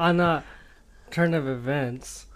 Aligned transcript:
on 0.00 0.18
a 0.20 0.42
turn 1.10 1.34
of 1.34 1.46
events, 1.46 2.26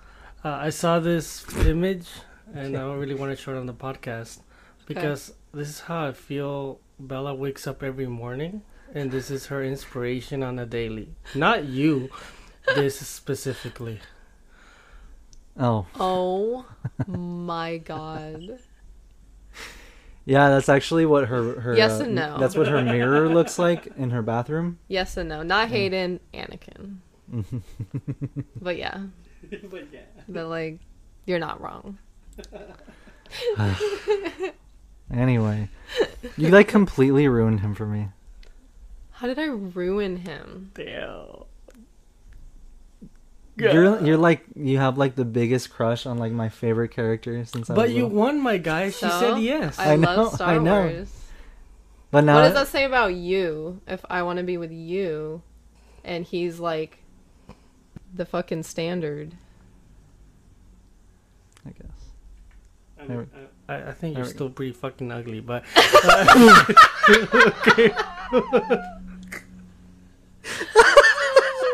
uh, 0.44 0.50
I 0.50 0.70
saw 0.70 0.98
this 1.00 1.44
image, 1.64 2.08
and 2.54 2.76
I 2.76 2.80
don't 2.80 2.98
really 2.98 3.14
want 3.14 3.36
to 3.36 3.42
show 3.42 3.54
it 3.54 3.58
on 3.58 3.66
the 3.66 3.72
podcast 3.74 4.40
because 4.86 5.32
this 5.52 5.68
is 5.68 5.80
how 5.80 6.08
I 6.08 6.12
feel. 6.12 6.80
Bella 6.98 7.34
wakes 7.34 7.66
up 7.66 7.82
every 7.82 8.06
morning, 8.06 8.62
and 8.94 9.10
this 9.10 9.30
is 9.30 9.46
her 9.46 9.64
inspiration 9.64 10.42
on 10.44 10.58
a 10.60 10.66
daily. 10.66 11.08
Not 11.34 11.64
you, 11.64 12.08
this 12.74 12.98
specifically. 13.00 13.98
Oh, 15.58 15.86
Oh 15.98 16.66
my 17.08 17.78
god. 17.78 18.58
yeah. 20.24 20.48
That's 20.50 20.68
actually 20.68 21.06
what 21.06 21.28
her 21.28 21.60
her. 21.60 21.76
Yes 21.76 22.00
uh, 22.00 22.04
and 22.04 22.14
no. 22.14 22.38
That's 22.38 22.56
what 22.56 22.68
her 22.68 22.82
mirror 22.82 23.28
looks 23.28 23.58
like 23.58 23.86
in 23.96 24.10
her 24.10 24.22
bathroom. 24.22 24.78
Yes 24.88 25.16
and 25.16 25.28
no. 25.28 25.42
Not 25.42 25.68
Hayden, 25.68 26.20
Anakin. 26.32 26.96
but 28.60 28.76
yeah. 28.76 28.98
but 29.70 29.92
yeah. 29.92 30.00
But 30.28 30.46
like, 30.48 30.78
you're 31.26 31.38
not 31.38 31.60
wrong. 31.60 31.98
Anyway, 35.12 35.68
you 36.36 36.48
like 36.48 36.66
completely 36.66 37.28
ruined 37.28 37.60
him 37.60 37.74
for 37.74 37.86
me. 37.86 38.08
How 39.10 39.26
did 39.26 39.38
I 39.38 39.44
ruin 39.46 40.16
him? 40.16 40.72
Damn. 40.74 41.44
You're 43.56 44.04
you're 44.04 44.16
like 44.16 44.44
you 44.56 44.78
have 44.78 44.98
like 44.98 45.14
the 45.14 45.24
biggest 45.24 45.70
crush 45.70 46.06
on 46.06 46.18
like 46.18 46.32
my 46.32 46.48
favorite 46.48 46.88
character 46.90 47.44
since 47.44 47.70
I 47.70 47.74
was. 47.74 47.76
But 47.76 47.88
was 47.88 47.92
you 47.92 48.02
little. 48.04 48.18
won, 48.18 48.40
my 48.40 48.56
guy. 48.56 48.90
She 48.90 49.06
So? 49.06 49.08
said 49.08 49.38
yes. 49.38 49.78
I, 49.78 49.92
I 49.92 49.96
know, 49.96 50.16
love 50.16 50.34
Star 50.34 50.54
I 50.54 50.58
know. 50.58 50.80
Wars. 50.80 51.12
But 52.10 52.24
now 52.24 52.36
what 52.36 52.42
does 52.42 52.54
that 52.54 52.68
say 52.68 52.84
about 52.84 53.14
you? 53.14 53.80
If 53.86 54.04
I 54.10 54.22
want 54.22 54.38
to 54.38 54.42
be 54.42 54.56
with 54.56 54.72
you, 54.72 55.42
and 56.02 56.24
he's 56.24 56.58
like 56.58 56.98
the 58.14 58.24
fucking 58.24 58.62
standard. 58.62 59.34
I 61.66 61.70
guess. 61.70 61.88
I, 63.00 63.06
mean, 63.06 63.28
I, 63.68 63.74
I 63.88 63.92
think 63.92 64.16
you're 64.16 64.26
still 64.26 64.50
pretty 64.50 64.72
fucking 64.72 65.10
ugly, 65.10 65.40
but 65.40 65.64
Oh 65.76 66.46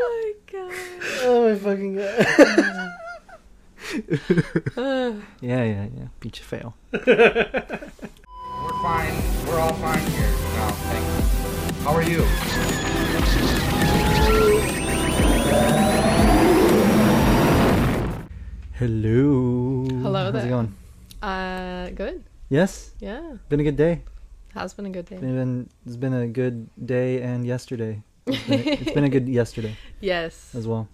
my 0.01 0.33
god. 0.53 0.73
oh 1.23 1.49
my 1.49 1.55
fucking 1.59 1.97
god. 1.97 2.27
Yeah, 5.41 5.65
yeah, 5.65 5.87
yeah. 5.97 6.09
Beat 6.21 6.39
you 6.39 6.45
fail. 6.45 6.75
We're 6.93 7.03
fine. 8.83 9.15
We're 9.47 9.59
all 9.59 9.73
fine 9.75 10.07
here. 10.11 10.31
No, 10.31 10.69
thank 10.87 11.05
you. 11.05 11.83
How 11.83 11.95
are 11.95 12.03
you? 12.03 12.25
Hello. 18.81 19.85
Hello 19.91 20.25
How's 20.25 20.33
there. 20.33 20.47
it 20.47 20.49
going? 20.49 20.75
Uh, 21.21 21.91
good. 21.91 22.25
Yes. 22.49 22.93
Yeah, 22.99 23.37
Been 23.51 23.61
a 23.61 23.63
good 23.63 23.77
day. 23.77 24.01
has 24.55 24.73
been 24.73 24.87
a 24.87 24.89
good 24.89 25.05
day. 25.05 25.17
It's 25.17 25.23
Been 25.23 25.69
it's 25.85 25.97
been 25.97 26.15
a 26.15 26.27
good 26.27 26.67
day 26.87 27.21
and 27.21 27.45
yesterday. 27.45 28.03
It's 28.27 28.43
been 28.45 28.61
a, 28.61 28.71
it's 28.81 28.93
been 28.93 29.05
a 29.05 29.11
good 29.11 29.29
yesterday 29.29 29.77
Yes. 30.01 30.55
as 30.55 30.67
well. 30.67 30.89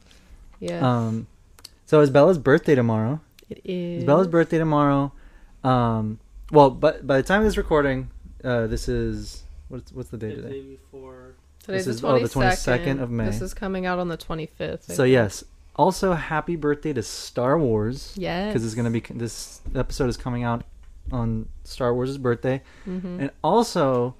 Yes. 0.58 0.82
Um, 0.82 1.28
so 1.84 2.00
it's 2.00 2.10
Bella's 2.10 2.38
birthday 2.38 2.74
tomorrow. 2.74 3.20
it 3.48 3.60
is. 3.64 3.98
It's 3.98 4.04
Bella's 4.04 4.26
birthday 4.26 4.58
tomorrow. 4.58 5.12
Um, 5.62 6.18
well, 6.50 6.70
but 6.70 7.06
by 7.06 7.18
the 7.18 7.22
time 7.22 7.42
of 7.42 7.44
this 7.46 7.56
recording, 7.56 8.10
uh, 8.42 8.66
this 8.66 8.88
is 8.88 9.44
what's 9.68 9.92
what's 9.92 10.08
the 10.08 10.18
day 10.18 10.30
The 10.34 10.42
today? 10.42 10.60
day 10.60 10.62
before. 10.76 11.36
Today's 11.62 11.86
this 11.86 12.00
the 12.00 12.08
is- 12.08 12.34
oh, 12.34 12.40
the 12.40 12.50
22nd. 12.50 12.84
22nd 12.98 13.00
of 13.00 13.10
May. 13.12 13.26
This 13.26 13.40
is 13.42 13.54
coming 13.54 13.86
out 13.86 14.00
on 14.00 14.08
the 14.08 14.16
25th. 14.18 14.90
I 14.90 14.94
So 14.94 15.04
think. 15.04 15.12
yes. 15.12 15.44
Also, 15.76 16.14
happy 16.14 16.56
birthday 16.56 16.92
to 16.94 17.02
Star 17.02 17.58
Wars. 17.58 18.12
Yes. 18.16 18.48
Because 18.48 18.64
it's 18.64 18.74
gonna 18.74 18.90
be 18.90 19.00
this 19.14 19.60
episode 19.74 20.08
is 20.08 20.16
coming 20.16 20.42
out 20.42 20.64
on 21.12 21.48
Star 21.64 21.94
Wars' 21.94 22.16
birthday, 22.18 22.62
Mhm. 22.88 23.20
and 23.20 23.30
also, 23.44 24.14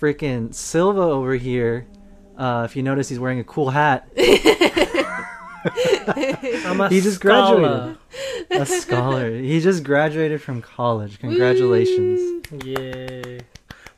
freaking 0.00 0.54
Silva 0.54 1.00
over 1.00 1.34
here. 1.34 1.86
Uh, 2.36 2.62
if 2.64 2.76
you 2.76 2.82
notice, 2.82 3.08
he's 3.08 3.18
wearing 3.18 3.40
a 3.40 3.44
cool 3.44 3.70
hat. 3.70 4.08
I'm 6.64 6.80
a 6.80 6.88
He 6.88 7.00
just 7.00 7.16
scholar. 7.16 7.96
a 8.50 8.64
scholar. 8.66 9.30
He 9.36 9.60
just 9.60 9.82
graduated 9.82 10.40
from 10.40 10.62
college. 10.62 11.18
Congratulations. 11.18 12.46
Yay. 12.64 13.40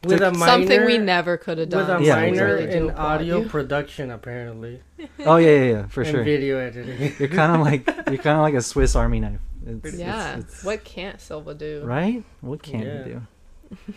With 0.05 0.23
a 0.23 0.31
minor, 0.33 0.47
Something 0.47 0.87
we 0.87 0.97
never 0.99 1.37
could 1.37 1.59
have 1.59 1.69
done. 1.69 1.81
with 1.87 2.01
a 2.01 2.05
Yeah, 2.05 2.15
minor 2.17 2.57
exactly. 2.57 2.79
In 2.79 2.91
audio 2.93 3.45
production, 3.49 4.11
apparently, 4.11 4.81
Oh 5.27 5.37
yeah, 5.37 5.49
yeah, 5.51 5.63
yeah, 5.73 5.87
for 5.89 6.01
and 6.03 6.11
sure. 6.11 6.25
video 6.25 6.59
editing. 6.59 7.13
You're 7.19 7.29
kind 7.29 7.55
of 7.55 7.61
like 7.61 7.87
you're 8.09 8.23
kind 8.23 8.37
of 8.37 8.43
like 8.43 8.55
a 8.55 8.63
Swiss 8.63 8.97
Army 8.97 9.21
knife. 9.21 9.41
It's, 9.67 9.95
Yeah. 9.99 10.31
it's- 10.39 10.39
it's- 10.39 10.65
What 10.65 10.85
can't 10.85 11.21
Silva 11.21 11.53
do? 11.55 11.83
right? 11.85 12.25
What 12.41 12.63
can 12.63 12.81
Yeah. 12.81 13.07
you 13.07 13.23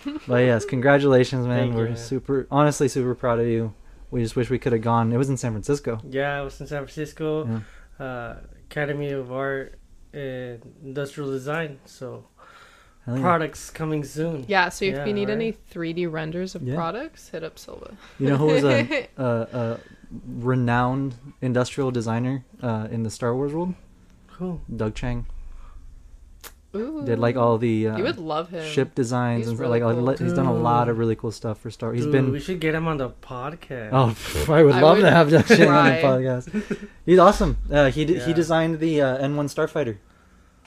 do? 0.06 0.19
but 0.28 0.38
yes, 0.38 0.66
congratulations, 0.66 1.47
man. 1.47 1.68
Thank 1.68 1.75
We're 1.75 1.88
man. 1.88 1.97
super, 1.97 2.47
honestly, 2.52 2.90
super 2.90 3.16
proud 3.16 3.40
of 3.40 3.47
you. 3.47 3.74
We 4.12 4.22
just 4.22 4.35
wish 4.35 4.50
we 4.50 4.59
could 4.59 4.74
have 4.74 4.81
gone. 4.81 5.12
It 5.14 5.18
was 5.18 5.30
in 5.30 5.38
San 5.38 5.52
Francisco. 5.53 6.00
yeah, 6.08 6.40
it 6.41 6.44
was 6.44 6.59
in 6.59 6.68
San 6.68 6.80
Francisco, 6.80 7.47
Yeah. 8.00 8.06
uh, 8.06 8.35
Academy 8.70 9.12
of 9.12 9.31
Art 9.31 9.80
and 10.14 10.62
Industrial 10.84 11.31
Design. 11.31 11.80
So 11.85 12.25
Hell 13.06 13.16
yeah. 13.18 13.22
products 13.22 13.69
coming 13.69 14.03
soon. 14.03 14.46
Yeah, 14.47 14.69
so 14.69 14.86
if 14.86 14.96
Yeah, 14.96 15.06
you 15.06 15.14
need 15.14 15.30
any 15.30 15.52
3D 15.72 16.09
renders 16.12 16.56
of 16.56 16.62
Yeah. 16.64 16.75
products, 16.75 17.30
hit 17.30 17.44
up 17.44 17.59
Silva. 17.59 17.96
You 18.19 18.30
know 18.30 18.38
who 18.38 18.46
was 18.47 18.64
a, 18.64 19.08
a, 19.18 19.25
a 19.25 19.80
renowned 20.28 21.16
industrial 21.41 21.91
designer 21.91 22.46
uh, 22.62 22.88
in 22.91 23.03
the 23.03 23.09
Star 23.09 23.36
Wars 23.36 23.53
world? 23.53 23.74
Cool. 24.31 24.62
Doug 24.74 24.96
Chiang 24.96 25.25
Ooh. 26.75 27.03
did 27.06 27.19
like 27.19 27.36
all 27.36 27.58
the 27.59 27.90
uh, 27.90 27.97
You 27.97 28.03
would 28.03 28.18
love 28.18 28.50
him. 28.50 28.66
ship 28.66 28.96
designs 28.96 29.41
He's 29.41 29.50
and 29.50 29.59
really 29.59 29.80
like 29.81 29.96
cool. 29.96 30.16
he's 30.25 30.34
done 30.34 30.47
a 30.47 30.53
lot 30.53 30.90
of 30.90 30.97
really 30.97 31.16
cool 31.16 31.31
stuff 31.31 31.59
for 31.59 31.70
Star. 31.70 31.94
He's 31.94 32.03
Dude, 32.06 32.12
been 32.14 32.31
We 32.31 32.40
should 32.40 32.59
get 32.59 32.74
him 32.74 32.88
on 32.88 32.97
the 32.97 33.09
podcast. 33.09 33.90
Oh, 33.91 34.16
I 34.53 34.64
would 34.64 34.74
I 34.75 34.81
love 34.81 34.97
would 34.97 35.03
to 35.03 35.12
have 35.12 35.30
Doug 35.30 35.46
Chiang 35.46 35.68
on 35.70 35.85
the 35.85 36.00
try. 36.00 36.02
podcast. 36.02 36.88
He's 37.06 37.20
awesome. 37.20 37.58
Uh, 37.72 37.91
he 37.91 38.06
d- 38.06 38.14
he 38.20 38.30
Yeah. 38.30 38.34
designed 38.34 38.80
the 38.80 39.02
uh, 39.02 39.18
N1 39.28 39.53
Starfighter, 39.53 39.97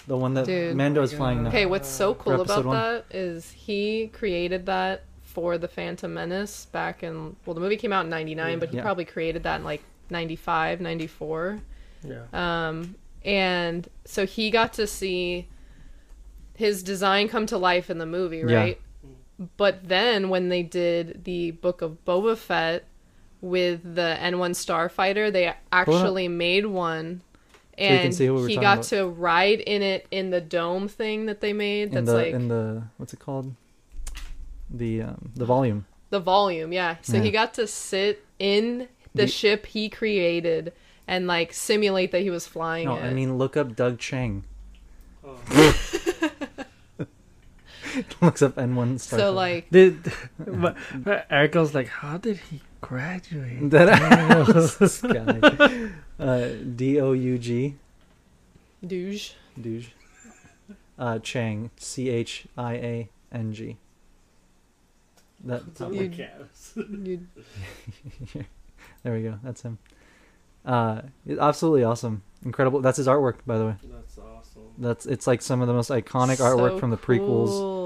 the 0.06 0.16
one 0.16 0.34
that 0.34 0.46
Dude. 0.46 0.76
Mando 0.76 1.02
is 1.02 1.12
flying 1.12 1.42
now. 1.42 1.48
Okay, 1.48 1.66
what's 1.66 1.88
so 1.88 2.14
cool 2.14 2.40
about 2.40 2.64
one. 2.64 2.76
that 2.76 3.04
is 3.10 3.50
he 3.52 4.08
created 4.12 4.66
that 4.66 5.04
for 5.22 5.58
the 5.58 5.68
Phantom 5.68 6.12
Menace 6.14 6.66
back 6.66 7.02
in 7.02 7.36
well 7.44 7.54
the 7.54 7.60
movie 7.60 7.76
came 7.76 7.92
out 7.92 8.04
in 8.04 8.10
99 8.10 8.58
but 8.58 8.70
he 8.70 8.76
Yeah. 8.76 8.82
probably 8.82 9.04
created 9.04 9.42
that 9.42 9.56
in 9.56 9.64
like 9.64 9.82
95 10.10 10.80
94 10.80 11.60
Yeah. 12.02 12.22
um 12.32 12.94
and 13.24 13.86
so 14.04 14.24
he 14.24 14.50
got 14.50 14.72
to 14.74 14.86
see 14.86 15.48
his 16.54 16.82
design 16.82 17.28
come 17.28 17.44
to 17.46 17.58
life 17.58 17.90
in 17.90 17.98
the 17.98 18.06
movie 18.06 18.42
right? 18.44 18.50
Yeah. 18.50 18.58
right 18.60 18.80
but 19.58 19.86
then 19.88 20.30
when 20.30 20.48
they 20.48 20.62
did 20.62 21.24
the 21.24 21.50
book 21.50 21.82
of 21.82 22.02
Boba 22.06 22.36
Fett 22.38 22.84
with 23.42 23.82
the 23.94 24.16
N1 24.18 24.52
Starfighter 24.52 25.30
they 25.30 25.52
actually 25.70 26.28
made 26.28 26.64
one 26.64 27.04
you 27.04 27.10
can 27.10 27.20
and 27.78 28.14
see 28.14 28.30
what 28.30 28.48
he 28.48 28.56
got 28.56 28.74
about. 28.78 28.84
to 28.84 29.06
ride 29.08 29.60
in 29.60 29.82
it 29.82 30.06
in 30.10 30.30
the 30.30 30.40
dome 30.40 30.88
thing 30.88 31.26
that 31.26 31.40
they 31.40 31.52
made 31.52 31.88
in 31.88 31.94
that's 31.94 32.06
the 32.06 32.14
like 32.14 32.32
in 32.32 32.48
the 32.48 32.82
what's 32.96 33.12
it 33.12 33.20
called? 33.20 33.54
The 34.70 35.02
um, 35.02 35.30
the 35.36 35.44
volume. 35.44 35.86
the 36.10 36.20
volume 36.20 36.72
yeah 36.72 36.96
so 37.02 37.16
Yeah. 37.16 37.22
he 37.22 37.30
got 37.30 37.54
to 37.54 37.66
sit 37.66 38.24
in 38.38 38.88
the, 39.14 39.22
The- 39.22 39.26
ship 39.28 39.66
he 39.66 39.88
created 39.88 40.72
and 41.06 41.26
like 41.26 41.52
simulate 41.52 42.10
that 42.12 42.22
he 42.22 42.30
was 42.30 42.46
flying 42.46 42.86
No, 42.86 42.96
it 42.96 43.02
I 43.04 43.12
mean 43.12 43.38
look 43.38 43.56
up 43.56 43.76
Doug 43.76 43.98
Chiang. 43.98 44.44
Oh. 45.24 45.38
Looks 48.22 48.42
up 48.42 48.54
N1 48.56 48.94
Starfighter. 48.96 49.18
so 49.18 49.32
like 49.32 49.70
Did 49.70 50.12
but, 50.38 50.76
but 50.94 51.26
Eric 51.30 51.54
was 51.54 51.74
like, 51.74 51.88
how 51.88 52.16
did 52.18 52.38
he 52.38 52.60
graduate? 52.80 53.70
that 53.70 54.76
this 54.78 55.00
guy. 55.02 55.90
Uh, 56.18 56.48
D 56.74 57.00
O 57.00 57.12
U 57.12 57.38
G 57.38 57.76
douche 58.86 59.32
Douche. 59.60 59.88
Uh, 60.98 61.18
Chiang 61.18 61.70
C 61.76 62.08
H 62.08 62.46
I 62.56 62.74
A 62.74 63.08
N 63.32 63.52
G. 63.52 63.76
That 65.44 65.62
You- 65.92 66.10
you 66.74 67.26
there 69.02 69.14
we 69.14 69.22
go. 69.22 69.38
That's 69.42 69.62
him. 69.62 69.78
Uh, 70.64 71.02
absolutely 71.38 71.84
awesome, 71.84 72.22
incredible. 72.44 72.80
That's 72.80 72.96
his 72.96 73.06
artwork, 73.06 73.36
by 73.46 73.58
the 73.58 73.66
way. 73.66 73.74
That's 73.84 74.18
awesome. 74.18 74.62
That's 74.78 75.06
it's 75.06 75.26
like 75.26 75.42
some 75.42 75.60
of 75.60 75.68
the 75.68 75.74
most 75.74 75.90
iconic 75.90 76.38
artwork 76.38 76.80
from 76.80 76.90
the 76.90 76.96
prequels. 76.96 77.48
cool. 77.48 77.85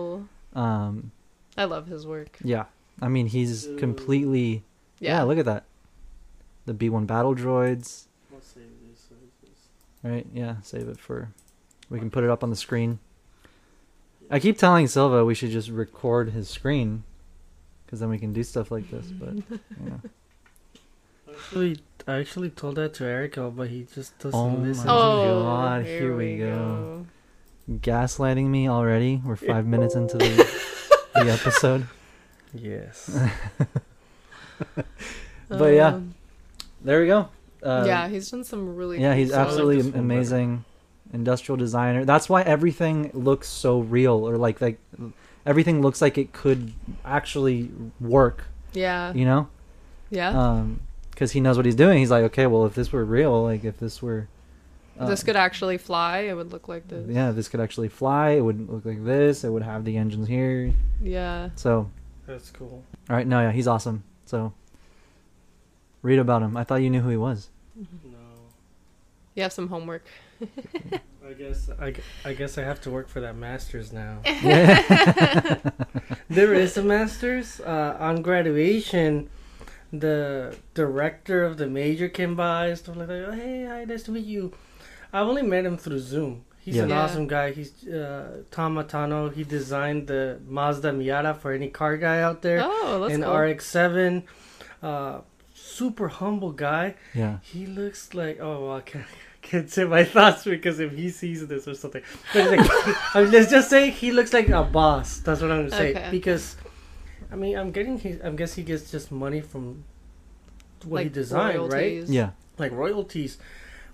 Um, 0.55 1.13
I 1.57 1.65
love 1.65 1.87
his 1.87 2.07
work 2.07 2.39
yeah, 2.43 2.65
I 3.01 3.09
mean 3.09 3.27
he's 3.27 3.65
Dude. 3.65 3.79
completely. 3.79 4.65
Yeah. 4.99 5.19
yeah, 5.19 5.23
look 5.23 5.39
at 5.39 5.45
that. 5.47 5.65
The 6.67 6.75
B 6.75 6.89
one 6.89 7.07
battle 7.07 7.35
droids, 7.35 8.05
I'll 8.33 8.41
save 8.41 8.65
this, 8.89 9.01
save 9.09 9.19
this. 9.43 9.59
right? 10.03 10.27
Yeah, 10.35 10.57
save 10.63 10.89
it 10.89 10.99
for. 10.99 11.31
We 11.89 11.99
can 11.99 12.11
put 12.11 12.23
it 12.25 12.31
up 12.31 12.43
on 12.45 12.51
the 12.51 12.57
screen. 12.57 12.99
I 14.31 14.39
keep 14.39 14.59
telling 14.59 14.87
Silva 14.87 15.25
we 15.25 15.35
should 15.35 15.51
just 15.51 15.71
record 15.71 16.31
his 16.31 16.49
screen, 16.49 17.03
because 17.85 17.99
then 18.01 18.09
we 18.11 18.19
can 18.19 18.33
do 18.33 18.43
stuff 18.45 18.71
like 18.71 18.89
this. 18.91 19.07
But 19.07 19.35
yeah. 19.85 19.95
actually, 21.33 21.79
I 22.07 22.15
actually 22.19 22.51
told 22.51 22.77
that 22.77 22.95
to 22.95 23.05
Erica, 23.05 23.51
but 23.51 23.69
he 23.69 23.87
just 23.93 24.17
doesn't 24.19 24.39
Oh 24.39 24.49
listen. 24.57 24.87
my 24.87 24.93
to 24.93 24.99
me. 24.99 25.29
Oh, 25.31 25.43
God, 25.43 25.85
here, 25.87 26.01
here 26.01 26.17
we 26.17 26.33
we 26.35 26.39
go. 26.39 27.00
Gaslighting 27.71 28.47
me 28.47 28.69
already. 28.69 29.21
We're 29.25 29.37
five 29.37 29.67
minutes 29.67 29.95
into 29.95 30.17
the, 30.19 30.27
the 31.15 31.31
episode. 31.31 31.87
Yes. 32.53 33.09
But 35.49 35.75
yeah, 35.75 35.95
Um, 35.95 36.15
There 36.85 37.01
we 37.01 37.07
go. 37.07 37.29
Uh, 37.63 37.85
yeah, 37.87 38.09
he's 38.09 38.31
done 38.31 38.45
some 38.45 38.77
really. 38.77 39.01
yeah, 39.01 39.11
cool 39.11 39.19
he's 39.19 39.29
stuff. 39.31 39.49
absolutely 39.49 39.77
this 39.77 39.85
one 39.87 39.93
better. 39.93 40.05
amazing 40.05 40.65
industrial 41.13 41.57
designer. 41.57 42.05
That's 42.05 42.29
why 42.29 42.43
everything 42.43 43.11
looks 43.13 43.49
so 43.49 43.81
real, 43.81 44.27
or 44.27 44.37
like 44.37 44.61
like 44.61 44.79
everything 45.45 45.83
looks 45.83 46.01
like 46.01 46.17
it 46.19 46.33
could 46.33 46.73
actually 47.05 47.71
work. 48.01 48.45
Yeah, 48.73 49.13
You 49.13 49.25
know, 49.25 49.49
yeah. 50.11 50.31
um, 50.31 50.81
because 51.11 51.33
he 51.33 51.41
knows 51.41 51.57
what 51.57 51.67
he's 51.67 51.75
doing. 51.75 51.99
He's 51.99 52.11
like, 52.11 52.23
okay, 52.25 52.47
well, 52.47 52.65
if 52.67 52.75
this 52.77 52.93
were 52.93 53.05
real, 53.05 53.43
like 53.43 53.65
if 53.65 53.79
this 53.81 54.01
were, 54.01 54.29
uh, 55.01 55.07
this 55.07 55.23
could 55.23 55.37
actually 55.37 55.79
fly. 55.79 56.19
It 56.21 56.35
would 56.35 56.53
look 56.53 56.69
like 56.69 56.87
this. 56.89 57.07
yeah, 57.09 57.31
this 57.33 57.49
could 57.49 57.61
actually 57.61 57.89
fly. 57.89 58.31
It 58.31 58.41
would 58.43 58.69
look 58.71 58.85
like 58.85 59.05
this. 59.05 59.45
It 59.45 59.51
would 59.51 59.63
have 59.63 59.85
the 59.85 59.97
engines 59.97 60.29
here. 60.29 60.73
Yeah. 61.03 61.51
So, 61.57 61.91
That's 62.27 62.51
cool. 62.51 62.85
all 63.09 63.17
right, 63.17 63.27
no, 63.27 63.41
yeah, 63.41 63.53
he's 63.53 63.67
awesome. 63.67 64.05
So, 64.27 64.53
read 66.03 66.19
about 66.19 66.43
him. 66.43 66.57
I 66.57 66.65
thought 66.65 66.77
you 66.83 66.91
knew 66.91 67.01
who 67.01 67.09
he 67.11 67.17
was. 67.17 67.49
No. 67.77 68.19
You 69.35 69.43
have 69.45 69.53
some 69.53 69.69
homework. 69.69 70.05
I 71.27 71.33
guess 71.35 71.71
I, 71.81 71.95
I 72.25 72.33
guess 72.35 72.59
I 72.59 72.63
have 72.63 72.81
to 72.83 72.91
work 72.91 73.09
for 73.09 73.21
that 73.21 73.37
masters 73.37 73.93
now. 73.93 74.19
Yeah. 74.25 75.59
there 76.29 76.55
is 76.55 76.77
a 76.77 76.83
masters 76.83 77.61
uh, 77.61 77.97
on 78.01 78.23
graduation. 78.23 79.31
The 79.93 80.57
director 80.75 81.45
of 81.45 81.57
the 81.59 81.67
major 81.67 82.09
came 82.09 82.35
by 82.37 82.69
and 82.69 82.79
stuff 82.79 82.97
like 82.97 83.09
that. 83.09 83.29
Oh, 83.29 83.33
hey, 83.33 83.65
hi, 83.67 83.85
nice 83.85 84.03
to 84.05 84.11
meet 84.13 84.25
you. 84.25 84.53
I've 85.13 85.27
only 85.27 85.43
met 85.43 85.65
him 85.65 85.77
through 85.77 85.99
Zoom. 86.01 86.45
He's 86.59 86.77
an 86.79 86.91
Yeah. 86.91 87.01
awesome 87.03 87.27
guy. 87.27 87.53
He's 87.53 87.87
uh, 87.89 88.43
Tom 88.51 88.75
Matano. 88.77 89.33
He 89.33 89.45
designed 89.45 90.07
the 90.09 90.39
Mazda 90.47 90.93
Miata 90.93 91.37
for 91.37 91.53
any 91.53 91.69
car 91.69 91.97
guy 91.97 92.21
out 92.21 92.43
there. 92.43 92.61
Oh, 92.63 93.01
that's 93.01 93.15
and 93.15 93.25
cool. 93.25 93.35
RX-7. 93.35 94.23
Uh, 94.83 95.21
super 95.55 96.09
humble 96.09 96.53
guy. 96.53 96.95
yeah. 97.15 97.39
He 97.43 97.67
looks 97.67 98.13
like 98.15 98.39
oh 98.41 98.67
well, 98.67 98.77
I 98.77 98.81
can't, 98.83 99.07
can't 99.43 99.71
say 99.71 99.85
my 99.85 100.05
thoughts 100.15 100.45
because 100.45 100.81
if 100.81 100.93
he 100.93 101.09
sees 101.11 101.47
this 101.47 101.67
or 101.67 101.75
something. 101.75 102.03
But 102.35 102.51
like, 102.51 102.61
I 103.15 103.23
mean, 103.23 103.33
let's 103.33 103.51
just 103.51 103.71
say 103.71 103.91
he 103.91 104.13
looks 104.13 104.33
like 104.33 104.49
a 104.49 104.63
boss. 104.63 105.19
That's 105.21 105.41
what 105.41 105.51
I'm 105.51 105.59
gonna 105.65 105.71
say 105.71 105.91
Okay. 105.95 106.09
because, 106.11 106.57
I 107.33 107.37
mean, 107.37 107.57
I'm 107.59 107.73
getting 107.73 107.99
his. 107.99 108.21
I 108.23 108.31
guess 108.31 108.55
he 108.55 108.63
gets 108.63 108.91
just 108.91 109.11
money 109.11 109.41
from 109.41 109.85
what 110.85 110.99
he 111.01 111.05
Like 111.07 111.13
designed, 111.15 111.73
right? 111.73 112.05
Yeah. 112.07 112.31
Like 112.59 112.73
royalties. 112.73 113.39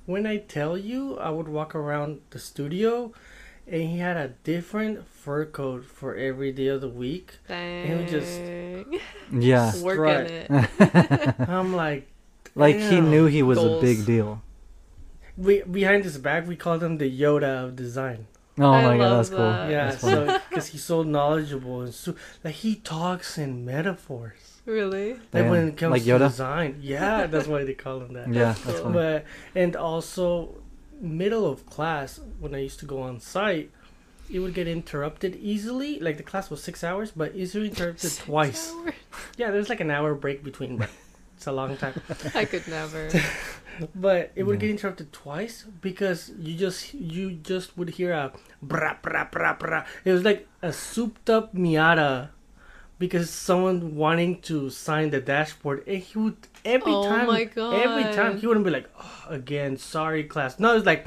When 0.07 0.27
I 0.27 0.39
tell 0.39 0.79
you, 0.79 1.19
I 1.19 1.31
would 1.31 1.49
walk 1.49 1.75
around 1.75 2.21
the 2.31 2.39
studio, 2.39 3.13
and 3.67 3.83
he 3.91 3.99
had 3.99 4.17
a 4.17 4.29
different 4.45 5.07
fur 5.07 5.45
coat 5.47 5.85
for 5.85 6.15
every 6.15 6.53
day 6.53 6.69
of 6.69 6.81
the 6.81 6.89
week. 6.89 7.39
Dang. 7.49 7.99
would 7.99 8.09
just- 8.09 8.41
Yeah. 9.33 9.73
Working 9.83 10.47
Strut. 10.47 10.71
it. 10.81 11.35
I'm 11.49 11.75
like, 11.75 12.07
Like 12.55 12.77
he 12.77 13.01
knew 13.01 13.27
he 13.27 13.43
was 13.43 13.59
Goals. 13.59 13.83
a 13.83 13.87
big 13.87 14.07
deal. 14.07 14.43
we 15.37 15.63
behind 15.63 16.05
his 16.05 16.17
back, 16.19 16.47
we 16.47 16.57
called 16.57 16.83
him 16.83 16.99
the 16.99 17.11
Yoda 17.11 17.65
of 17.65 17.77
design. 17.77 18.27
Oh 18.59 18.71
I 18.73 18.83
my 18.85 18.97
god, 18.97 19.01
love 19.11 19.17
that's 19.19 19.29
cool. 19.29 19.39
that. 19.39 19.71
Yeah, 19.71 19.91
That's 19.91 20.01
funny. 20.01 20.27
so 20.29 20.41
because 20.49 20.67
he's 20.69 20.85
so 20.85 21.03
knowledgeable 21.03 21.83
and 21.83 21.93
so 21.93 22.15
like 22.45 22.55
he 22.55 22.77
talks 22.77 23.37
in 23.37 23.65
metaphors. 23.67 24.56
Really? 24.67 25.15
Like 25.15 25.21
Damn. 25.33 25.49
when 25.51 25.69
it 25.69 25.77
comes 25.77 25.93
Like 25.93 26.05
to 26.05 26.19
design, 26.19 26.79
yeah, 26.83 27.27
that's 27.31 27.47
why 27.47 27.65
they 27.65 27.75
call 27.75 28.01
him 28.01 28.13
that. 28.15 28.29
yeah, 28.29 28.45
That's 28.53 28.61
that's 28.63 28.81
funny. 28.81 28.95
But 28.95 29.25
and 29.55 29.75
also 29.77 30.55
middle 31.01 31.47
of 31.51 31.67
class 31.67 32.21
when 32.41 32.55
I 32.55 32.59
used 32.59 32.81
to 32.81 32.87
go 32.87 33.03
on 33.03 33.21
site, 33.21 33.71
it 34.33 34.41
would 34.41 34.55
get 34.55 34.67
interrupted 34.69 35.37
easily. 35.37 35.99
Like 36.01 36.17
the 36.17 36.23
class 36.23 36.51
was 36.51 36.63
six 36.63 36.83
hours, 36.85 37.13
but 37.15 37.35
easily 37.35 37.69
interrupted 37.69 38.11
Six 38.11 38.25
twice. 38.25 38.73
hours? 38.75 38.95
Yeah, 39.37 39.51
there's 39.51 39.69
like 39.69 39.81
an 39.81 39.91
hour 39.91 40.15
break 40.15 40.43
between, 40.43 40.77
but 40.79 40.91
it's 41.37 41.47
a 41.47 41.53
long 41.53 41.77
time. 41.77 41.95
I 42.35 42.45
could 42.45 42.67
never. 42.69 43.09
But 43.95 44.33
it 44.35 44.45
would 44.45 44.55
Yeah. 44.55 44.61
get 44.69 44.71
interrupted 44.71 45.13
twice 45.13 45.65
because 45.83 46.33
you 46.41 46.57
just 46.57 46.95
you 46.95 47.33
just 47.33 47.77
would 47.77 47.91
hear 47.91 48.11
a 48.13 48.33
bra 48.63 48.97
bra 49.03 49.29
bra 49.31 49.53
bra. 49.53 49.85
It 50.03 50.13
was 50.13 50.25
like 50.25 50.49
a 50.63 50.73
souped 50.73 51.29
up 51.29 51.55
Miata 51.55 52.31
because 52.99 53.31
someone 53.31 53.95
wanting 53.97 54.41
to 54.43 54.71
sign 54.71 55.11
the 55.11 55.21
dashboard 55.21 55.87
and 55.87 55.99
he 56.03 56.19
would 56.19 56.37
every 56.65 56.93
Oh 56.93 57.09
time 57.09 57.27
my 57.27 57.43
every 57.75 58.05
time 58.15 58.39
he 58.39 58.47
wouldn't 58.47 58.65
be 58.65 58.71
like 58.73 58.89
oh, 58.99 59.25
again 59.29 59.77
sorry 59.77 60.25
class. 60.25 60.59
No, 60.59 60.77
it's 60.77 60.87
like 60.87 61.07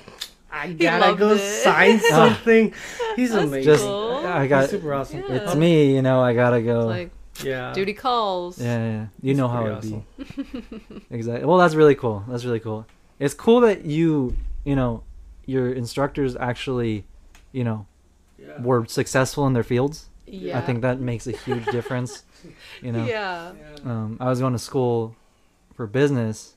I 0.51 0.74
gotta 0.74 1.15
go 1.15 1.31
it. 1.31 1.39
sign 1.63 2.00
ah. 2.12 2.15
something. 2.36 2.74
He's 3.15 3.31
That's 3.31 3.44
amazing. 3.45 3.63
Just- 3.63 3.83
cool. 3.83 4.25
I 4.25 4.41
He's 4.41 4.50
got 4.50 4.69
super 4.69 4.94
awesome. 4.94 5.19
Yeah. 5.27 5.36
it's 5.36 5.56
me, 5.56 5.95
you 5.95 6.01
know, 6.01 6.21
I 6.21 6.33
gotta 6.33 6.62
go. 6.62 6.86
like 6.88 7.12
Yeah. 7.44 7.71
duty 7.74 7.94
calls. 7.94 8.59
yeah, 8.59 8.77
yeah, 8.77 9.06
you 9.21 9.31
It's 9.31 9.38
know 9.38 9.47
how 9.47 9.65
it'd 9.68 9.81
be. 9.81 10.03
exactly. 11.09 11.45
Well, 11.45 11.57
that's 11.57 11.75
really 11.75 11.95
cool. 11.95 12.24
That's 12.27 12.45
really 12.45 12.59
cool. 12.59 12.85
It's 13.19 13.33
cool 13.33 13.62
that 13.62 13.85
you, 13.85 14.35
you 14.63 14.75
know, 14.75 15.03
your 15.45 15.71
instructors 15.74 16.35
actually, 16.35 17.06
you 17.51 17.63
know, 17.63 17.85
Yeah. 18.38 18.62
were 18.62 18.85
successful 18.85 19.45
in 19.47 19.53
their 19.53 19.63
fields. 19.63 20.09
Yeah. 20.31 20.58
I 20.58 20.62
think 20.62 20.81
that 20.81 21.00
makes 21.00 21.28
a 21.28 21.31
huge 21.31 21.66
difference. 21.68 22.24
You 22.81 22.94
know, 22.94 23.06
Yeah. 23.06 23.52
Yeah. 23.52 23.92
um, 23.92 24.18
I 24.22 24.30
was 24.30 24.40
going 24.40 24.54
to 24.54 24.60
school 24.60 25.14
for 25.76 25.86
business, 25.88 26.56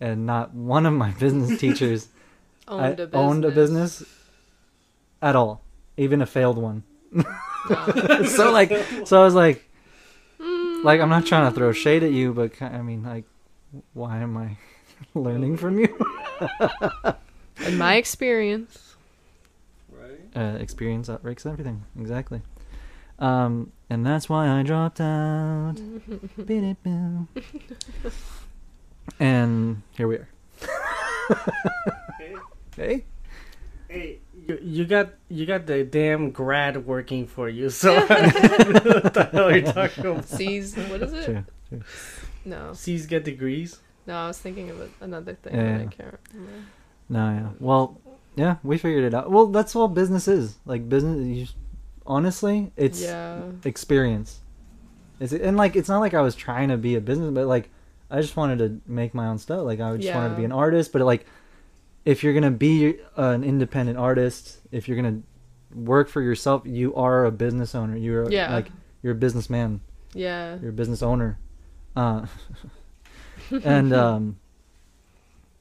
and 0.00 0.26
not 0.26 0.54
one 0.54 0.86
of 0.86 0.92
my 0.92 1.10
business 1.24 1.58
teachers 1.58 2.06
Owned 2.68 2.80
I 2.84 2.88
a 2.88 2.94
business. 2.94 3.14
owned 3.14 3.44
a 3.44 3.50
business 3.50 4.02
at 5.20 5.34
all, 5.34 5.62
even 5.96 6.22
a 6.22 6.26
failed 6.26 6.56
one. 6.58 6.84
No. 7.10 7.24
so 8.26 8.52
like, 8.52 8.70
so 9.04 9.20
I 9.20 9.24
was 9.24 9.34
like, 9.34 9.68
Mm. 10.40 10.84
like 10.84 11.00
I'm 11.00 11.08
not 11.08 11.24
trying 11.26 11.48
to 11.50 11.54
throw 11.56 11.72
shade 11.72 12.02
at 12.02 12.10
you, 12.12 12.32
but 12.34 12.60
I 12.62 12.82
mean, 12.82 13.02
like, 13.02 13.24
why 13.94 14.18
am 14.18 14.36
I 14.36 14.56
learning 15.14 15.56
from 15.56 15.78
you? 15.78 15.88
In 17.66 17.78
my 17.78 17.94
experience. 17.96 18.94
Right. 19.90 20.20
Uh, 20.36 20.58
experience 20.58 21.08
outbreaks 21.08 21.46
everything, 21.46 21.84
exactly. 21.98 22.42
Um, 23.18 23.72
and 23.90 24.04
that's 24.04 24.28
why 24.28 24.48
I 24.48 24.62
dropped 24.62 25.00
out. 25.00 25.74
And 29.20 29.82
here 29.96 30.08
we 30.08 30.16
are. 30.16 30.28
Okay. 31.30 32.34
Hey, 32.76 33.04
Hey, 33.88 34.18
you, 34.48 34.58
you 34.60 34.84
got 34.84 35.10
you 35.28 35.46
got 35.46 35.66
the 35.66 35.84
damn 35.84 36.32
grad 36.32 36.84
working 36.84 37.28
for 37.28 37.48
you. 37.48 37.70
So 37.70 37.94
what 38.06 39.14
the 39.14 39.28
hell 39.30 39.48
are 39.48 39.56
you 39.56 39.62
talking 39.62 40.06
about? 40.06 40.24
C's. 40.24 40.74
What 40.74 41.02
is 41.02 41.12
it? 41.12 41.24
True, 41.26 41.44
true. 41.68 41.82
No. 42.44 42.72
C's 42.72 43.06
get 43.06 43.22
degrees. 43.22 43.78
No, 44.06 44.16
I 44.16 44.26
was 44.26 44.38
thinking 44.38 44.70
of 44.70 44.90
another 45.00 45.34
thing, 45.34 45.54
Yeah, 45.54 45.78
but 45.78 45.80
I 45.80 45.86
can't 45.86 46.18
remember. 46.32 46.52
No, 47.08 47.30
yeah. 47.30 47.48
Well, 47.60 48.00
yeah, 48.34 48.56
we 48.64 48.76
figured 48.78 49.04
it 49.04 49.14
out. 49.14 49.30
Well, 49.30 49.46
that's 49.46 49.76
all 49.76 49.86
business 49.86 50.26
is. 50.26 50.58
Like 50.66 50.88
business, 50.88 51.24
you, 51.24 51.46
honestly, 52.06 52.72
it's 52.76 53.02
yeah. 53.02 53.42
experience. 53.64 54.40
It's 55.20 55.32
and 55.32 55.56
like 55.56 55.76
it's 55.76 55.88
not 55.88 56.00
like 56.00 56.14
I 56.14 56.20
was 56.20 56.34
trying 56.34 56.68
to 56.68 56.76
be 56.76 56.96
a 56.96 57.00
business, 57.00 57.30
but 57.32 57.46
like 57.46 57.70
I 58.10 58.20
just 58.20 58.36
wanted 58.36 58.58
to 58.58 58.80
make 58.90 59.14
my 59.14 59.26
own 59.26 59.38
stuff. 59.38 59.64
Like 59.64 59.80
I 59.80 59.96
just 59.96 60.14
wanted 60.14 60.30
to 60.30 60.36
be 60.36 60.44
an 60.44 60.52
artist, 60.52 60.92
but 60.92 61.02
like 61.02 61.26
if 62.04 62.22
you're 62.22 62.34
gonna 62.34 62.50
be 62.50 62.98
an 63.16 63.44
independent 63.44 63.98
artist, 63.98 64.58
if 64.72 64.88
you're 64.88 64.96
gonna 64.96 65.20
work 65.74 66.08
for 66.08 66.20
yourself, 66.20 66.62
you 66.64 66.94
are 66.94 67.24
a 67.24 67.32
business 67.32 67.74
owner. 67.74 67.96
You're 67.96 68.30
Yeah. 68.30 68.52
like 68.54 68.70
you're 69.02 69.12
a 69.12 69.16
businessman. 69.16 69.80
Yeah. 70.12 70.58
You're 70.60 70.70
a 70.70 70.74
business 70.74 71.02
owner. 71.02 71.38
Uh, 71.96 72.26
and 73.64 73.92
um, 73.94 74.36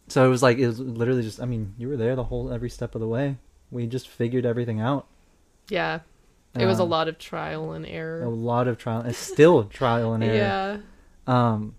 so 0.07 0.25
it 0.25 0.29
was 0.29 0.43
like 0.43 0.57
it 0.57 0.67
was 0.67 0.79
literally 0.79 1.23
just. 1.23 1.41
I 1.41 1.45
mean, 1.45 1.73
you 1.77 1.87
were 1.89 1.97
there 1.97 2.15
the 2.15 2.23
whole 2.23 2.51
every 2.51 2.69
step 2.69 2.95
of 2.95 3.01
the 3.01 3.07
way. 3.07 3.37
We 3.71 3.87
just 3.87 4.07
figured 4.07 4.45
everything 4.45 4.79
out. 4.79 5.07
Yeah. 5.69 5.99
It 6.55 6.65
was 6.65 6.79
a 6.79 6.83
Um, 6.83 6.89
lot 6.89 7.07
of 7.07 7.17
trial 7.17 7.71
and 7.71 7.85
error. 7.85 8.23
A 8.23 8.29
lot 8.29 8.67
of 8.67 8.77
trial. 8.77 9.01
It's 9.01 9.17
still 9.17 9.63
trial 9.81 10.13
and 10.13 10.23
error. 10.23 10.35
Yeah. 10.35 10.77
Um, 11.25 11.75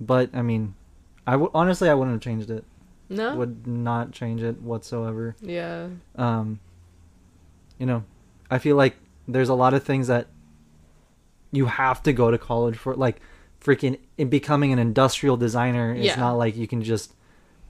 but 0.00 0.30
I 0.34 0.42
mean, 0.42 0.74
I 1.26 1.32
w- 1.32 1.50
honestly 1.54 1.88
I 1.88 1.94
wouldn't 1.94 2.14
have 2.14 2.20
changed 2.22 2.50
it. 2.50 2.64
No. 3.08 3.34
Would 3.36 3.66
not 3.66 4.12
change 4.12 4.42
it 4.42 4.60
whatsoever. 4.62 5.36
Yeah. 5.40 5.88
Um, 6.16 6.60
you 7.78 7.86
know, 7.86 8.04
I 8.50 8.58
feel 8.58 8.76
like 8.76 8.96
there's 9.28 9.48
a 9.48 9.54
lot 9.54 9.74
of 9.74 9.82
things 9.84 10.06
that 10.08 10.26
you 11.50 11.66
have 11.66 12.02
to 12.04 12.12
go 12.12 12.30
to 12.30 12.38
college 12.38 12.76
for. 12.76 12.94
Like, 12.94 13.20
freaking 13.60 13.98
in 14.18 14.28
becoming 14.28 14.72
an 14.72 14.78
industrial 14.78 15.36
designer 15.36 15.94
is 15.94 16.06
Yeah. 16.06 16.16
not 16.16 16.32
like 16.34 16.56
you 16.56 16.66
can 16.66 16.82
just 16.82 17.14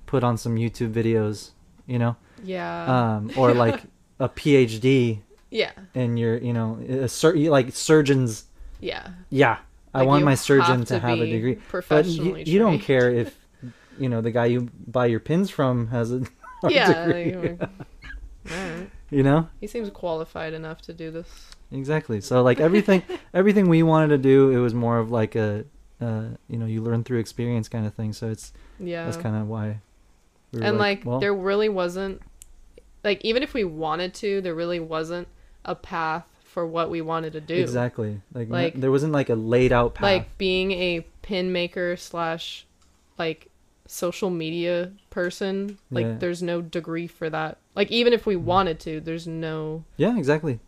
put 0.06 0.25
on 0.25 0.37
some 0.38 0.56
YouTube 0.56 0.92
videos, 0.92 1.50
you 1.87 1.99
know, 1.99 2.16
Yeah. 2.42 3.16
um, 3.16 3.30
or 3.37 3.52
like 3.52 3.82
a 4.18 4.28
PhD 4.28 5.18
yeah. 5.52 5.73
and 5.94 6.18
you're, 6.18 6.38
you 6.38 6.52
know, 6.52 6.78
a 6.88 7.09
sur- 7.09 7.37
like 7.37 7.75
surgeons 7.75 8.44
Yeah. 8.80 9.11
yeah 9.30 9.59
I 9.94 9.99
Like, 10.00 10.09
want 10.09 10.25
my 10.25 10.35
surgeon 10.35 10.78
have 10.78 10.87
to, 10.88 10.94
to 10.94 11.00
have 11.00 11.21
a 11.21 11.26
degree. 11.26 11.54
But 11.54 11.62
you, 11.62 11.68
professionally 11.68 12.42
you 12.47 12.59
don't 12.59 12.78
care 12.78 13.11
if 13.11 13.37
you 13.99 14.09
know 14.09 14.21
the 14.21 14.30
guy 14.30 14.47
you 14.47 14.68
buy 14.87 15.06
your 15.06 15.21
pins 15.21 15.50
from 15.50 15.88
has 15.88 16.12
a 16.12 16.23
yeah, 16.68 17.06
degree. 17.06 17.35
like, 18.50 18.90
you 19.11 19.23
know 19.23 19.49
he 19.61 19.66
seems 19.66 19.90
qualified 19.90 20.52
enough 20.54 20.80
to 20.82 20.92
do 20.92 21.11
this. 21.11 21.50
exactly. 21.71 22.21
So 22.21 22.42
like 22.42 22.61
everything, 22.61 23.02
everything 23.35 23.68
we 23.68 23.82
wanted 23.82 24.09
to 24.09 24.18
do, 24.18 24.50
it 24.50 24.59
was 24.59 24.75
more 24.75 24.99
of 24.99 25.11
like 25.11 25.35
a, 25.37 25.64
uh, 26.00 26.25
you 26.49 26.59
know, 26.59 26.66
you 26.66 26.82
learn 26.82 27.04
through 27.04 27.18
experience 27.18 27.68
kind 27.68 27.87
of 27.87 27.94
thing. 27.94 28.12
So 28.12 28.28
it's 28.30 28.52
Yeah, 28.78 29.04
that's 29.04 29.16
kind 29.16 29.37
of 29.37 29.49
why. 29.49 29.80
We 30.52 30.61
were 30.61 30.66
and 30.66 30.78
like, 30.78 31.04
well, 31.04 31.21
there 31.21 31.35
really 31.35 31.68
wasn't 31.68 32.21
like 33.04 33.21
even 33.25 33.42
if 33.42 33.54
we 33.54 33.64
wanted 33.64 34.14
to, 34.14 34.40
there 34.40 34.54
really 34.54 34.80
wasn't 34.80 35.28
a 35.64 35.75
path 35.75 36.25
for 36.45 36.66
what 36.66 36.90
we 36.90 37.00
wanted 37.00 37.33
to 37.33 37.40
do. 37.40 37.54
exactly 37.54 38.21
like, 38.35 38.49
Like- 38.50 38.75
there 38.75 38.90
wasn't 38.90 39.12
like 39.12 39.31
a 39.31 39.35
laid 39.35 39.73
out 39.73 39.95
path. 39.95 40.02
Like 40.02 40.38
being 40.38 40.73
a 40.73 41.00
pin 41.23 41.52
maker 41.52 41.97
slash 41.97 42.66
like 43.19 43.49
social 43.87 44.28
media 44.31 44.92
person. 45.11 45.78
Like 45.90 46.04
Yeah. 46.07 46.16
there's 46.19 46.42
no 46.42 46.61
degree 46.61 47.07
for 47.07 47.31
that. 47.31 47.59
Like 47.75 47.90
even 47.90 48.12
if 48.12 48.26
we 48.26 48.37
wanted 48.37 48.81
to, 48.81 49.00
there's 49.00 49.26
no. 49.26 49.85
yeah, 49.97 50.16
exactly. 50.19 50.61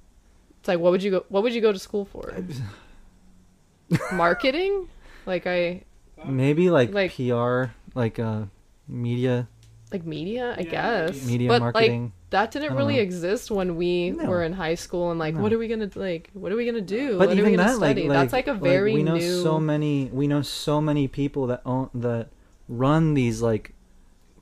It's 0.61 0.69
like 0.69 0.79
what 0.79 0.91
would 0.93 1.03
you 1.03 1.11
go? 1.11 1.25
What 1.29 1.43
would 1.43 1.55
you 1.55 1.61
go 1.61 1.73
to 1.73 1.79
school 1.79 2.05
for? 2.07 2.35
Marketing? 4.13 4.89
Like 5.27 5.47
I 5.47 5.83
Maybe 6.27 6.71
like, 6.71 6.93
Like- 6.93 7.15
PR, 7.15 7.67
like 7.95 8.19
uh, 8.19 8.45
media, 8.89 9.49
like 9.95 10.05
media, 10.05 10.55
I 10.59 10.63
Yeah, 10.63 10.71
guess. 11.07 11.25
media 11.27 11.49
but 11.49 11.61
marketing. 11.63 12.03
like 12.03 12.31
that 12.31 12.51
didn't 12.51 12.75
really 12.77 12.97
know. 12.97 13.03
exist 13.09 13.51
when 13.59 13.77
we 13.77 14.11
No. 14.11 14.25
were 14.31 14.43
in 14.43 14.53
high 14.53 14.75
school 14.85 15.11
and 15.13 15.19
like 15.25 15.35
No. 15.37 15.43
what 15.43 15.53
are 15.53 15.59
we 15.65 15.69
gonna 15.69 15.91
like 15.95 16.31
what 16.35 16.51
are 16.53 16.57
we 16.57 16.67
gonna 16.67 16.81
do? 17.01 17.11
but 17.19 17.29
what 17.29 17.29
are 17.29 17.33
even 17.41 17.51
we 17.53 17.57
gonna 17.57 17.69
that, 17.71 17.79
like, 17.79 17.97
study? 17.97 18.09
like, 18.09 18.19
That's 18.19 18.33
like 18.39 18.49
a 18.49 18.55
very 18.55 18.95
we 18.95 19.03
know 19.09 19.15
new 19.17 19.43
so 19.43 19.61
many. 19.61 20.11
We 20.13 20.27
know 20.27 20.43
so 20.43 20.81
many 20.81 21.07
people 21.09 21.47
that 21.47 21.63
own 21.65 21.91
that 21.95 22.25
run 22.69 23.15
these 23.15 23.41
like 23.51 23.73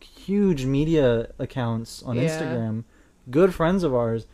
huge 0.01 0.65
media 0.65 1.29
accounts 1.39 2.03
on 2.03 2.17
Yeah. 2.17 2.23
Instagram. 2.29 2.85
Good 3.31 3.55
friends 3.55 3.83
of 3.85 3.95
ours 3.95 4.27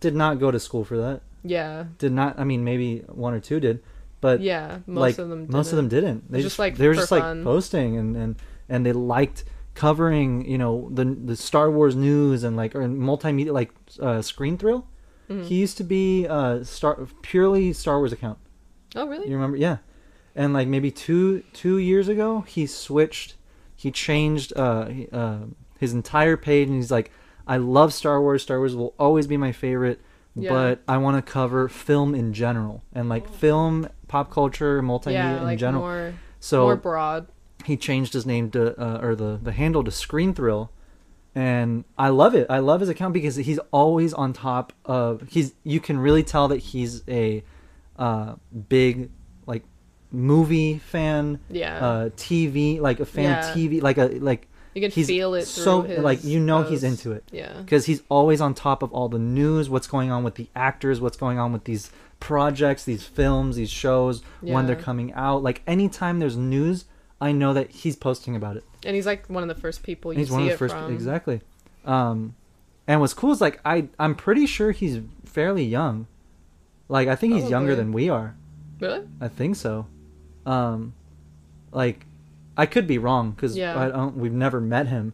did 0.00 0.14
not 0.14 0.38
go 0.40 0.50
to 0.50 0.58
school 0.58 0.84
for 0.84 0.96
that. 0.96 1.20
Yeah. 1.44 1.84
Did 1.98 2.12
not. 2.12 2.38
I 2.38 2.44
mean, 2.44 2.64
maybe 2.64 3.04
one 3.08 3.34
or 3.34 3.40
two 3.40 3.60
did, 3.60 3.80
but 4.20 4.40
Yeah. 4.40 4.78
Most 4.86 5.00
like 5.00 5.18
of 5.18 5.28
them 5.28 5.46
most 5.50 5.72
of 5.72 5.76
them 5.76 5.88
didn't. 5.88 6.04
didn't. 6.20 6.32
They 6.32 6.38
just, 6.38 6.52
just, 6.54 6.58
like, 6.58 6.76
they 6.76 6.88
were 6.88 6.94
for 6.94 7.00
just 7.00 7.12
like 7.12 7.44
posting 7.44 7.96
and 7.96 8.16
and 8.16 8.36
and 8.68 8.84
they 8.86 8.92
liked 8.92 9.44
covering 9.78 10.44
you 10.44 10.58
know 10.58 10.88
the 10.92 11.04
the 11.04 11.36
Star 11.36 11.70
Wars 11.70 11.94
news 11.94 12.42
and 12.42 12.56
like 12.56 12.74
or 12.74 12.80
multimedia 12.82 13.52
like 13.52 13.70
uh, 14.00 14.20
Screen 14.22 14.58
Thrill. 14.58 14.84
Mhm. 15.30 15.44
He 15.44 15.54
used 15.54 15.76
to 15.76 15.84
be 15.84 16.26
uh 16.26 16.64
star 16.64 17.06
purely 17.22 17.72
Star 17.72 17.98
Wars 17.98 18.12
account. 18.12 18.38
Oh 18.96 19.06
really? 19.06 19.28
You 19.28 19.34
remember? 19.36 19.56
Yeah. 19.56 19.76
And 20.34 20.52
like 20.52 20.66
maybe 20.66 20.90
two 20.90 21.44
two 21.52 21.78
years 21.78 22.08
ago, 22.08 22.40
he 22.40 22.66
switched. 22.66 23.36
He 23.76 23.92
changed 23.92 24.52
uh, 24.56 24.88
uh 25.12 25.38
his 25.78 25.92
entire 25.92 26.36
page, 26.36 26.66
and 26.66 26.76
he's 26.76 26.90
like, 26.90 27.12
"I 27.46 27.58
love 27.58 27.92
Star 27.92 28.20
Wars. 28.20 28.42
Star 28.42 28.58
Wars 28.58 28.74
will 28.74 28.94
always 28.98 29.28
be 29.28 29.36
my 29.36 29.52
favorite, 29.52 30.00
Yeah. 30.34 30.50
but 30.50 30.82
I 30.88 30.96
want 30.98 31.24
to 31.24 31.32
cover 31.32 31.68
film 31.68 32.16
in 32.16 32.32
general 32.32 32.82
and 32.92 33.08
like 33.08 33.28
film, 33.28 33.88
pop 34.08 34.28
culture, 34.32 34.82
multimedia 34.82 35.12
yeah, 35.12 35.36
in 35.38 35.44
like 35.44 35.58
general." 35.60 35.82
more 35.82 36.14
so 36.40 36.62
more 36.62 36.76
broad. 36.76 37.28
He 37.68 37.76
changed 37.76 38.12
his 38.12 38.26
name 38.26 38.50
to 38.50 38.78
uh, 38.80 38.98
or 39.00 39.14
the 39.14 39.38
the 39.42 39.52
handle 39.52 39.84
to 39.84 39.90
Screen 39.90 40.34
Thrill, 40.34 40.70
and 41.34 41.84
I 41.96 42.08
love 42.08 42.34
it. 42.34 42.46
I 42.50 42.58
love 42.58 42.80
his 42.80 42.88
account 42.88 43.14
because 43.14 43.36
he's 43.36 43.60
always 43.70 44.12
on 44.12 44.32
top 44.32 44.72
of. 44.84 45.22
He's 45.30 45.54
you 45.64 45.78
can 45.80 45.98
really 45.98 46.22
tell 46.24 46.48
that 46.48 46.58
he's 46.58 47.02
a 47.08 47.44
uh, 47.96 48.34
big 48.68 49.10
like 49.46 49.62
movie 50.10 50.78
fan, 50.78 51.38
Yeah. 51.50 51.78
uh, 51.86 52.08
TV 52.10 52.80
like 52.80 53.00
a 53.00 53.06
fan 53.06 53.24
Yeah. 53.30 53.38
of 53.38 53.56
TV, 53.56 53.82
like 53.82 53.98
a 53.98 54.06
like 54.18 54.48
you 54.74 54.82
can 54.82 54.90
he's 54.90 55.06
feel 55.08 55.34
it 55.34 55.44
through 55.46 55.64
so 55.64 55.80
like 56.02 56.22
you 56.22 56.38
know 56.38 56.62
he's 56.62 56.84
into 56.84 57.10
it 57.12 57.24
Yeah. 57.32 57.52
because 57.62 57.86
he's 57.86 58.02
always 58.08 58.40
on 58.40 58.54
top 58.54 58.82
of 58.82 58.92
all 58.92 59.08
the 59.08 59.18
news, 59.18 59.68
what's 59.68 59.86
going 59.88 60.10
on 60.10 60.22
with 60.24 60.36
the 60.36 60.48
actors, 60.54 61.00
what's 61.00 61.16
going 61.16 61.38
on 61.38 61.52
with 61.52 61.64
these 61.64 61.90
projects, 62.20 62.84
these 62.84 63.04
films, 63.04 63.56
these 63.56 63.70
shows, 63.70 64.22
when 64.40 64.66
they're 64.66 64.76
coming 64.76 65.12
out. 65.14 65.42
Like 65.42 65.62
anytime 65.66 66.18
there's 66.20 66.36
news, 66.36 66.84
I 67.20 67.32
know 67.32 67.52
that 67.54 67.70
he's 67.70 67.96
posting 67.96 68.36
about 68.36 68.56
it. 68.56 68.64
And 68.84 68.94
he's 68.94 69.06
like 69.06 69.26
one 69.26 69.42
of 69.42 69.48
the 69.48 69.60
first 69.60 69.82
people 69.82 70.12
you 70.12 70.20
he's 70.20 70.28
see 70.28 70.32
one 70.34 70.42
of 70.42 70.48
the 70.48 70.54
it 70.54 70.58
first 70.58 70.74
from. 70.74 70.92
exactly. 70.92 71.40
Um, 71.84 72.34
and 72.86 73.00
what's 73.00 73.14
cool 73.14 73.32
is 73.32 73.40
like 73.40 73.60
I 73.64 73.88
I'm 73.98 74.14
pretty 74.14 74.46
sure 74.46 74.70
he's 74.72 75.00
fairly 75.24 75.64
young. 75.64 76.06
Like 76.88 77.08
I 77.08 77.16
think 77.16 77.34
he's 77.34 77.50
younger 77.50 77.74
than 77.74 77.92
we 77.92 78.08
are. 78.08 78.36
Really? 78.80 79.02
I 79.20 79.28
think 79.28 79.56
so. 79.56 79.86
Um, 80.46 80.94
like 81.72 82.06
I 82.56 82.66
could 82.66 82.86
be 82.86 82.98
wrong 82.98 83.32
because 83.32 83.56
Yeah. 83.56 83.78
I 83.78 83.88
don't. 83.88 84.16
We've 84.16 84.32
never 84.32 84.60
met 84.60 84.86
him. 84.86 85.12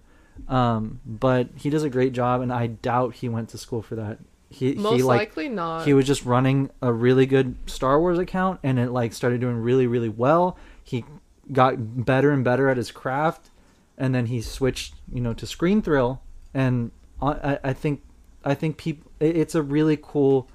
Um, 0.49 1.01
but 1.07 1.49
he 1.57 1.71
does 1.71 1.85
a 1.85 1.91
great 1.91 2.13
job, 2.13 2.41
and 2.43 2.53
I 2.53 2.67
doubt 2.67 3.15
he 3.15 3.29
went 3.29 3.49
to 3.51 3.59
school 3.59 3.83
for 3.83 3.95
that. 3.97 4.19
He 4.51 4.75
Most 4.75 4.97
he 4.97 5.03
like 5.03 5.19
likely 5.19 5.49
not. 5.49 5.85
he 5.85 5.95
was 5.95 6.07
just 6.07 6.25
running 6.25 6.71
a 6.83 6.93
really 6.93 7.27
good 7.27 7.57
Star 7.67 7.99
Wars 8.01 8.19
account, 8.19 8.61
and 8.63 8.79
it 8.79 8.91
like 8.91 9.13
started 9.13 9.41
doing 9.41 9.57
really 9.57 9.87
really 9.87 10.09
well. 10.09 10.57
He 10.83 11.05
got 11.53 12.05
better 12.05 12.31
and 12.31 12.43
better 12.45 12.69
at 12.69 12.77
his 12.77 12.91
craft, 12.91 13.51
and 13.99 14.15
then 14.15 14.27
he 14.27 14.41
switched, 14.41 14.95
you 15.13 15.21
know, 15.21 15.35
to 15.35 15.47
Screen 15.47 15.83
Thrill, 15.83 16.21
and 16.53 16.91
I, 17.23 17.59
I- 17.65 17.73
think 17.73 18.03
I 18.45 18.55
think 18.55 18.77
people 18.77 19.11
it's 19.21 19.55
a 19.55 19.63
really 19.63 19.99
cool 20.01 20.49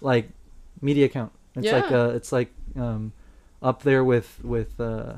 like 0.00 0.30
media 0.80 1.06
account. 1.06 1.32
It's 1.54 1.70
like 1.72 1.90
Yeah. 1.90 1.98
uh 1.98 2.08
it's 2.10 2.32
like 2.32 2.52
um 2.76 3.12
up 3.62 3.82
there 3.82 4.02
with 4.02 4.42
with 4.44 4.80
uh 4.80 5.14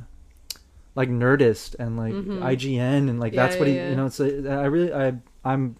like 0.95 1.09
Nerdist 1.09 1.77
and 1.79 1.97
like 1.97 2.15
Mhm. 2.15 2.41
IGN 2.43 3.09
and 3.09 3.21
like 3.21 3.33
Yeah, 3.33 3.47
that's 3.47 3.59
what 3.59 3.69
yeah, 3.69 3.85
he 3.85 3.91
you 3.91 3.97
know 3.97 4.07
it's 4.07 4.21
a, 4.21 4.50
I 4.50 4.65
really 4.67 4.93
I 4.93 5.15
I'm 5.45 5.77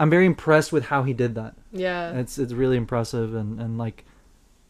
I'm 0.00 0.10
very 0.10 0.26
impressed 0.26 0.72
with 0.72 0.86
how 0.86 1.02
he 1.02 1.12
did 1.12 1.34
that. 1.36 1.54
yeah. 1.72 2.12
It's 2.18 2.38
it's 2.38 2.52
really 2.52 2.76
impressive 2.76 3.34
and 3.34 3.60
and 3.60 3.76
like 3.78 4.04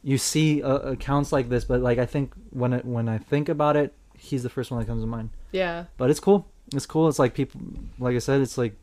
you 0.05 0.19
see 0.19 0.63
uh, 0.63 0.79
accounts 0.95 1.33
like 1.33 1.49
this, 1.49 1.65
but 1.65 1.81
like 1.81 1.99
I 1.99 2.07
think 2.07 2.33
when 2.51 2.73
it 2.75 2.85
when 2.85 3.09
I 3.09 3.19
think 3.19 3.49
about 3.49 3.75
it, 3.77 3.95
he's 4.19 4.43
the 4.45 4.51
first 4.51 4.71
one 4.71 4.79
that 4.81 4.87
comes 4.87 5.03
to 5.03 5.07
mind. 5.07 5.31
yeah. 5.51 5.85
But 5.97 6.11
it's 6.11 6.21
cool. 6.21 6.47
It's 6.75 6.87
cool. 6.87 7.09
It's 7.09 7.19
like 7.19 7.35
people, 7.35 7.61
like 7.99 8.15
I 8.15 8.19
said, 8.21 8.41
it's 8.41 8.57
like 8.59 8.75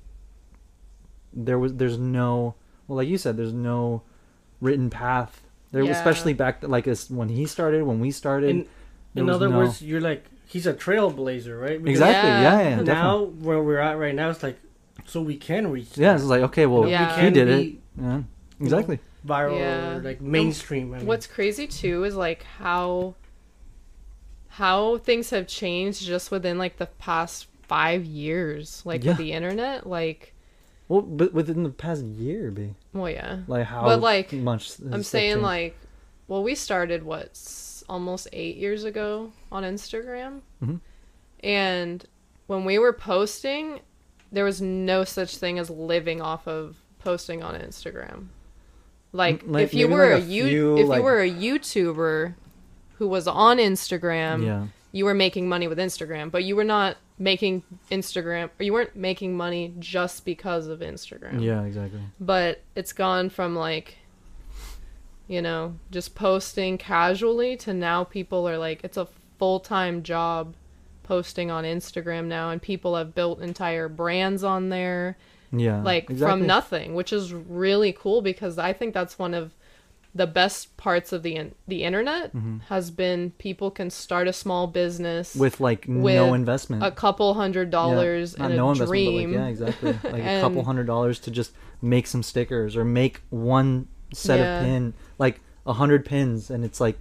there 1.34 1.58
was 1.60 1.76
there's 1.76 1.98
no 1.98 2.56
well, 2.88 2.98
like 2.98 3.08
you 3.08 3.18
said, 3.18 3.38
there's 3.38 3.54
no 3.54 4.02
written 4.60 4.90
path. 4.90 5.42
There, 5.72 5.84
Yeah. 5.84 5.92
especially 5.92 6.34
back 6.34 6.64
like 6.68 6.88
as 6.88 7.10
when 7.10 7.30
he 7.30 7.46
started, 7.46 7.84
when 7.84 8.00
we 8.00 8.12
started. 8.12 8.50
In, 8.50 8.68
in 9.16 9.30
other 9.30 9.48
no- 9.50 9.58
words, 9.60 9.82
you're 9.82 10.02
like 10.02 10.26
he's 10.48 10.68
a 10.68 10.74
trailblazer, 10.74 11.60
right? 11.60 11.82
Because 11.82 12.00
exactly. 12.00 12.30
Yeah. 12.30 12.42
Yeah, 12.42 12.62
yeah, 12.62 12.76
yeah 12.78 12.82
Now 12.84 13.24
where 13.24 13.62
we're 13.62 13.80
at 13.80 13.98
right 13.98 14.16
now, 14.16 14.30
it's 14.30 14.44
like 14.44 14.60
so 15.06 15.22
we 15.22 15.38
can 15.38 15.72
reach. 15.72 15.98
Yeah, 15.98 16.14
that. 16.14 16.16
it's 16.20 16.26
like 16.26 16.42
okay, 16.44 16.66
well, 16.66 16.88
Yeah. 16.88 17.16
he 17.16 17.22
can 17.22 17.34
did 17.34 17.48
it. 17.48 17.76
Yeah, 18.02 18.22
exactly. 18.60 19.00
Viral 19.26 19.60
Yeah. 19.60 19.96
or 19.98 20.00
like 20.02 20.22
mainstream. 20.22 20.94
I 20.94 20.98
mean. 20.98 21.06
What's 21.08 21.28
crazy 21.28 21.68
too 21.68 22.04
is 22.04 22.16
like 22.16 22.44
how 22.44 23.16
how 24.56 24.98
things 24.98 25.30
have 25.30 25.48
changed 25.48 26.04
just 26.04 26.30
within 26.32 26.58
like 26.58 26.78
the 26.78 26.86
past 26.88 27.48
five 27.64 28.04
years, 28.04 28.82
like 28.86 29.04
Yeah. 29.04 29.12
with 29.12 29.18
the 29.20 29.32
internet. 29.32 29.88
Like, 29.88 30.34
Well, 30.90 31.02
but 31.02 31.34
within 31.34 31.64
the 31.64 31.70
past 31.70 32.04
year, 32.04 32.52
be 32.52 32.76
well, 32.94 33.10
yeah. 33.10 33.40
like 33.48 33.66
how 33.68 33.84
But, 33.86 34.02
like, 34.02 34.34
much. 34.34 34.74
I'm 34.92 35.04
saying 35.04 35.36
changed? 35.36 35.44
like, 35.44 35.78
well, 36.28 36.44
we 36.44 36.54
started 36.56 37.04
what 37.04 37.30
s- 37.30 37.84
almost 37.88 38.28
eight 38.34 38.58
years 38.58 38.84
ago 38.84 39.32
on 39.52 39.64
Instagram, 39.64 40.42
Mhm. 40.62 40.82
and 41.42 42.06
when 42.48 42.66
we 42.66 42.78
were 42.78 42.92
posting, 42.94 43.80
there 44.34 44.44
was 44.44 44.62
no 44.62 45.06
such 45.06 45.38
thing 45.38 45.58
as 45.58 45.70
living 45.70 46.22
off 46.22 46.46
of 46.48 46.76
posting 47.00 47.42
on 47.42 47.56
Instagram. 47.56 48.28
Like, 49.14 49.44
like, 49.46 49.64
if 49.64 49.74
you 49.74 49.88
were 49.88 50.14
like, 50.14 50.24
a 50.24 50.26
a 50.26 50.30
you 50.30 50.78
if 50.78 50.88
like- 50.88 50.98
you 51.00 51.04
were 51.04 51.22
a 51.22 51.30
YouTuber 51.30 52.36
who 52.96 53.08
was 53.08 53.28
on 53.28 53.58
Instagram, 53.58 54.46
yeah, 54.46 54.68
you 54.92 55.06
were 55.06 55.14
making 55.14 55.50
money 55.50 55.68
with 55.68 55.78
Instagram, 55.78 56.32
but 56.32 56.44
you 56.44 56.56
were 56.56 56.64
not 56.64 56.98
making 57.22 57.62
Instagram 57.92 58.50
or 58.60 58.64
you 58.64 58.74
weren't 58.74 58.96
making 58.96 59.38
money 59.38 59.74
just 59.78 60.26
because 60.26 60.66
of 60.68 60.80
Instagram 60.80 61.42
yeah, 61.42 61.62
exactly. 61.64 62.02
but 62.20 62.62
it's 62.76 62.94
gone 62.94 63.30
from 63.30 63.56
like 63.56 63.98
you 65.28 65.40
know 65.40 65.76
just 65.92 66.16
posting 66.16 66.80
casually 66.80 67.56
to 67.56 67.76
now 67.76 68.04
people 68.04 68.50
are 68.50 68.58
like 68.58 68.84
it's 68.84 68.98
a 68.98 69.08
full-time 69.38 70.02
job 70.02 70.56
posting 71.04 71.52
on 71.52 71.64
Instagram 71.64 72.26
now 72.26 72.50
and 72.50 72.60
people 72.60 72.96
have 72.96 73.14
built 73.14 73.40
entire 73.40 73.88
brands 73.88 74.44
on 74.44 74.70
there 74.70 75.16
Yeah, 75.52 75.82
like 75.82 76.10
exactly. 76.10 76.40
from 76.40 76.48
nothing 76.48 76.94
which 76.96 77.12
is 77.12 77.34
really 77.34 77.92
cool 77.94 78.22
because 78.22 78.58
I 78.58 78.74
think 78.74 78.94
that's 78.94 79.20
one 79.20 79.34
of 79.34 79.54
the 80.14 80.28
best 80.28 80.76
parts 80.76 81.14
of 81.14 81.24
the 81.24 81.36
in- 81.36 81.56
the 81.68 81.84
internet 81.84 82.32
has 82.68 82.92
been 82.92 83.32
people 83.38 83.72
can 83.72 83.90
start 83.90 84.28
a 84.28 84.34
small 84.34 84.68
business 84.68 85.32
Mm-hmm. 85.32 85.40
with 85.40 85.60
like 85.62 85.88
no 85.88 86.34
investment. 86.34 86.84
a 86.84 86.92
couple 86.92 87.34
hundred 87.34 87.70
dollars 87.70 88.38
not 88.38 88.48
and 88.48 88.58
no 88.58 88.68
a 88.68 88.72
investment, 88.72 88.90
dream 88.90 89.32
like, 89.32 89.40
yeah, 89.40 89.48
exactly. 89.48 89.92
Like 90.12 90.24
a 90.24 90.42
couple 90.42 90.64
hundred 90.66 90.86
dollars 90.88 91.20
to 91.22 91.32
just 91.32 91.52
make 91.82 92.08
some 92.08 92.24
stickers 92.24 92.76
or 92.76 92.84
make 92.84 93.22
one 93.30 93.88
set 94.14 94.40
Yeah. 94.40 94.60
of 94.60 94.66
pin, 94.66 94.94
like 95.18 95.40
a 95.66 95.74
hundred 95.74 96.06
pins, 96.06 96.50
and 96.50 96.66
it's 96.66 96.82
like 96.82 97.00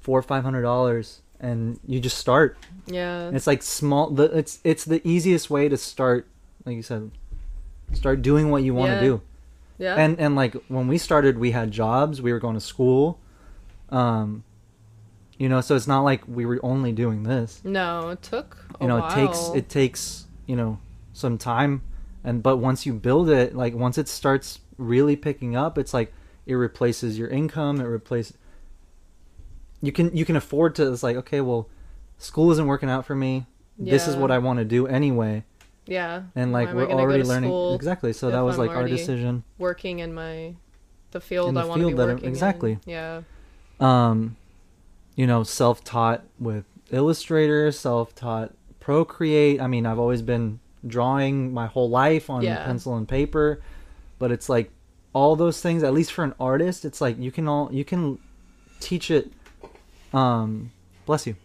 four 0.00 0.18
or 0.18 0.22
five 0.22 0.42
hundred 0.42 0.62
dollars, 0.62 1.22
and 1.38 1.78
you 1.86 2.00
just 2.00 2.18
start. 2.18 2.56
Yeah. 2.86 3.20
And 3.28 3.36
it's 3.36 3.46
like 3.46 3.62
small. 3.62 4.10
The, 4.10 4.24
it's 4.36 4.58
it's 4.64 4.84
the 4.84 5.00
easiest 5.08 5.50
way 5.50 5.68
to 5.68 5.76
start. 5.76 6.26
Like 6.64 6.74
you 6.76 6.82
said, 6.82 7.10
start 7.92 8.22
doing 8.22 8.50
what 8.50 8.62
you 8.62 8.74
want 8.74 8.90
to 8.90 8.94
Yeah. 8.96 9.00
do. 9.00 9.20
yeah. 9.78 9.94
And 9.96 10.18
and 10.20 10.34
like 10.36 10.54
when 10.68 10.88
we 10.88 10.98
started, 10.98 11.38
we 11.38 11.50
had 11.52 11.70
jobs. 11.70 12.20
We 12.22 12.32
were 12.32 12.40
going 12.40 12.54
to 12.54 12.60
school. 12.60 13.18
Um, 13.90 14.44
you 15.38 15.48
know, 15.48 15.60
so 15.60 15.74
it's 15.76 15.86
not 15.86 16.02
like 16.02 16.22
we 16.28 16.46
were 16.46 16.60
only 16.62 16.92
doing 16.92 17.24
this. 17.24 17.60
no, 17.64 18.10
it 18.10 18.22
took 18.22 18.64
a 18.80 18.82
You 18.84 18.88
know, 18.88 18.98
while. 19.00 19.10
it 19.10 19.14
takes 19.14 19.50
it 19.54 19.68
takes 19.68 20.26
you 20.46 20.56
know 20.56 20.78
some 21.12 21.38
time, 21.38 21.82
and 22.22 22.42
but 22.42 22.56
once 22.58 22.86
you 22.86 22.92
build 22.94 23.28
it, 23.28 23.54
like 23.54 23.74
once 23.74 23.98
it 23.98 24.08
starts 24.08 24.60
really 24.78 25.16
picking 25.16 25.54
up, 25.56 25.76
it's 25.78 25.92
like 25.94 26.12
it 26.46 26.54
replaces 26.54 27.18
your 27.18 27.28
income. 27.28 27.80
It 27.80 27.84
replaces. 27.84 28.36
You 29.82 29.92
can 29.92 30.16
you 30.16 30.24
can 30.24 30.36
afford 30.36 30.74
to. 30.76 30.90
It's 30.92 31.02
like 31.02 31.16
okay, 31.16 31.40
well, 31.40 31.68
school 32.18 32.50
isn't 32.52 32.66
working 32.66 32.88
out 32.90 33.04
for 33.04 33.14
me. 33.14 33.46
This 33.76 34.06
is 34.06 34.14
what 34.14 34.30
I 34.30 34.38
want 34.38 34.60
to 34.60 34.64
do 34.64 34.86
anyway, 34.86 35.42
Yeah. 35.86 36.22
and 36.34 36.52
like 36.52 36.66
Why 36.68 36.70
am 36.72 36.78
I 36.78 36.84
we're 36.94 37.00
already 37.00 37.22
learning 37.24 37.74
exactly. 37.74 38.12
So 38.12 38.30
that 38.30 38.40
was 38.40 38.58
I'm 38.58 38.66
like 38.66 38.76
our 38.76 38.86
decision. 38.88 39.44
Working 39.58 39.98
in 40.00 40.14
my 40.14 40.54
the 41.10 41.20
field 41.20 41.48
In 41.50 41.54
the 41.54 41.60
I 41.60 41.64
want 41.64 41.80
to 41.80 41.86
be 41.86 41.90
field 41.90 41.98
that 42.00 42.08
I'm- 42.08 42.16
working 42.16 42.28
exactly. 42.28 42.72
in. 42.72 42.80
Yeah. 42.86 43.22
um 43.80 44.36
you 45.16 45.26
know 45.26 45.42
self-taught 45.44 46.22
with 46.40 46.64
illustrator 46.90 47.70
self-taught 47.72 48.52
procreate 48.80 49.60
i 49.60 49.66
mean 49.66 49.86
i've 49.86 49.98
always 49.98 50.22
been 50.22 50.58
drawing 50.86 51.52
my 51.54 51.66
whole 51.66 51.88
life 51.88 52.28
on 52.28 52.42
Yeah. 52.42 52.64
pencil 52.64 52.96
and 52.96 53.08
paper 53.08 53.60
but 54.18 54.30
it's 54.32 54.48
like 54.48 54.70
all 55.12 55.34
those 55.36 55.60
things 55.60 55.82
at 55.82 55.92
least 55.94 56.12
for 56.12 56.24
an 56.24 56.34
artist 56.40 56.84
it's 56.84 57.00
like 57.00 57.16
you 57.18 57.30
can 57.32 57.46
all 57.48 57.68
you 57.72 57.84
can 57.84 58.18
teach 58.80 59.10
it 59.10 59.30
um 60.12 60.70
bless 61.06 61.26
you 61.26 61.36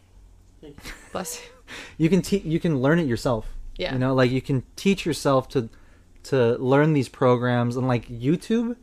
Bless 1.12 1.42
you. 1.42 1.50
you 1.98 2.10
can 2.10 2.22
te- 2.22 2.40
you 2.46 2.60
can 2.60 2.80
learn 2.82 3.00
it 3.00 3.08
yourself 3.08 3.46
Yeah. 3.80 3.94
you 3.94 4.00
know 4.00 4.14
like 4.14 4.30
you 4.30 4.42
can 4.42 4.64
teach 4.76 5.06
yourself 5.06 5.48
to 5.50 5.70
to 6.24 6.56
learn 6.58 6.94
these 6.94 7.08
programs 7.10 7.76
and 7.78 7.88
like 7.88 8.08
youtube 8.10 8.76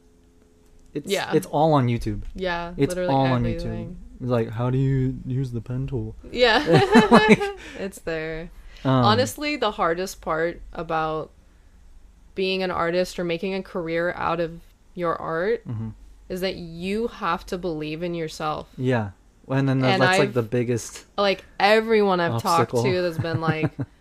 it's 0.95 1.11
Yeah. 1.11 1.31
it's 1.35 1.47
all 1.47 1.75
on 1.75 1.87
youtube 1.87 2.23
Yeah. 2.35 2.73
it's 2.77 2.95
literally 2.95 3.15
all 3.15 3.27
on. 3.27 3.45
YouTube. 3.45 3.95
Like, 4.19 4.49
how 4.51 4.71
do 4.71 4.79
you 4.79 5.19
use 5.27 5.53
the 5.53 5.61
pen 5.61 5.87
tool? 5.87 6.17
Yeah. 6.33 6.65
it's 7.79 7.99
there. 7.99 8.49
Um, 8.83 9.05
Honestly, 9.05 9.57
the 9.57 9.73
hardest 9.73 10.23
part 10.23 10.63
about 10.73 11.31
being 12.35 12.63
an 12.63 12.71
artist 12.71 13.19
or 13.19 13.25
making 13.25 13.53
a 13.55 13.63
career 13.63 14.15
out 14.17 14.41
of 14.41 14.61
your 14.95 15.17
art 15.21 15.69
mhm. 15.69 15.93
is 16.31 16.41
that 16.41 16.57
you 16.57 17.09
have 17.09 17.45
to 17.47 17.59
believe 17.59 18.03
in 18.03 18.15
yourself. 18.15 18.69
yeah. 18.79 19.11
And 19.49 19.69
then 19.69 19.81
that's, 19.81 19.93
And 19.93 20.03
that's 20.03 20.19
like 20.19 20.29
I've- 20.29 20.33
the 20.33 20.43
biggest. 20.43 21.05
Like 21.19 21.45
everyone 21.61 22.19
I've 22.19 22.33
Obstacle. 22.43 22.83
talked 22.83 22.91
to 22.95 23.03
that's 23.03 23.19
been 23.19 23.43
like 23.43 23.71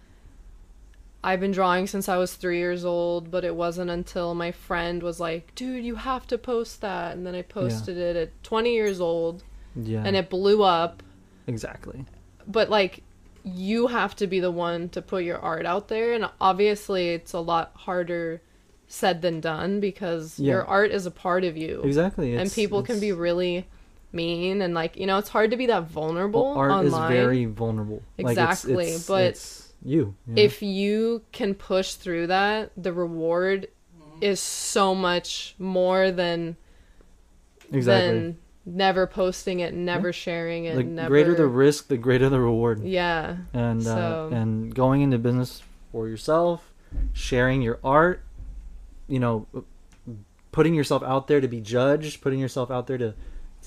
I've 1.27 1.39
been 1.39 1.51
drawing 1.51 1.88
since 1.88 2.08
I 2.08 2.17
was 2.17 2.36
3 2.36 2.58
years 2.60 2.86
old, 2.86 3.32
but 3.32 3.44
it 3.44 3.55
wasn't 3.55 3.89
until 3.89 4.36
my 4.36 4.51
friend 4.51 5.01
was 5.01 5.20
like, 5.20 5.53
"Dude, 5.55 5.84
you 5.84 5.96
have 5.96 6.27
to 6.27 6.38
post 6.38 6.82
that." 6.82 7.15
And 7.15 7.25
then 7.25 7.34
I 7.36 7.41
posted 7.41 7.98
it 7.98 8.15
at 8.15 8.44
20 8.44 8.74
years 8.74 9.01
old 9.01 9.44
Yeah. 9.75 10.03
and 10.05 10.15
it 10.15 10.29
blew 10.29 10.62
up. 10.63 11.01
exactly. 11.48 12.05
but 12.48 12.70
like 12.70 13.01
you 13.44 13.88
have 13.88 14.15
to 14.15 14.25
be 14.27 14.39
the 14.39 14.50
one 14.51 14.88
to 14.89 15.01
put 15.01 15.24
your 15.24 15.38
art 15.39 15.65
out 15.65 15.88
there 15.89 16.13
and 16.13 16.27
obviously 16.41 17.10
it's 17.10 17.34
a 17.34 17.39
lot 17.39 17.72
harder 17.75 18.41
said 18.88 19.22
than 19.24 19.39
done 19.39 19.79
because 19.79 20.39
Yeah. 20.39 20.53
your 20.53 20.65
art 20.65 20.91
is 20.91 21.05
a 21.08 21.12
part 21.12 21.44
of 21.44 21.55
you 21.58 21.82
Exactly. 21.84 22.32
and 22.32 22.41
It's- 22.41 22.55
people 22.55 22.82
can 22.84 23.00
be 23.00 23.12
really 23.12 23.67
mean 24.12 24.62
and 24.62 24.74
like 24.74 24.96
you 24.98 25.05
know 25.08 25.17
it's 25.20 25.29
hard 25.29 25.51
to 25.51 25.58
be 25.58 25.65
that 25.67 25.84
vulnerable 25.84 26.46
well, 26.50 26.58
art 26.58 26.72
online 26.72 27.12
is 27.12 27.17
very 27.20 27.46
vulnerable. 27.46 28.01
Like, 28.17 28.34
it's- 28.38 28.63
Exactly, 28.63 28.86
it's- 28.86 29.08
but 29.08 29.22
it's 29.24 29.64
you. 29.86 30.15
you 30.27 30.34
know? 30.36 30.42
if 30.42 30.62
you 30.62 31.22
can 31.32 31.54
push 31.54 31.94
through 31.94 32.27
that 32.27 32.72
the 32.75 32.92
reward 32.92 33.68
is 34.22 34.39
so 34.39 34.96
much 34.96 35.55
more 35.59 36.12
than 36.12 36.55
exactly. 37.72 38.07
than 38.20 38.38
never 38.66 39.05
posting 39.05 39.59
it 39.59 39.74
never 39.74 40.12
sharing 40.12 40.66
it 40.66 40.75
the 40.75 40.83
never 40.83 41.09
greater 41.09 41.36
the 41.36 41.46
risk, 41.48 41.88
the 41.88 41.98
greater 41.98 42.29
the 42.29 42.40
reward. 42.40 42.81
yeah 42.83 43.38
And 43.53 43.83
So- 43.83 44.29
uh, 44.31 44.36
and 44.36 44.74
going 44.74 45.01
into 45.01 45.18
business 45.20 45.62
for 45.92 46.07
yourself, 46.07 46.74
sharing 47.14 47.62
your 47.62 47.79
art, 47.83 48.24
you 49.07 49.20
know, 49.20 49.48
putting 50.51 50.74
yourself 50.74 51.03
out 51.03 51.27
there 51.27 51.40
to 51.42 51.48
be 51.48 51.62
judged, 51.62 52.22
putting 52.22 52.40
yourself 52.40 52.72
out 52.72 52.88
there 52.88 52.98
to 52.98 53.14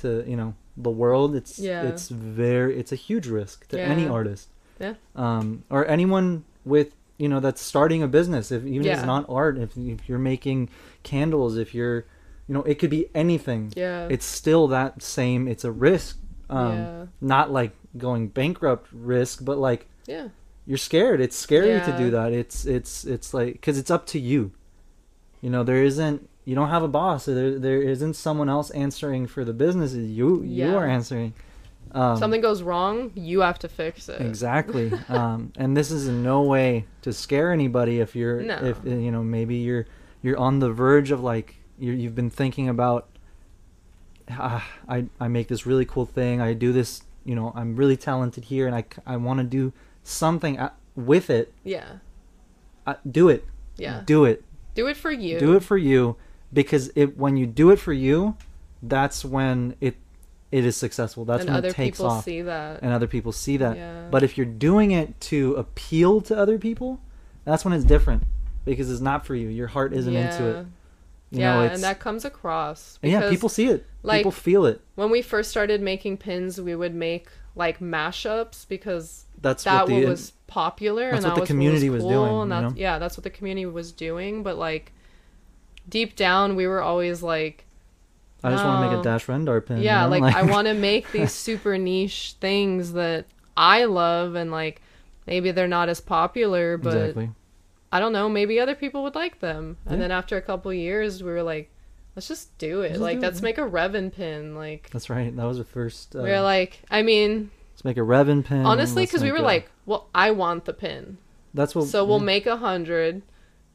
to 0.01 0.25
you 0.27 0.37
know 0.37 0.55
the 0.77 0.91
world. 0.91 1.35
It's 1.37 1.59
Yeah. 1.59 1.83
it's 1.85 2.09
very 2.09 2.77
it's 2.79 2.93
a 2.93 2.97
huge 2.97 3.27
risk 3.29 3.69
to 3.69 3.81
any 3.81 4.07
artist. 4.09 4.49
Yeah. 4.79 4.95
Um, 5.17 5.65
or 5.71 5.87
anyone 5.87 6.45
with 6.65 6.95
you 7.19 7.29
know 7.29 7.41
that's 7.41 7.61
starting 7.61 8.03
a 8.03 8.09
business. 8.09 8.53
If 8.53 8.65
even 8.65 8.87
if 8.87 8.99
it's 8.99 9.07
not 9.07 9.27
art, 9.29 9.59
if 9.59 9.77
if 9.77 10.09
you're 10.09 10.19
making 10.19 10.71
candles, 11.03 11.57
if 11.57 11.75
you're 11.75 12.07
you 12.47 12.55
know 12.55 12.63
it 12.63 12.79
could 12.79 12.91
be 12.91 13.09
anything. 13.15 13.73
yeah 13.77 14.09
It's 14.11 14.25
still 14.27 14.69
that 14.69 15.03
same. 15.03 15.49
It's 15.49 15.65
a 15.65 15.73
risk. 15.73 16.19
Um, 16.51 16.77
yeah 16.77 17.07
Not 17.21 17.51
like 17.51 17.73
going 17.97 18.29
bankrupt 18.29 18.89
risk, 18.93 19.45
but 19.45 19.59
like 19.59 19.87
yeah 20.07 20.29
you're 20.67 20.79
scared. 20.79 21.21
It's 21.21 21.35
scary 21.37 21.81
to 21.81 21.97
do 21.97 22.11
that. 22.11 22.33
It's 22.33 22.67
it's 22.67 23.05
it's 23.05 23.33
like 23.35 23.55
because 23.55 23.79
it's 23.79 23.91
up 23.91 24.07
to 24.09 24.19
you. 24.19 24.53
You 25.41 25.51
know, 25.51 25.63
there 25.65 25.83
isn't. 25.83 26.29
You 26.45 26.55
don't 26.55 26.69
have 26.69 26.83
a 26.83 26.89
boss. 26.89 27.25
There 27.27 27.59
there 27.59 27.81
isn't 27.81 28.15
someone 28.15 28.49
else 28.49 28.71
answering 28.71 29.27
for 29.27 29.45
the 29.45 29.53
business. 29.53 29.95
You 29.95 30.43
you 30.43 30.77
are 30.77 30.87
answering. 30.87 31.33
Um, 31.93 32.17
something 32.19 32.41
goes 32.41 32.63
wrong, 32.63 33.13
you 33.15 33.41
have 33.41 33.59
to 33.61 33.69
fix 33.69 34.09
it. 34.09 34.21
exactly. 34.21 34.93
um, 35.09 35.53
and 35.57 35.77
this 35.77 35.91
is 35.91 36.09
in 36.09 36.23
no 36.23 36.43
way 36.43 36.87
to 37.03 37.13
scare 37.13 37.53
anybody. 37.53 38.01
If 38.01 38.15
you're 38.17 38.43
No. 38.43 38.57
if 38.57 38.85
uh, 38.87 38.91
you 38.91 39.11
know 39.11 39.23
maybe 39.23 39.57
you're 39.57 39.87
you're 40.23 40.39
on 40.39 40.59
the 40.59 40.71
verge 40.71 41.11
of 41.11 41.23
like 41.23 41.57
you're, 41.79 41.95
you've 41.95 42.15
been 42.15 42.31
thinking 42.31 42.69
about. 42.69 43.09
Ah, 44.31 44.69
I 44.89 45.07
I 45.19 45.29
make 45.29 45.49
this 45.49 45.65
really 45.65 45.87
cool 45.87 46.05
thing. 46.05 46.41
I 46.41 46.53
do 46.53 46.73
this. 46.73 47.03
You 47.25 47.35
know, 47.35 47.53
I'm 47.55 47.77
really 47.77 47.97
talented 47.97 48.45
here, 48.45 48.67
and 48.67 48.75
I 48.77 48.85
I 49.07 49.17
want 49.17 49.39
to 49.39 49.45
do 49.45 49.73
something 50.03 50.59
with 50.95 51.31
it. 51.31 51.53
Yeah. 51.65 51.99
Uh, 52.87 52.95
do 53.11 53.29
it. 53.29 53.47
Yeah. 53.77 54.03
Do 54.05 54.25
it. 54.25 54.45
Do 54.75 54.87
it 54.87 54.97
for 54.97 55.11
you. 55.11 55.39
Do 55.39 55.55
it 55.55 55.63
for 55.63 55.77
you 55.77 56.17
because 56.53 56.91
it 56.95 57.17
when 57.17 57.37
you 57.37 57.47
do 57.47 57.71
it 57.71 57.79
for 57.79 57.93
you, 57.93 58.37
that's 58.83 59.25
when 59.25 59.75
it 59.81 59.97
it 60.51 60.65
is 60.65 60.77
successful. 60.77 61.25
That's 61.25 61.45
and 61.45 61.55
when 61.55 61.65
it 61.65 61.75
takes 61.75 61.99
people 61.99 62.11
off 62.11 62.25
see 62.25 62.43
that. 62.43 62.81
and 62.83 62.93
other 62.93 63.07
people 63.07 63.33
see 63.33 63.59
that. 63.59 63.77
Yeah. 63.77 64.09
But 64.11 64.23
if 64.23 64.37
you're 64.37 64.47
doing 64.47 64.93
it 64.93 65.21
to 65.23 65.55
appeal 65.55 66.21
to 66.23 66.37
other 66.39 66.59
people, 66.59 67.01
that's 67.45 67.65
when 67.65 67.75
it's 67.75 67.85
different 67.85 68.25
because 68.65 68.91
it's 68.91 69.01
not 69.01 69.27
for 69.27 69.35
you. 69.35 69.49
Your 69.49 69.67
heart 69.69 69.93
isn't 69.93 70.15
into 70.15 70.47
it. 70.47 70.67
You 71.31 71.41
yeah, 71.41 71.55
know, 71.55 71.61
and 71.65 71.83
that 71.83 72.01
comes 72.01 72.25
across. 72.25 72.99
yeah, 73.03 73.29
people 73.29 73.51
see 73.51 73.67
it. 73.67 73.85
like- 74.03 74.21
people 74.21 74.31
feel 74.31 74.65
it. 74.65 74.81
when 74.95 75.11
we 75.11 75.21
first 75.21 75.51
started 75.51 75.83
making 75.83 76.17
pins, 76.17 76.59
we 76.59 76.75
would 76.75 76.95
make 76.95 77.29
like 77.55 77.81
mashups 77.81 78.67
because 78.67 79.27
That's 79.43 79.65
that 79.65 79.83
what 79.83 79.89
the 79.89 80.07
was 80.07 80.33
popular 80.47 81.11
that's 81.11 81.17
and 81.17 81.25
what 81.25 81.31
that 81.31 81.35
the 81.35 81.41
was 81.43 81.47
community 81.49 81.91
was 81.91 82.03
was 82.03 82.11
cool, 82.15 82.25
doing, 82.27 82.53
and 82.53 82.63
you 82.63 82.69
know? 82.71 82.75
yeah, 82.77 82.99
that's 82.99 83.19
what 83.19 83.25
the 83.25 83.31
community 83.31 83.67
was 83.67 83.93
doing. 83.93 84.43
But 84.43 84.57
like 84.57 84.93
deep 85.89 86.17
down, 86.17 86.57
we 86.57 86.67
were 86.67 86.81
always 86.81 87.23
like, 87.23 87.67
I 88.45 88.51
just 88.51 88.65
want 88.65 88.85
to 88.85 88.91
make 88.91 89.01
a 89.01 89.03
dash 89.03 89.27
Rendar 89.27 89.65
pin. 89.65 89.79
you 89.79 89.85
yeah, 89.85 90.03
know? 90.05 90.11
like, 90.17 90.35
I 90.35 90.43
want 90.43 90.69
to 90.69 90.75
make 90.91 91.11
these 91.13 91.33
super 91.33 91.77
niche 91.77 92.37
things 92.41 92.93
that 92.93 93.27
I 93.57 93.85
love, 93.85 94.35
and 94.37 94.51
like 94.53 94.81
maybe 95.27 95.51
they're 95.51 95.67
not 95.69 95.89
as 95.89 96.01
popular, 96.01 96.77
but 96.77 96.97
exactly. 96.97 97.31
I 97.91 98.01
don't 98.01 98.13
know, 98.13 98.29
maybe 98.29 98.61
other 98.61 98.75
people 98.75 99.03
would 99.05 99.15
like 99.15 99.41
them. 99.41 99.77
And 99.87 100.01
then 100.01 100.11
after 100.11 100.37
a 100.37 100.43
couple 100.43 100.73
years, 100.73 101.23
we 101.23 101.31
were 101.31 101.43
like, 101.43 101.71
let's 102.15 102.29
just 102.29 102.57
do 102.59 102.83
it. 102.83 102.91
Just 102.91 103.01
like, 103.01 103.19
do 103.19 103.23
let's 103.27 103.39
yeah. 103.41 103.45
make 103.45 103.59
a 103.59 103.63
Revan 103.63 104.13
pin. 104.15 104.55
Like, 104.55 104.91
That's 104.91 105.09
right. 105.11 105.35
That 105.35 105.45
was 105.45 105.59
the 105.59 105.65
first. 105.65 106.15
Uh, 106.15 106.21
we 106.23 106.31
are 106.31 106.43
like, 106.43 106.81
I 106.91 107.03
mean, 107.03 107.51
let's 107.73 107.85
make 107.85 107.97
a 107.97 108.01
Revan 108.01 108.45
pin. 108.45 108.65
honestly, 108.67 109.05
because 109.05 109.23
we 109.23 109.33
were 109.33 109.39
a- 109.39 109.43
like, 109.43 109.71
well, 109.87 110.09
I 110.15 110.31
want 110.33 110.65
the 110.67 110.75
pin. 110.75 111.19
that's 111.55 111.75
what. 111.75 111.89
so 111.89 112.05
we'll 112.05 112.19
yeah. 112.19 112.25
make 112.25 112.47
a 112.47 112.57
hundred. 112.59 113.23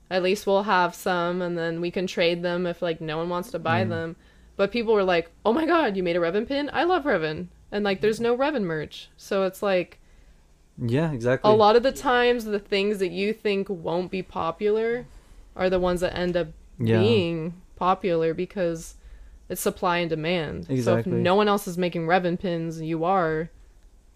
At 0.10 0.22
least 0.22 0.46
we'll 0.46 0.64
have 0.64 0.94
some, 0.94 1.42
and 1.42 1.58
then 1.58 1.82
we 1.82 1.90
can 1.90 2.06
trade 2.06 2.44
them 2.44 2.68
if 2.68 2.82
like 2.84 3.02
no 3.02 3.18
one 3.18 3.30
wants 3.30 3.50
to 3.52 3.60
buy 3.60 3.84
Mm. 3.84 3.90
them. 3.90 4.16
But 4.56 4.72
people 4.72 4.94
were 4.94 5.04
like, 5.04 5.32
"Oh 5.46 5.54
my 5.54 5.66
god, 5.66 5.98
you 5.98 6.04
made 6.04 6.16
a 6.16 6.20
Revan 6.20 6.48
pin! 6.48 6.70
I 6.74 6.84
love 6.84 7.04
Revan!" 7.04 7.48
And 7.72 7.84
like, 7.84 8.02
there's 8.02 8.20
no 8.20 8.38
Revan 8.38 8.64
merch, 8.64 9.10
so 9.18 9.44
it's 9.44 9.64
like 9.64 10.00
Yeah, 10.78 11.12
exactly. 11.12 11.50
a 11.52 11.54
lot 11.56 11.76
of 11.76 11.84
the 11.84 11.92
times 11.92 12.46
the 12.46 12.60
things 12.60 13.00
that 13.00 13.12
you 13.12 13.34
think 13.34 13.68
won't 13.70 14.12
be 14.12 14.22
popular 14.22 15.06
are 15.56 15.70
the 15.70 15.80
ones 15.80 16.02
that 16.02 16.16
end 16.18 16.36
up 16.38 16.48
Yeah. 16.80 17.00
being 17.00 17.54
popular 17.76 18.34
because 18.34 18.96
it's 19.50 19.62
supply 19.62 19.98
and 20.00 20.10
demand. 20.10 20.68
Exactly. 20.70 20.84
So 20.84 20.98
if 21.18 21.22
no 21.24 21.36
one 21.36 21.48
else 21.48 21.68
is 21.68 21.78
making 21.78 22.06
Revan 22.08 22.40
pins, 22.40 22.80
you 22.82 23.04
are. 23.04 23.50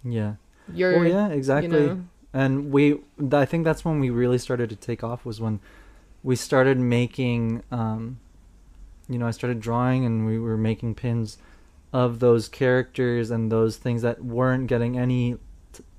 Yeah. 0.04 0.36
You're. 0.74 1.00
Well, 1.00 1.08
yeah, 1.08 1.28
exactly. 1.30 1.80
You 1.82 1.88
know, 1.88 2.04
and 2.34 2.72
we 2.72 3.00
i 3.32 3.46
think 3.46 3.64
that's 3.64 3.86
when 3.86 4.00
we 4.02 4.10
really 4.10 4.38
started 4.38 4.70
to 4.70 4.76
take 4.76 5.02
off 5.04 5.26
was 5.26 5.40
when 5.40 5.60
we 6.24 6.36
started 6.36 6.78
making 6.78 7.64
um 7.72 8.20
you 9.10 9.18
know 9.18 9.28
i 9.28 9.32
started 9.32 9.60
drawing 9.60 10.06
and 10.06 10.26
we 10.26 10.38
were 10.40 10.58
making 10.58 10.94
pins 10.96 11.38
of 11.94 12.20
those 12.20 12.48
characters 12.50 13.32
and 13.32 13.52
those 13.52 13.78
things 13.78 14.02
that 14.02 14.24
weren't 14.24 14.68
getting 14.68 14.98
any 14.98 15.38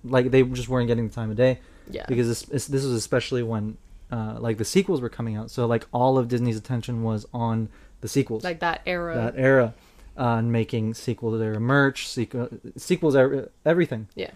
like 0.04 0.30
they 0.30 0.42
just 0.42 0.68
weren't 0.68 0.86
getting 0.86 1.08
the 1.08 1.14
time 1.14 1.30
of 1.30 1.36
day 1.36 1.58
Yeah. 1.90 2.04
because 2.06 2.26
this, 2.48 2.66
this 2.66 2.84
was 2.84 2.92
especially 2.92 3.42
when 3.42 3.76
uh, 4.10 4.36
like 4.38 4.56
the 4.58 4.64
sequels 4.64 5.00
were 5.00 5.08
coming 5.08 5.36
out 5.36 5.50
so 5.50 5.66
like 5.66 5.86
all 5.92 6.18
of 6.18 6.28
disney's 6.28 6.56
attention 6.56 7.02
was 7.02 7.26
on 7.32 7.68
the 8.00 8.08
sequels 8.08 8.44
like 8.44 8.60
that 8.60 8.80
era. 8.86 9.14
that 9.14 9.34
era 9.36 9.74
uh, 10.18 10.36
and 10.36 10.50
making 10.52 10.94
sequel 10.94 11.30
to 11.32 11.38
their 11.38 11.58
merch 11.60 12.08
sequel, 12.08 12.48
sequels 12.76 13.14
er- 13.16 13.50
everything 13.64 14.08
Yeah. 14.14 14.30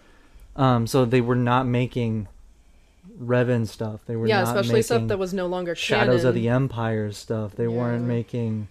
um 0.57 0.87
so 0.87 1.05
they 1.05 1.21
were 1.21 1.37
not 1.37 1.67
making 1.67 2.29
revan 3.21 3.67
stuff 3.67 4.05
they 4.07 4.15
were 4.17 4.27
yeah, 4.27 4.43
especially 4.43 4.81
stuff 4.83 5.09
that 5.09 5.19
was 5.19 5.35
no 5.35 5.47
longer 5.47 5.75
shadows 5.75 6.23
of 6.25 6.35
the 6.35 6.49
empire 6.49 7.11
stuff 7.13 7.55
they 7.57 7.67
weren't 7.67 8.05
making 8.05 8.69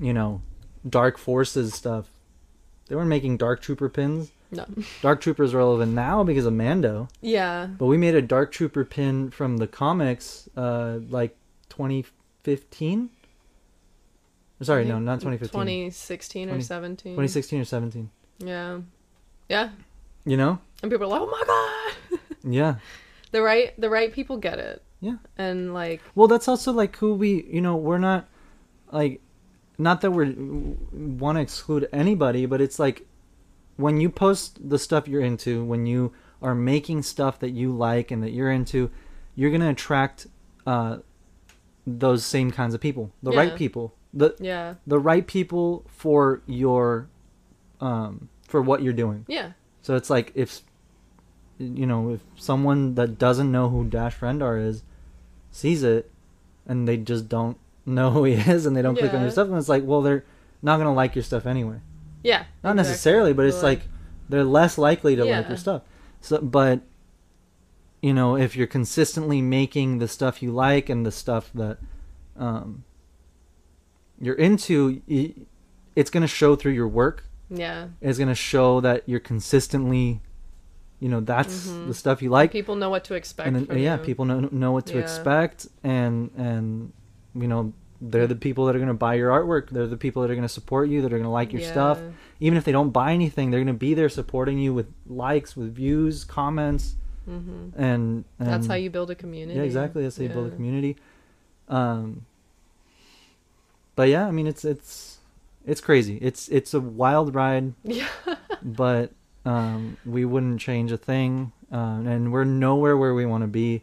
you 0.00 0.12
know 0.12 0.42
dark 0.88 1.16
forces 1.18 1.72
stuff 1.74 2.08
they 2.88 2.96
weren't 2.96 3.08
making 3.08 3.36
dark 3.36 3.60
trooper 3.62 3.88
pins 3.88 4.32
No. 4.50 4.66
dark 5.02 5.20
trooper 5.20 5.44
is 5.44 5.54
relevant 5.54 5.92
now 5.92 6.24
because 6.24 6.44
of 6.44 6.52
mando 6.52 7.08
Yeah. 7.20 7.66
but 7.66 7.86
we 7.86 7.96
made 7.96 8.14
a 8.16 8.22
dark 8.22 8.50
trooper 8.50 8.84
pin 8.84 9.30
from 9.30 9.58
the 9.58 9.66
comics 9.68 10.48
uh 10.56 10.98
like 11.08 11.36
2015 11.68 13.10
sorry 14.62 14.84
no 14.84 14.98
not 14.98 15.20
2015 15.20 15.48
2016 15.52 16.48
or 16.48 16.52
20 16.52 16.62
17. 16.64 17.12
2016 17.12 17.60
or 17.60 17.64
17 17.64 18.10
Yeah. 18.38 18.80
Yeah. 19.48 19.70
you 20.24 20.36
know 20.36 20.58
And 20.82 20.90
people 20.90 21.06
are 21.06 21.20
like, 21.20 21.20
"Oh 21.20 21.26
my 21.30 21.42
god." 21.46 22.20
yeah 22.52 22.74
the 23.32 23.42
right 23.42 23.78
the 23.80 23.90
right 23.90 24.12
people 24.12 24.36
get 24.36 24.58
it. 24.58 24.82
Yeah. 25.00 25.16
And 25.38 25.72
like 25.74 26.00
well 26.14 26.28
that's 26.28 26.48
also 26.48 26.72
like 26.72 26.96
who 26.96 27.14
we 27.14 27.44
you 27.50 27.60
know 27.60 27.76
we're 27.76 27.98
not 27.98 28.28
like 28.92 29.20
not 29.78 30.00
that 30.02 30.10
we're 30.10 30.34
want 30.92 31.36
to 31.36 31.42
exclude 31.42 31.88
anybody 31.92 32.44
but 32.44 32.60
it's 32.60 32.78
like 32.78 33.06
when 33.76 33.98
you 33.98 34.10
post 34.10 34.68
the 34.68 34.78
stuff 34.78 35.08
you're 35.08 35.22
into 35.22 35.64
when 35.64 35.86
you 35.86 36.12
are 36.42 36.54
making 36.54 37.02
stuff 37.02 37.38
that 37.38 37.50
you 37.50 37.72
like 37.74 38.10
and 38.10 38.22
that 38.22 38.32
you're 38.32 38.50
into 38.50 38.90
you're 39.34 39.48
going 39.50 39.62
to 39.62 39.70
attract 39.70 40.26
uh 40.66 40.98
those 41.86 42.24
same 42.24 42.50
kinds 42.50 42.74
of 42.74 42.80
people 42.80 43.10
the 43.22 43.32
Yeah. 43.32 43.38
right 43.38 43.56
people 43.56 43.94
the 44.12 44.34
yeah. 44.38 44.74
the 44.86 44.98
right 44.98 45.26
people 45.26 45.84
for 45.88 46.42
your 46.46 47.08
um 47.80 48.28
for 48.48 48.60
what 48.60 48.82
you're 48.82 48.92
doing 48.92 49.24
Yeah. 49.28 49.52
so 49.80 49.94
it's 49.96 50.10
like 50.10 50.30
if 50.34 50.60
you 51.60 51.86
know 51.86 52.10
if 52.14 52.20
someone 52.36 52.94
that 52.94 53.18
doesn't 53.18 53.52
know 53.52 53.68
who 53.68 53.84
Dash 53.84 54.18
Rendar 54.20 54.64
is 54.66 54.82
sees 55.52 55.82
it 55.82 56.10
and 56.66 56.88
they 56.88 56.96
just 56.96 57.28
don't 57.28 57.58
know 57.84 58.10
who 58.10 58.24
he 58.24 58.32
is 58.50 58.64
and 58.66 58.76
they 58.76 58.82
don't 58.82 58.96
click 58.96 59.12
on 59.12 59.20
your 59.20 59.30
stuff 59.30 59.48
and 59.48 59.56
it's 59.56 59.68
like 59.68 59.82
well 59.84 60.00
they're 60.02 60.24
not 60.62 60.78
gonna 60.78 60.94
like 60.94 61.14
your 61.14 61.22
stuff 61.24 61.44
anyway 61.46 61.76
Yeah. 62.22 62.44
not 62.64 62.70
exactly. 62.72 62.76
necessarily 62.76 63.32
but 63.34 63.46
it's 63.46 63.56
But, 63.58 63.62
like 63.64 63.80
they're 64.28 64.44
less 64.44 64.78
likely 64.78 65.16
to 65.16 65.24
like 65.24 65.48
your 65.48 65.56
stuff 65.58 65.82
so 66.20 66.38
but 66.40 66.80
you 68.00 68.14
know 68.14 68.36
if 68.36 68.56
you're 68.56 68.66
consistently 68.66 69.42
making 69.42 69.98
the 69.98 70.08
stuff 70.08 70.42
you 70.42 70.52
like 70.52 70.88
and 70.88 71.04
the 71.04 71.10
stuff 71.12 71.50
that 71.54 71.78
um 72.38 72.84
you're 74.20 74.34
into 74.36 75.00
it's 75.96 76.10
going 76.10 76.22
to 76.22 76.28
show 76.28 76.54
through 76.56 76.72
your 76.72 76.88
work 76.88 77.24
Yeah. 77.50 77.88
it's 78.00 78.18
going 78.18 78.28
to 78.28 78.34
show 78.34 78.80
that 78.80 79.02
you're 79.06 79.20
consistently 79.20 80.20
you 81.00 81.08
know 81.08 81.20
that's 81.20 81.66
Mhm. 81.68 81.86
the 81.88 81.94
stuff 81.94 82.22
you 82.22 82.30
like 82.30 82.52
people 82.52 82.76
know 82.76 82.90
what 82.90 83.04
to 83.04 83.14
expect 83.14 83.46
and 83.46 83.56
then 83.56 83.66
from 83.66 83.78
yeah 83.78 83.94
you. 83.96 84.00
people 84.02 84.24
know 84.26 84.40
know 84.52 84.72
what 84.72 84.86
to 84.86 84.94
Yeah. 84.94 85.00
expect 85.04 85.66
and 85.82 86.30
and 86.36 86.92
you 87.34 87.48
know 87.48 87.72
they're 88.02 88.26
the 88.26 88.34
people 88.36 88.64
that 88.66 88.74
are 88.76 88.78
going 88.78 88.88
to 88.88 88.94
buy 89.08 89.14
your 89.14 89.30
artwork 89.30 89.70
they're 89.70 89.86
the 89.86 89.96
people 89.96 90.22
that 90.22 90.30
are 90.30 90.34
going 90.34 90.46
to 90.50 90.56
support 90.60 90.88
you 90.88 91.00
that 91.02 91.08
are 91.12 91.16
going 91.18 91.22
to 91.32 91.36
like 91.40 91.52
your 91.52 91.60
stuff 91.62 92.02
even 92.38 92.56
if 92.58 92.64
they 92.64 92.72
don't 92.72 92.90
buy 92.90 93.12
anything 93.12 93.50
they're 93.50 93.60
going 93.60 93.74
to 93.78 93.84
be 93.88 93.94
there 93.94 94.08
supporting 94.08 94.58
you 94.58 94.72
with 94.74 94.86
likes 95.06 95.56
with 95.56 95.74
views 95.74 96.24
comments 96.24 96.94
Mhm. 97.28 97.72
and, 97.76 98.24
and 98.38 98.48
That's 98.48 98.66
how 98.66 98.74
you 98.74 98.90
build 98.90 99.10
a 99.10 99.14
community. 99.14 99.58
yeah 99.58 99.64
exactly 99.64 100.02
that's 100.02 100.16
how 100.16 100.22
you 100.24 100.28
build 100.30 100.52
a 100.52 100.54
community 100.56 100.96
um 101.68 102.24
but 103.94 104.08
yeah 104.08 104.26
i 104.26 104.30
mean 104.30 104.46
it's 104.46 104.64
it's 104.64 105.18
it's 105.66 105.80
crazy 105.80 106.16
it's 106.22 106.48
it's 106.48 106.72
a 106.74 106.80
wild 106.80 107.34
ride 107.34 107.74
Yeah. 107.84 108.08
but 108.62 109.12
um 109.44 109.96
we 110.04 110.24
wouldn't 110.24 110.60
change 110.60 110.92
a 110.92 110.96
thing 110.96 111.52
um 111.72 112.06
and 112.06 112.32
we're 112.32 112.44
nowhere 112.44 112.96
where 112.96 113.14
we 113.14 113.24
want 113.24 113.42
to 113.42 113.48
be 113.48 113.82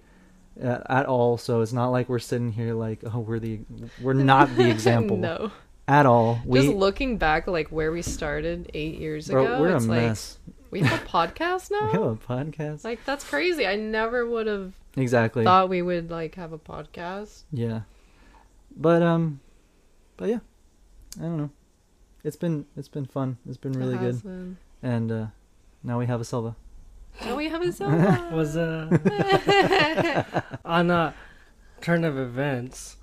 at, 0.61 0.85
at 0.89 1.05
all 1.05 1.37
so 1.37 1.61
it's 1.61 1.73
not 1.73 1.87
like 1.89 2.07
we're 2.09 2.19
sitting 2.19 2.51
here 2.51 2.73
like 2.73 2.99
oh 3.13 3.19
we're 3.19 3.39
the 3.39 3.59
we're 4.01 4.13
not 4.13 4.55
the 4.55 4.69
example 4.75 5.17
no. 5.17 5.51
at 5.87 6.05
all 6.05 6.39
we 6.45 6.61
Just 6.61 6.73
looking 6.75 7.17
back, 7.17 7.47
like 7.47 7.69
where 7.69 7.91
we 7.91 8.01
started 8.01 8.69
eight 8.73 8.99
years 8.99 9.29
bro, 9.29 9.45
ago, 9.45 9.61
we're 9.61 9.69
a 9.69 9.75
it's 9.77 9.85
like 9.87 10.01
mess 10.01 10.37
we 10.69 10.81
have 10.81 11.01
a 11.01 11.05
podcast 11.05 11.71
now. 11.71 11.85
we 11.85 11.91
have 11.93 12.01
a 12.03 12.15
podcast 12.15 12.83
Like 12.83 13.03
that's 13.05 13.23
crazy. 13.23 13.65
I 13.65 13.75
never 13.77 14.25
would 14.27 14.47
have 14.47 14.73
exactly 14.97 15.43
thought 15.43 15.69
we 15.69 15.81
would 15.81 16.11
like 16.11 16.35
have 16.35 16.51
a 16.53 16.59
podcast. 16.59 17.43
Yeah. 17.51 17.81
But 18.75 19.01
um 19.01 19.39
but 20.17 20.27
yeah. 20.29 20.39
I 21.19 21.23
don't 21.23 21.37
know. 21.37 21.49
It's 22.23 22.35
been 22.35 22.65
it's 22.75 22.89
been 22.89 23.05
fun. 23.05 23.37
It's 23.47 23.57
been 23.57 23.71
really 23.73 23.95
It 23.95 23.99
good. 23.99 24.23
been. 24.23 24.57
And 24.83 25.11
uh 25.11 25.25
now 25.87 25.97
we 25.97 26.05
have 26.05 26.19
a 26.19 26.25
Silva. 26.25 26.53
Oh, 27.21 27.35
we 27.37 27.47
have 27.47 27.61
a 27.61 27.71
Zelda. 27.77 28.29
was 28.33 28.57
uh, 28.57 28.89
on 30.65 30.91
a 30.91 31.13
turn 31.79 32.03
of 32.03 32.17
events. 32.17 32.97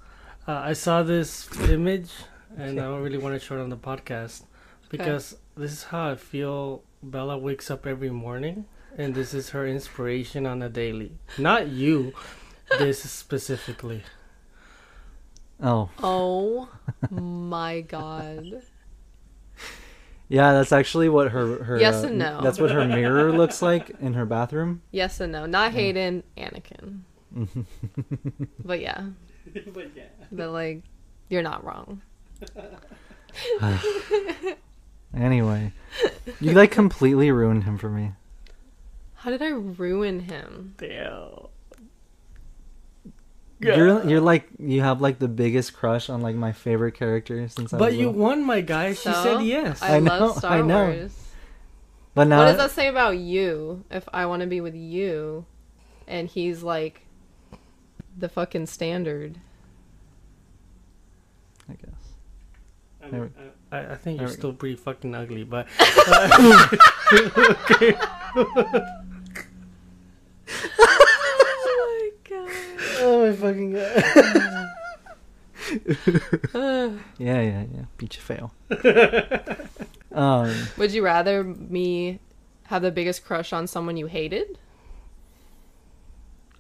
Uh, 0.47 0.61
I 0.63 0.75
saw 0.75 1.03
this 1.03 1.49
image, 1.63 2.11
and 2.59 2.79
I 2.79 2.85
don't 2.85 3.01
really 3.01 3.17
want 3.17 3.41
to 3.41 3.45
show 3.45 3.59
it 3.59 3.63
on 3.63 3.71
the 3.71 3.79
podcast 3.79 4.43
because 4.91 5.39
this 5.57 5.73
is 5.73 5.85
how 5.85 6.11
I 6.11 6.17
feel. 6.17 6.83
Bella 7.03 7.39
wakes 7.39 7.71
up 7.71 7.87
every 7.87 8.11
morning, 8.11 8.67
and 8.99 9.15
this 9.15 9.33
is 9.33 9.51
her 9.51 9.67
inspiration 9.67 10.45
on 10.45 10.61
a 10.61 10.69
daily. 10.69 11.13
Not 11.39 11.69
you, 11.69 12.13
this 12.79 13.03
specifically. 13.11 14.03
Oh. 15.63 15.89
oh 16.03 16.69
my 17.11 17.81
god. 17.81 18.63
Yeah, 20.35 20.53
that's 20.53 20.73
actually 20.73 21.09
what 21.09 21.31
her 21.31 21.63
her 21.63 21.79
Yes 21.79 22.03
uh, 22.03 22.09
and 22.09 22.19
no. 22.19 22.41
That's 22.43 22.59
what 22.59 22.73
her 22.73 22.85
mirror 22.85 23.31
looks 23.31 23.63
like 23.63 23.91
in 24.01 24.15
her 24.15 24.27
bathroom. 24.27 24.83
Yes 24.91 25.21
and 25.21 25.31
no. 25.31 25.47
Not 25.47 25.71
Hayden, 25.71 26.25
Anakin. 26.37 27.03
But 28.65 28.81
yeah. 28.81 29.11
But 29.73 29.91
yeah. 29.95 30.05
But 30.33 30.51
like, 30.51 30.83
you're 31.29 31.43
not 31.43 31.65
wrong. 31.65 32.03
Anyway, 35.17 35.71
you 36.41 36.51
like 36.51 36.73
completely 36.73 37.31
ruined 37.31 37.63
him 37.63 37.79
for 37.79 37.89
me. 37.89 38.11
How 39.15 39.31
did 39.31 39.43
I 39.43 39.51
ruin 39.51 40.19
him? 40.19 40.75
Damn. 40.77 41.47
You're 43.61 44.05
you're 44.07 44.21
like 44.21 44.49
you 44.59 44.83
have 44.83 45.01
like 45.01 45.19
the 45.19 45.29
biggest 45.29 45.73
crush 45.75 46.11
on 46.11 46.21
like 46.21 46.37
my 46.37 46.53
favorite 46.53 46.93
character 46.93 47.49
since 47.49 47.73
I 47.73 47.79
But 47.79 47.91
was 47.91 47.95
you 47.97 48.07
little. 48.09 48.21
won, 48.21 48.45
my 48.45 48.61
guy. 48.61 48.93
She 48.93 49.13
So, 49.13 49.13
said 49.13 49.41
yes. 49.43 49.83
I, 49.83 49.97
I 49.97 50.01
know, 50.01 50.19
love 50.19 50.37
Star 50.37 50.53
I 50.59 50.61
know. 50.63 50.85
Wars. 50.87 51.17
But 52.15 52.29
now 52.29 52.39
what 52.39 52.47
does 52.47 52.57
that 52.59 52.71
say 52.73 52.89
about 52.89 53.19
you? 53.19 53.85
If 53.91 54.09
I 54.13 54.27
want 54.27 54.43
to 54.43 54.47
be 54.47 54.61
with 54.61 54.75
you, 54.75 55.47
and 56.07 56.29
he's 56.29 56.63
like 56.63 57.07
the 58.17 58.29
fucking 58.29 58.67
standard. 58.67 59.39
I 61.69 61.75
guess. 61.75 62.15
I, 63.03 63.11
mean, 63.11 63.33
I, 63.73 63.79
I 63.93 63.95
think 63.97 64.21
you're 64.21 64.29
we 64.29 64.35
still 64.35 64.53
pretty 64.53 64.77
fucking 64.77 65.15
ugly, 65.15 65.45
but 65.45 65.67
my 66.07 66.35
god. 68.37 68.87
Oh 73.25 73.31
my 73.31 73.37
fucking 73.37 73.73
god. 73.73 74.71
yeah, 77.19 77.41
yeah, 77.41 77.65
yeah. 77.73 77.85
Beat 77.97 78.17
you 78.17 78.23
fail. 78.23 78.53
um 80.13 80.55
Would 80.77 80.93
you 80.93 81.03
rather 81.03 81.43
me 81.43 82.19
have 82.65 82.83
the 82.83 82.91
biggest 82.91 83.25
crush 83.25 83.53
on 83.53 83.67
someone 83.67 83.97
you 83.97 84.07
hated? 84.07 84.59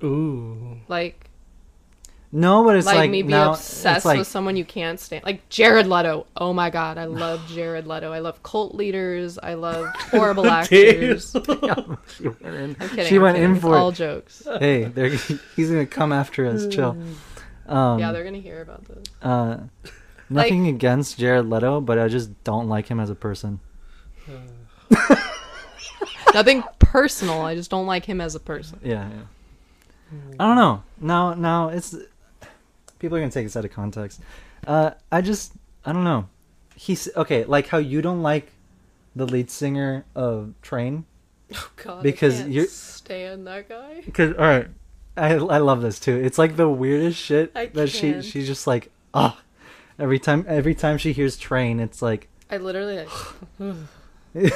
ooh, 0.03 0.79
Like, 0.89 1.29
No, 2.37 2.65
but 2.65 2.75
it's 2.75 2.85
like, 2.85 2.97
like, 2.97 3.11
me 3.13 3.23
be 3.23 3.33
obsessed 3.33 4.05
like, 4.05 4.19
with 4.19 4.27
someone 4.27 4.57
you 4.57 4.65
can't 4.65 4.99
stand. 4.99 5.23
Like 5.23 5.49
Jared 5.51 5.87
Leto. 5.87 6.27
Oh 6.37 6.53
my 6.53 6.69
god, 6.69 6.99
I 6.99 7.05
love 7.05 7.47
Jared 7.49 7.87
Leto. 7.87 8.13
I 8.13 8.19
love 8.19 8.43
cult 8.43 8.75
leaders. 8.75 9.39
I 9.39 9.55
love 9.55 9.87
horrible 10.11 10.49
actors. 10.49 11.31
she 12.17 12.27
went 12.27 12.43
in, 12.43 12.77
I'm 12.81 12.89
kidding. 12.89 13.07
She 13.07 13.17
I'm 13.17 13.23
went 13.23 13.37
kidding. 13.37 13.51
in 13.55 13.61
for 13.61 13.77
all 13.77 13.91
it. 13.91 13.95
jokes. 13.95 14.43
Hey, 14.59 14.83
they're, 14.83 15.11
he's 15.55 15.71
gonna 15.71 15.87
come 15.87 16.13
after 16.13 16.45
us. 16.45 16.67
Chill. 16.71 16.99
Um, 17.67 18.01
yeah, 18.01 18.11
they're 18.11 18.25
gonna 18.25 18.39
hear 18.39 18.63
about 18.63 18.85
this. 18.87 19.05
uh, 19.23 19.59
nothing 20.29 20.67
against 20.67 21.17
Jared 21.17 21.49
Leto, 21.49 21.81
but 21.81 22.01
I 22.01 22.09
just 22.09 22.43
don't 22.43 22.69
like 22.69 22.89
him 22.89 22.99
as 22.99 23.11
a 23.11 23.15
person. 23.15 23.61
Nothing 26.35 26.65
personal. 26.81 27.43
I 27.43 27.55
just 27.55 27.71
don't 27.71 27.87
like 27.87 28.05
him 28.05 28.21
as 28.21 28.35
a 28.35 28.41
person. 28.41 28.81
Yeah, 28.83 29.09
yeah. 29.09 30.19
I 30.41 30.47
don't 30.49 30.57
know. 30.57 30.83
Now, 31.01 31.35
now 31.35 31.69
it's 31.69 31.95
people 32.99 33.17
are 33.17 33.21
gonna 33.21 33.31
take 33.33 33.47
this 33.47 33.57
out 33.57 33.65
of 33.65 33.73
context. 33.73 34.21
Uh, 34.67 34.93
I 35.13 35.21
just, 35.21 35.53
I 35.85 35.93
don't 35.93 36.05
know. 36.05 36.29
he's 36.77 37.09
okay. 37.17 37.45
Like 37.45 37.69
how 37.69 37.79
you 37.79 38.01
don't 38.03 38.23
like 38.23 38.51
the 39.17 39.27
lead 39.27 39.51
singer 39.51 40.05
of 40.15 40.55
Train 40.63 41.05
Oh 41.55 41.71
God, 41.77 42.03
Because 42.03 42.43
you're- 42.49 42.67
stand 42.67 43.47
that 43.47 43.69
guy. 43.69 44.03
Because 44.05 44.35
all 44.37 44.45
right, 44.45 44.69
I 45.17 45.35
I 45.35 45.59
love 45.59 45.83
this 45.83 46.01
too. 46.01 46.17
It's 46.17 46.39
like 46.39 46.57
the 46.57 46.69
weirdest 46.69 47.19
shit 47.21 47.53
I 47.55 47.67
that 47.67 47.89
she 47.91 48.13
can't. 48.13 48.25
she's 48.25 48.47
just 48.47 48.67
like 48.67 48.91
ah. 49.13 49.41
Every 49.97 50.19
time 50.19 50.45
every 50.49 50.75
time 50.75 50.99
she 50.99 51.13
hears 51.13 51.37
train, 51.37 51.79
it's 51.79 52.03
like 52.03 52.29
I 52.51 52.57
literally 52.57 53.07
like, 53.61 53.77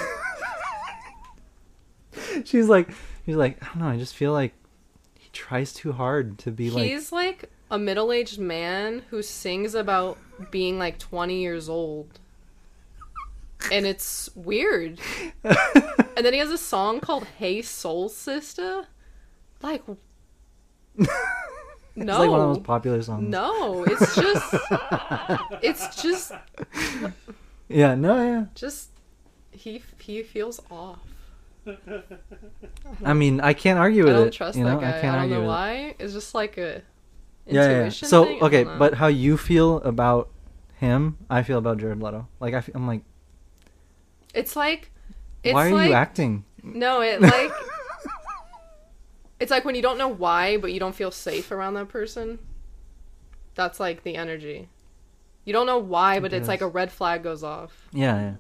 she's 2.45 2.69
like 2.69 2.91
she's 3.25 3.37
like 3.37 3.63
I 3.63 3.67
don't 3.69 3.79
know. 3.83 3.89
I 3.89 3.97
just 3.99 4.15
feel 4.17 4.33
like 4.33 4.53
he 5.19 5.29
tries 5.33 5.73
too 5.73 5.93
hard 5.93 6.39
to 6.39 6.51
be 6.51 6.71
like 6.71 6.89
he's 6.89 7.13
like 7.13 7.51
a 7.71 7.79
middle-aged 7.79 8.39
man 8.39 9.03
who 9.11 9.23
sings 9.23 9.75
about 9.75 10.19
being 10.51 10.79
like 10.79 10.99
20 10.99 11.41
years 11.41 11.69
old. 11.69 12.19
And 13.73 13.85
it's 13.87 14.31
weird. 14.35 15.01
and 15.45 16.25
then 16.25 16.33
he 16.33 16.39
has 16.39 16.51
a 16.51 16.59
song 16.59 17.01
called 17.01 17.25
Hey 17.39 17.61
Soul 17.63 18.09
Sister. 18.09 18.87
Like 19.63 19.83
No. 19.89 19.97
it's 21.97 22.07
like 22.19 22.31
one 22.31 22.41
of 22.41 22.47
the 22.49 22.55
most 22.55 22.63
popular 22.63 23.03
songs. 23.03 23.29
no, 23.29 23.85
it's 23.85 24.15
just 24.15 24.55
it's 25.63 26.01
just 26.03 26.33
Yeah, 27.69 27.95
no, 27.97 28.23
yeah. 28.23 28.45
just 28.55 28.91
he 29.51 29.83
he 29.99 30.23
feels 30.23 30.61
off. 30.71 31.01
I 33.05 33.13
mean, 33.13 33.41
I 33.41 33.53
can't 33.53 33.79
argue 33.79 34.05
I 34.05 34.07
with 34.07 34.15
don't 34.15 34.27
it. 34.29 34.33
trust 34.33 34.57
you 34.57 34.65
know, 34.65 34.79
that 34.79 34.81
guy. 34.81 34.87
I 34.93 34.99
I, 34.99 35.01
can't 35.01 35.05
I 35.05 35.11
don't 35.11 35.19
argue 35.19 35.35
know 35.35 35.41
with 35.41 35.45
it. 35.47 35.49
why. 35.49 35.95
It's 35.99 36.13
just 36.15 36.35
like 36.35 36.57
a 36.57 36.83
Yeah, 37.49 37.71
yeah, 37.71 37.83
yeah. 37.85 37.89
So 37.91 38.25
thing? 38.25 38.43
Okay, 38.43 38.65
but 38.65 38.95
how 38.95 39.07
you 39.07 39.37
feel 39.37 39.79
about 39.79 40.31
him, 40.77 41.19
I 41.31 41.43
feel 41.43 41.59
about 41.59 41.79
Jared 41.79 42.03
Leto. 42.03 42.29
Like 42.41 42.55
I, 42.55 42.63
am 42.75 42.87
like, 42.87 43.03
it's 44.35 44.55
like 44.57 44.91
it's 45.43 45.55
why 45.55 45.69
are 45.69 45.73
like 45.73 45.89
you 45.89 45.95
acting? 45.95 46.45
no, 46.63 47.01
it 47.01 47.21
like 47.21 47.53
it's 49.41 49.51
like 49.51 49.65
when 49.65 49.75
you 49.75 49.83
don't 49.83 49.99
know 49.99 50.09
why, 50.09 50.57
but 50.57 50.73
you 50.73 50.81
don't 50.81 50.95
feel 50.95 51.11
safe 51.11 51.51
around 51.51 51.75
that 51.75 51.89
person. 51.89 52.39
That's 53.55 53.81
like 53.81 54.05
the 54.05 54.15
energy. 54.17 54.69
You 55.45 55.53
don't 55.53 55.67
know 55.67 55.79
why, 55.79 56.21
but 56.21 56.33
it's 56.33 56.43
Yes. 56.43 56.49
like 56.49 56.61
a 56.61 56.69
red 56.69 56.93
flag 56.93 57.23
goes 57.23 57.43
off. 57.43 57.89
Yeah, 57.93 58.21
yeah. 58.21 58.35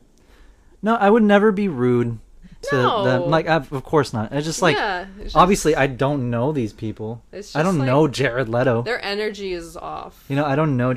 No, 0.82 0.94
I 0.94 1.10
would 1.10 1.22
never 1.22 1.50
be 1.50 1.66
rude 1.66 2.18
to 2.62 2.76
No. 2.76 3.04
them. 3.04 3.30
Like, 3.30 3.46
I, 3.48 3.56
of 3.56 3.82
course 3.84 4.12
not. 4.12 4.32
It's 4.32 4.46
just 4.46 4.62
like, 4.62 4.76
yeah, 4.76 5.06
it's 5.16 5.24
just- 5.24 5.36
obviously, 5.36 5.74
I 5.76 5.86
don't 5.86 6.30
know 6.30 6.52
these 6.52 6.72
people. 6.72 7.22
it's 7.32 7.54
I 7.56 7.62
don't 7.62 7.78
like 7.78 7.86
know 7.86 8.08
Jared 8.08 8.48
Leto. 8.48 8.82
Their 8.82 9.02
energy 9.04 9.52
is 9.52 9.76
off. 9.76 10.24
You 10.28 10.36
know, 10.36 10.44
I 10.44 10.56
don't 10.56 10.76
know. 10.76 10.94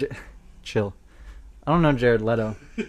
Chill. 0.63 0.93
I 1.65 1.71
don't 1.71 1.81
know 1.81 1.93
Jared 1.93 2.21
Leto. 2.21 2.55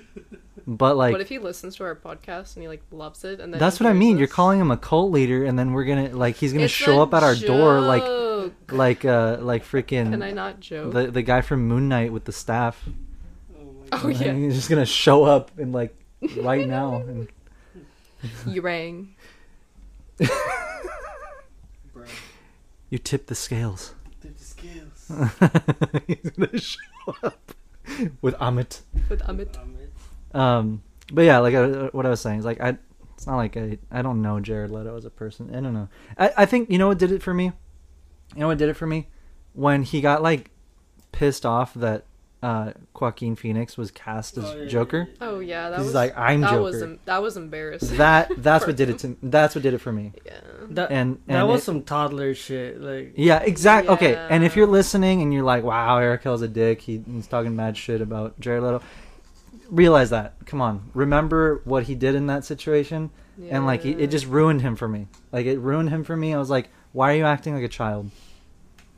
But 0.65 0.97
like, 0.97 1.11
what 1.11 1.21
if 1.21 1.29
he 1.29 1.41
listens 1.41 1.75
to 1.77 1.85
our 1.85 1.97
podcast 1.97 2.55
and 2.55 2.63
he 2.63 2.69
like 2.69 2.83
loves 2.93 3.25
it? 3.25 3.41
And 3.41 3.53
then 3.53 3.59
that's 3.59 3.81
what 3.81 3.89
I 3.89 3.93
mean. 3.95 4.17
You're 4.17 4.29
calling 4.29 4.61
him 4.61 4.71
a 4.71 4.77
cult 4.77 5.11
leader, 5.11 5.45
and 5.45 5.59
then 5.59 5.73
we're 5.73 5.83
gonna 5.85 6.11
like 6.15 6.37
he's 6.37 6.53
gonna 6.53 6.67
It's 6.67 6.73
show 6.73 7.03
up 7.03 7.13
at 7.15 7.25
our 7.25 7.35
door 7.35 7.81
like 7.81 8.05
like 8.71 9.05
uh 9.05 9.39
like 9.41 9.65
freaking 9.65 10.11
Can 10.13 10.23
I 10.23 10.31
not 10.31 10.61
joke? 10.61 10.93
the 10.93 11.11
the 11.11 11.23
guy 11.23 11.41
from 11.41 11.67
Moon 11.67 11.89
Knight 11.89 12.13
with 12.13 12.27
the 12.27 12.33
staff. 12.33 12.81
oh 13.93 14.07
yeah, 14.09 14.33
He's 14.35 14.55
just 14.55 14.71
gonna 14.71 14.87
show 14.87 15.25
up 15.25 15.51
and 15.59 15.73
like 15.73 15.97
right 16.37 16.69
now. 16.69 16.97
And 16.97 17.27
you 18.47 18.63
rang. 18.63 19.15
You 22.91 22.99
tipped 22.99 23.29
the 23.29 23.35
scales. 23.35 23.95
did 24.21 24.37
the 24.37 24.45
skills. 24.45 25.11
he's 26.07 26.31
gonna 26.31 26.59
show 26.59 27.17
up 27.23 27.55
with 28.21 28.35
Ammit. 28.35 28.83
with 29.09 29.23
Ammit. 29.23 29.57
Um, 30.35 30.83
but 31.11 31.23
yeah, 31.23 31.39
like 31.39 31.55
uh, 31.55 31.89
what 31.93 32.05
I 32.05 32.11
was 32.11 32.21
saying 32.21 32.41
is 32.41 32.45
like 32.45 32.61
I, 32.61 32.77
it's 33.15 33.27
not 33.27 33.37
like 33.37 33.57
I 33.57 33.79
I 33.91 34.03
don't 34.03 34.21
know 34.21 34.41
Jared 34.41 34.71
Leto 34.71 34.95
as 34.95 35.07
a 35.07 35.11
person. 35.11 35.49
I 35.55 35.61
don't 35.61 35.73
know. 35.73 35.89
I 36.19 36.33
I 36.37 36.45
think 36.45 36.71
you 36.71 36.77
know 36.77 36.89
what 36.89 36.99
did 36.99 37.13
it 37.13 37.23
for 37.23 37.33
me. 37.33 37.53
You 38.35 38.41
know 38.41 38.49
what 38.49 38.59
did 38.59 38.69
it 38.69 38.75
for 38.75 38.87
me 38.87 39.09
when 39.55 39.85
he 39.85 40.03
got 40.03 40.23
like 40.23 40.51
pissed 41.13 41.47
off 41.47 41.73
that 41.73 42.05
uh 42.43 42.73
Joaquin 42.99 43.37
Phoenix 43.37 43.77
was 43.79 43.91
cast 43.93 44.37
as 44.37 44.45
Oh, 44.45 44.57
yeah, 44.57 44.67
Joker. 44.69 44.99
yeah, 45.09 45.15
yeah. 45.21 45.29
Oh 45.29 45.39
yeah, 45.41 45.71
that 45.71 45.77
He's 45.79 45.87
was 45.87 45.95
like 45.95 46.17
I'm 46.19 46.41
that 46.41 46.51
Joker. 46.51 46.63
was 46.63 46.83
em- 46.83 46.99
that 47.05 47.23
was 47.23 47.37
embarrassing. 47.37 47.97
that 47.99 48.31
that's 48.43 48.67
what 48.67 48.75
did 48.77 48.91
it 48.91 48.99
to 49.01 49.17
that's 49.23 49.55
what 49.55 49.63
did 49.63 49.75
it 49.75 49.79
for 49.79 49.93
me. 49.93 50.13
yeah. 50.27 50.41
That, 50.71 50.91
And, 50.91 51.19
and 51.29 51.37
that 51.37 51.47
was 51.47 51.61
it- 51.61 51.65
some 51.65 51.83
toddler 51.83 52.35
shit. 52.35 52.81
Like, 52.81 53.13
Yeah, 53.17 53.39
exact. 53.41 53.89
Okay, 53.89 54.15
and 54.17 54.43
if 54.45 54.57
you're 54.57 54.67
listening 54.67 55.23
and 55.23 55.33
you're 55.33 55.43
like, 55.45 55.63
"Wow, 55.65 55.99
Arakel's 56.01 56.43
a 56.43 56.49
dick," 56.49 56.81
he, 56.81 57.03
he's 57.11 57.27
talking 57.27 57.55
mad 57.55 57.77
shit 57.77 58.01
about 58.01 58.39
Jared 58.41 58.63
Leto. 58.63 58.83
Realize 59.71 60.11
that. 60.11 60.35
Come 60.47 60.61
on, 60.61 60.91
remember 60.95 61.61
what 61.65 61.85
he 61.85 61.95
did 61.95 62.15
in 62.15 62.27
that 62.27 62.45
situation, 62.45 63.11
and 63.51 63.67
like 63.67 63.85
it, 63.87 64.01
it 64.01 64.11
just 64.11 64.27
ruined 64.27 64.63
him 64.63 64.77
for 64.77 64.89
me. 64.89 65.09
Like 65.31 65.47
it 65.47 65.59
ruined 65.59 65.91
him 65.91 66.05
for 66.05 66.17
me. 66.17 66.35
I 66.35 66.39
was 66.39 66.51
like, 66.51 66.69
"Why 66.93 67.13
are 67.13 67.17
you 67.17 67.25
acting 67.25 67.55
like 67.55 67.65
a 67.65 67.69
child? 67.69 68.11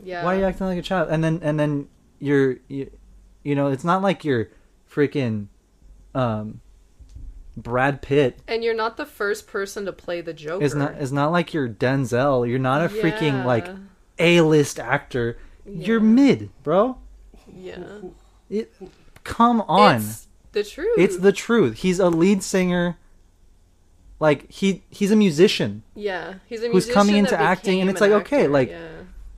yeah. 0.03 0.25
Why 0.25 0.35
are 0.37 0.39
you 0.41 0.45
acting 0.45 0.67
like 0.67 0.79
a 0.79 0.83
child?" 0.83 1.09
And 1.11 1.23
then 1.23 1.41
and 1.43 1.59
then 1.61 1.89
you're, 2.21 2.57
you, 2.69 2.91
you 3.45 3.55
know, 3.55 3.69
it's 3.69 3.85
not 3.85 4.03
like 4.03 4.25
you're 4.25 4.49
freaking, 4.91 5.47
um, 6.15 6.61
Brad 7.57 8.03
Pitt. 8.03 8.41
And 8.49 8.65
you're 8.65 8.75
not 8.75 8.97
the 8.97 9.07
first 9.07 9.47
person 9.47 9.85
to 9.85 9.93
play 9.93 10.21
the 10.21 10.33
Joker. 10.33 10.65
It's 10.65 10.75
not. 10.75 10.95
It's 10.95 11.13
not 11.13 11.31
like 11.31 11.55
you're 11.55 11.69
Denzel. 11.69 12.49
You're 12.49 12.59
not 12.59 12.83
a 12.85 12.89
freaking 12.89 13.45
like 13.45 13.69
A-list 14.19 14.81
actor. 14.81 15.39
You're 15.65 16.01
mid, 16.01 16.51
bro. 16.65 16.99
Yeah. 17.55 18.01
It, 18.51 18.75
come 19.23 19.61
on. 19.63 19.97
It's 19.97 20.27
the 20.53 20.65
truth. 20.65 20.99
It's, 20.99 21.17
the 21.17 21.33
truth. 21.33 21.79
He's 21.79 21.99
a 22.01 22.09
lead 22.09 22.43
singer. 22.43 22.99
Like 24.21 24.51
he 24.51 24.83
he's 24.91 25.11
a 25.13 25.17
musician. 25.17 25.83
yeah. 25.95 26.35
He's 26.47 26.63
a 26.63 26.69
musician 26.69 26.73
who's 26.73 26.95
coming 26.95 27.17
into 27.17 27.39
acting, 27.39 27.81
and 27.81 27.91
it's 27.91 28.01
an 28.01 28.11
like, 28.11 28.23
okay, 28.23 28.49
like- 28.49 28.71
yeah. 28.71 28.89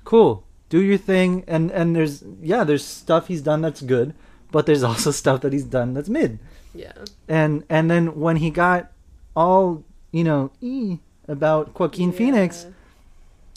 Cool. 0.04 0.45
Do 0.68 0.80
your 0.82 0.98
thing 0.98 1.44
and 1.46 1.70
and 1.70 1.94
there's 1.94 2.24
yeah, 2.42 2.64
there's 2.64 2.84
stuff 2.84 3.28
he's 3.28 3.42
done 3.42 3.62
that's 3.62 3.82
good, 3.82 4.14
but 4.50 4.66
there's 4.66 4.82
also 4.82 5.10
stuff 5.22 5.40
that 5.42 5.52
he's 5.52 5.64
done 5.64 5.94
that's 5.94 6.08
mid. 6.08 6.38
yeah. 6.74 6.92
And 7.28 7.64
and 7.68 7.90
then 7.90 8.18
when 8.18 8.36
he 8.36 8.50
got 8.50 8.90
all, 9.34 9.84
you 10.12 10.24
know, 10.24 10.50
ee 10.60 10.98
about 11.28 11.78
Joaquin 11.78 12.10
Yeah. 12.10 12.18
Phoenix, 12.18 12.66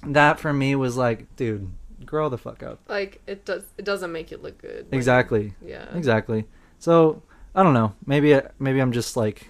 that 0.06 0.40
for 0.40 0.54
me 0.54 0.76
was 0.76 0.98
like, 0.98 1.36
dude, 1.36 1.70
grow 2.06 2.30
the 2.30 2.38
fuck 2.38 2.62
up. 2.64 2.80
Like 2.88 3.22
it 3.28 3.46
does. 3.46 3.64
It 3.78 3.86
doesn't 3.86 4.12
make 4.12 4.32
it 4.32 4.42
look 4.44 4.58
good. 4.62 4.86
Like, 4.86 4.94
Exactly. 4.94 5.54
Yeah. 5.66 5.86
Exactly. 5.96 6.46
So 6.80 7.22
I 7.56 7.64
don't 7.64 7.74
know. 7.74 7.94
Maybe 8.06 8.40
maybe 8.60 8.80
I'm 8.82 8.92
just 8.92 9.18
like, 9.18 9.48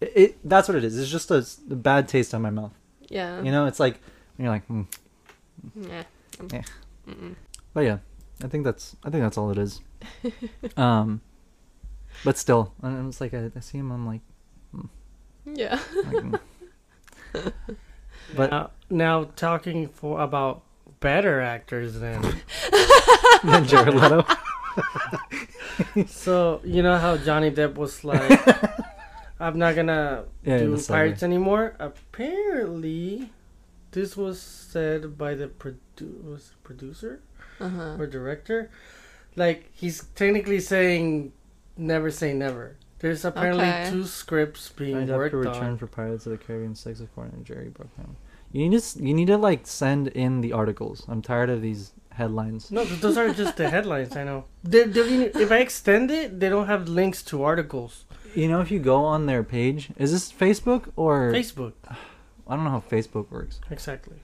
it. 0.00 0.12
it 0.14 0.38
that's 0.48 0.68
what 0.68 0.76
it 0.76 0.84
is. 0.84 0.98
It's 0.98 1.10
just 1.10 1.30
a 1.30 1.42
bad 1.74 2.06
taste 2.08 2.34
on 2.34 2.42
my 2.42 2.50
mouth. 2.50 2.72
Yeah. 3.08 3.40
You 3.42 3.50
know, 3.50 3.64
it's 3.66 3.80
like 3.80 4.00
you're 4.38 4.50
like, 4.50 4.66
hmm. 4.66 4.82
Yeah. 5.80 6.02
Yeah. 6.52 6.62
Mm-mm. 7.08 7.34
but 7.74 7.80
yeah, 7.84 7.98
I 8.44 8.48
think 8.48 8.64
that's 8.64 8.96
I 9.04 9.10
think 9.10 9.22
that's 9.22 9.38
all 9.38 9.50
it 9.50 9.58
is. 9.58 9.80
um, 10.76 11.20
but 12.24 12.36
still, 12.38 12.72
I- 12.82 12.88
I'm 12.88 13.12
like 13.20 13.34
I, 13.34 13.50
I 13.56 13.60
see 13.60 13.78
him. 13.78 13.90
I'm 13.90 14.06
like, 14.06 14.20
Yeah. 15.44 15.78
like 16.04 16.16
mm. 16.24 16.40
But- 18.36 18.50
now, 18.50 18.70
now 18.90 19.24
talking 19.36 19.88
for 19.88 20.20
about 20.20 20.62
better 21.00 21.40
actors 21.40 21.94
than 21.94 22.20
then 23.44 23.64
Jared 23.64 23.94
Leto. 23.94 24.26
so 26.06 26.60
you 26.64 26.82
know 26.82 26.98
how 26.98 27.16
Johnny 27.16 27.50
Depp 27.50 27.74
was 27.74 28.04
like, 28.04 28.30
I'm 29.40 29.58
not 29.58 29.74
gonna 29.76 30.24
Yeah, 30.44 30.58
do 30.58 30.78
pirates 30.86 31.22
anymore. 31.22 31.74
Apparently, 31.78 33.30
this 33.92 34.16
was 34.16 34.40
said 34.40 35.16
by 35.16 35.34
the 35.34 35.48
produ- 35.98 36.24
was 36.24 36.52
producer 36.64 37.20
Uh 37.60 37.68
huh. 37.68 37.96
or 37.98 38.06
director. 38.06 38.70
Like 39.36 39.70
he's 39.72 40.04
technically 40.14 40.60
saying, 40.60 41.32
never 41.76 42.10
say 42.10 42.32
never. 42.32 42.76
There's 43.00 43.24
apparently 43.24 43.64
Okay. 43.66 43.90
two 43.90 44.04
scripts 44.06 44.70
being 44.70 44.96
Signed 44.96 45.10
up 45.10 45.16
worked 45.18 45.32
to 45.32 45.36
return 45.38 45.70
on. 45.72 45.78
for 45.78 45.86
Pirates 45.86 46.26
of 46.26 46.32
the 46.32 46.38
Caribbean 46.38 46.74
Six, 46.74 47.00
according 47.00 47.38
to 47.38 47.44
Jerry 47.44 47.70
Bruckheimer. 47.70 48.16
You 48.52 48.68
need 48.68 48.80
to 48.80 49.02
you 49.02 49.14
need 49.14 49.26
to 49.28 49.36
like 49.36 49.66
send 49.66 50.08
in 50.08 50.40
the 50.40 50.52
articles. 50.52 51.04
I'm 51.08 51.22
tired 51.22 51.50
of 51.50 51.62
these 51.62 51.92
headlines. 52.10 52.70
No, 52.72 52.84
those 52.84 53.16
are 53.16 53.32
just 53.32 53.56
the 53.56 53.68
headlines. 53.76 54.16
I 54.16 54.24
know. 54.24 54.46
They, 54.64 54.84
they, 54.84 55.26
if 55.26 55.52
I 55.52 55.58
extend 55.58 56.10
it, 56.10 56.40
they 56.40 56.48
don't 56.48 56.66
have 56.66 56.88
links 56.88 57.22
to 57.24 57.44
articles. 57.44 58.04
You 58.34 58.48
know, 58.48 58.60
if 58.60 58.70
you 58.72 58.80
go 58.80 59.04
on 59.04 59.26
their 59.26 59.44
page, 59.44 59.90
is 59.96 60.10
this 60.10 60.32
Facebook 60.32 60.90
or 60.96 61.30
Facebook, 61.32 61.74
I 62.48 62.56
don't 62.56 62.64
know 62.64 62.70
how 62.70 62.80
Facebook 62.90 63.30
works. 63.30 63.60
exactly. 63.70 64.16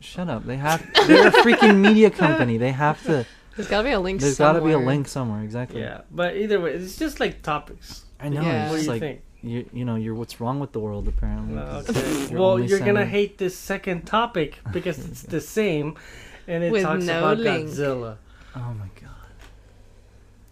Shut 0.00 0.28
up. 0.28 0.44
They 0.46 0.56
have. 0.56 0.84
They're 1.06 1.28
a 1.28 1.30
freaking 1.30 1.78
media 1.78 2.10
company. 2.10 2.56
They 2.56 2.72
have 2.72 3.02
to. 3.04 3.26
There's 3.56 3.68
gotta 3.68 3.84
be 3.88 3.92
a 3.92 4.00
link. 4.00 4.20
Somewhere. 4.20 4.28
There's 4.30 4.38
got 4.38 4.52
to 4.54 4.64
be 4.64 4.72
a 4.72 4.78
link 4.78 5.08
somewhere. 5.08 5.42
Exactly. 5.42 5.80
Yeah, 5.80 6.02
but 6.10 6.36
either 6.36 6.60
way, 6.60 6.72
it's 6.72 6.96
just 6.96 7.20
like 7.20 7.42
topics. 7.42 8.04
I 8.18 8.28
know. 8.28 8.40
Yeah. 8.42 8.62
It's 8.64 8.70
What 8.70 8.76
do 8.78 8.82
you 8.84 8.88
like 8.90 9.00
think? 9.00 9.20
you. 9.42 9.68
You 9.72 9.84
know, 9.84 9.96
you're 9.96 10.14
what's 10.14 10.40
wrong 10.40 10.60
with 10.60 10.72
the 10.72 10.80
world 10.80 11.08
apparently. 11.08 11.58
Uh, 11.58 11.82
'cause 11.82 11.96
okay. 11.96 12.30
you're 12.32 12.40
well, 12.40 12.58
you're 12.60 12.78
gonna 12.80 13.04
hate 13.06 13.38
this 13.38 13.56
second 13.56 14.06
topic 14.06 14.58
because 14.72 14.98
it's 15.04 15.22
the 15.22 15.40
same, 15.58 15.96
and 16.48 16.64
it 16.64 16.72
With 16.72 16.82
talks 16.82 17.04
no 17.04 17.18
about 17.18 17.38
link. 17.38 17.68
Godzilla. 17.68 18.16
Oh 18.56 18.74
my 18.78 18.88
god. 19.00 19.10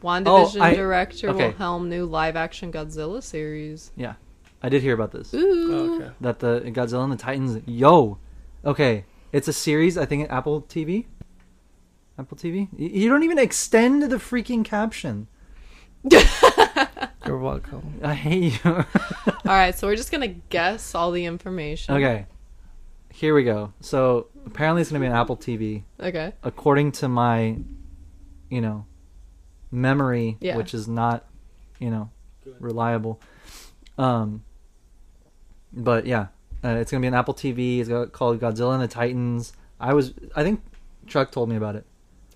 WandaVision 0.03 0.61
I- 0.61 0.75
director 0.75 1.31
okay. 1.31 1.47
will 1.49 1.53
helm 1.55 1.89
new 1.89 2.05
live-action 2.07 2.73
Godzilla 2.73 3.23
series. 3.23 3.91
Yeah, 3.97 4.15
I 4.63 4.69
did 4.69 4.83
hear 4.83 4.95
about 4.95 5.13
this. 5.13 5.33
Ooh. 5.35 5.69
Oh, 5.73 5.97
okay. 5.97 6.11
That 6.21 6.39
the 6.39 6.61
Godzilla 6.67 7.03
and 7.05 7.13
the 7.13 7.17
Titans. 7.17 7.63
Yo, 7.67 8.19
okay, 8.65 9.05
it's 9.33 9.49
a 9.49 9.53
series. 9.53 9.97
I 9.99 10.07
think 10.07 10.25
at 10.25 10.31
Apple 10.31 10.63
TV. 10.63 11.07
Apple 12.19 12.37
TV. 12.37 12.69
You 12.77 13.09
don't 13.09 13.23
even 13.23 13.39
extend 13.39 14.03
the 14.05 14.17
freaking 14.17 14.65
caption. 14.65 15.29
You're 17.27 17.39
welcome. 17.39 18.01
I 18.03 18.15
hate 18.15 18.65
you. 18.65 18.71
All 18.75 18.85
right, 19.45 19.77
so 19.77 19.87
we're 19.87 19.97
just 19.97 20.11
gonna 20.11 20.29
guess 20.29 20.95
all 20.95 21.11
the 21.11 21.25
information. 21.25 21.95
okay, 21.95 22.27
here 23.13 23.35
we 23.35 23.45
go. 23.45 23.73
So 23.81 24.29
apparently 24.47 24.81
it's 24.83 24.91
gonna 24.91 25.01
be 25.01 25.07
an 25.07 25.13
Apple 25.13 25.37
TV. 25.37 25.83
Okay. 26.01 26.33
according 26.43 26.93
to 26.93 27.09
my, 27.09 27.59
you 28.49 28.61
know, 28.61 28.87
memory, 29.71 30.39
Yeah. 30.41 30.57
which 30.57 30.73
is 30.75 30.89
not, 30.89 31.27
you 31.79 31.91
know, 31.91 32.11
reliable. 32.61 33.21
Um, 33.99 34.43
but 35.73 36.07
yeah, 36.07 36.29
uh, 36.65 36.69
it's 36.81 36.91
gonna 36.91 37.01
be 37.01 37.07
an 37.09 37.15
Apple 37.15 37.35
TV. 37.35 37.81
It's 37.81 37.89
got- 37.89 38.13
called 38.13 38.41
Godzilla 38.41 38.75
and 38.75 38.83
the 38.83 38.89
Titans. 38.89 39.53
I 39.81 39.93
was, 39.95 40.13
I 40.35 40.43
think, 40.43 40.61
Chuck 41.07 41.31
told 41.31 41.49
me 41.49 41.57
about 41.57 41.77
it. 41.77 41.87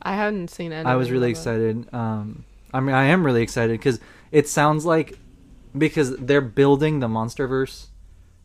I 0.00 0.14
hadn't 0.14 0.48
seen 0.48 0.72
it. 0.72 0.86
I 0.86 0.96
was 0.96 1.10
really 1.10 1.30
excited. 1.30 1.92
Um, 1.94 2.44
I 2.74 2.80
mean, 2.80 2.94
I 2.94 3.04
am 3.04 3.24
really 3.24 3.42
excited 3.42 3.72
because 3.78 4.00
it 4.30 4.48
sounds 4.48 4.84
like 4.84 5.18
because 5.76 6.16
they're 6.16 6.40
building 6.40 7.00
the 7.00 7.08
MonsterVerse 7.08 7.86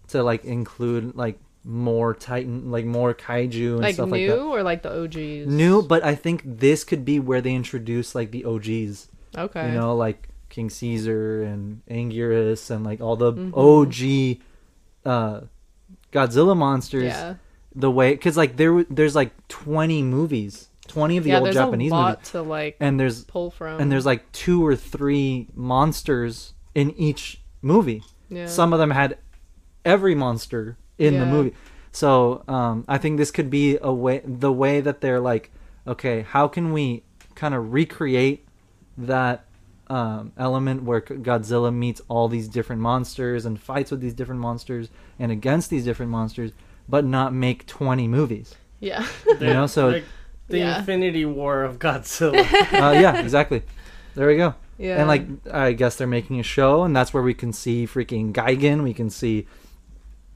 to 0.10 0.24
like 0.24 0.46
include 0.46 1.16
like 1.16 1.40
more 1.64 2.14
Titan, 2.14 2.72
like 2.72 2.86
more 2.86 3.14
kaiju 3.14 3.74
and 3.74 3.82
Like 3.82 3.96
stuff 3.96 4.08
new 4.10 4.12
like 4.12 4.28
that. 4.30 4.40
or 4.44 4.64
like 4.64 4.82
the 4.84 5.02
OGs? 5.04 5.48
New, 5.52 5.82
but 5.82 6.04
I 6.04 6.16
think 6.16 6.44
this 6.46 6.84
could 6.84 7.04
be 7.04 7.20
where 7.20 7.42
they 7.42 7.54
introduce 7.54 8.16
like 8.16 8.32
the 8.32 8.46
OGs. 8.46 9.10
Okay. 9.38 9.70
You 9.72 9.78
know, 9.78 9.96
like 9.96 10.30
King 10.50 10.70
Caesar 10.70 11.44
and 11.44 11.82
Anguirus 11.90 12.70
and 12.72 12.86
like 12.86 13.02
all 13.02 13.16
the 13.18 13.34
Mhm. 13.34 13.52
OG 13.56 14.42
uh, 15.06 15.42
Godzilla 16.18 16.56
monsters. 16.56 17.04
Yeah. 17.06 17.36
The 17.76 17.92
way, 17.92 18.14
because 18.14 18.38
like 18.38 18.58
there, 18.58 18.84
there's 18.90 19.16
like 19.16 19.48
20 19.50 20.02
movies, 20.02 20.70
20 20.88 21.18
of 21.18 21.24
the 21.24 21.30
yeah. 21.30 21.36
old 21.38 21.46
There's 21.46 21.56
Japanese 21.56 21.92
a 21.92 21.96
lot 21.96 22.18
movies, 22.18 22.32
to 22.32 22.42
like 22.42 22.78
and 22.80 23.00
there's 23.00 23.24
pull 23.26 23.52
from. 23.52 23.80
and 23.80 23.92
there's 23.92 24.06
like 24.06 24.32
two 24.32 24.66
or 24.66 24.76
three 24.76 25.48
monsters 25.54 26.54
in 26.74 26.92
each 26.92 27.42
movie. 27.62 28.04
yeah. 28.30 28.48
Some 28.48 28.74
of 28.74 28.80
them 28.80 28.92
had 28.92 29.18
every 29.86 30.16
monster 30.16 30.78
in 30.98 31.20
the 31.20 31.26
movie. 31.26 31.54
So 31.92 32.44
um, 32.48 32.86
I 32.88 32.98
think 32.98 33.18
this 33.18 33.32
could 33.32 33.50
be 33.50 33.78
a 33.82 33.92
way, 33.92 34.22
the 34.24 34.52
way 34.52 34.82
that 34.82 35.02
they're 35.02 35.20
like, 35.20 35.52
okay, 35.88 36.22
how 36.22 36.48
can 36.48 36.72
we 36.72 37.04
kind 37.36 37.56
of 37.56 37.74
recreate 37.74 38.48
that 38.98 39.47
um, 39.90 40.32
element 40.38 40.84
where 40.84 41.02
Godzilla 41.02 41.74
meets 41.74 42.02
all 42.08 42.28
these 42.28 42.48
different 42.48 42.82
monsters 42.82 43.46
and 43.46 43.60
fights 43.60 43.92
with 43.92 44.02
these 44.02 44.14
different 44.14 44.42
monsters 44.42 44.90
and 45.20 45.32
against 45.32 45.70
these 45.70 45.86
different 45.86 46.12
monsters, 46.12 46.52
but 46.90 47.06
not 47.06 47.34
make 47.34 47.66
20 47.66 48.08
movies. 48.08 48.56
Yeah. 48.80 49.06
You 49.26 49.54
know, 49.54 49.68
so 49.68 49.90
like 49.90 50.04
the 50.50 50.60
Yeah. 50.60 50.80
Infinity 50.80 51.26
War 51.26 51.64
of 51.64 51.80
Godzilla. 51.80 52.40
uh, 52.74 52.92
yeah, 53.00 53.20
exactly. 53.20 53.64
There 54.16 54.28
we 54.28 54.38
go. 54.38 54.56
yeah. 54.78 54.98
And 55.00 55.08
like, 55.08 55.26
I 55.52 55.74
guess 55.74 55.96
they're 55.96 56.08
making 56.08 56.40
a 56.40 56.44
show, 56.44 56.84
and 56.84 56.96
that's 56.96 57.14
where 57.14 57.24
we 57.24 57.34
can 57.34 57.54
see 57.54 57.86
freaking 57.88 58.34
Gigan. 58.34 58.84
We 58.84 58.94
can 58.94 59.10
see 59.10 59.48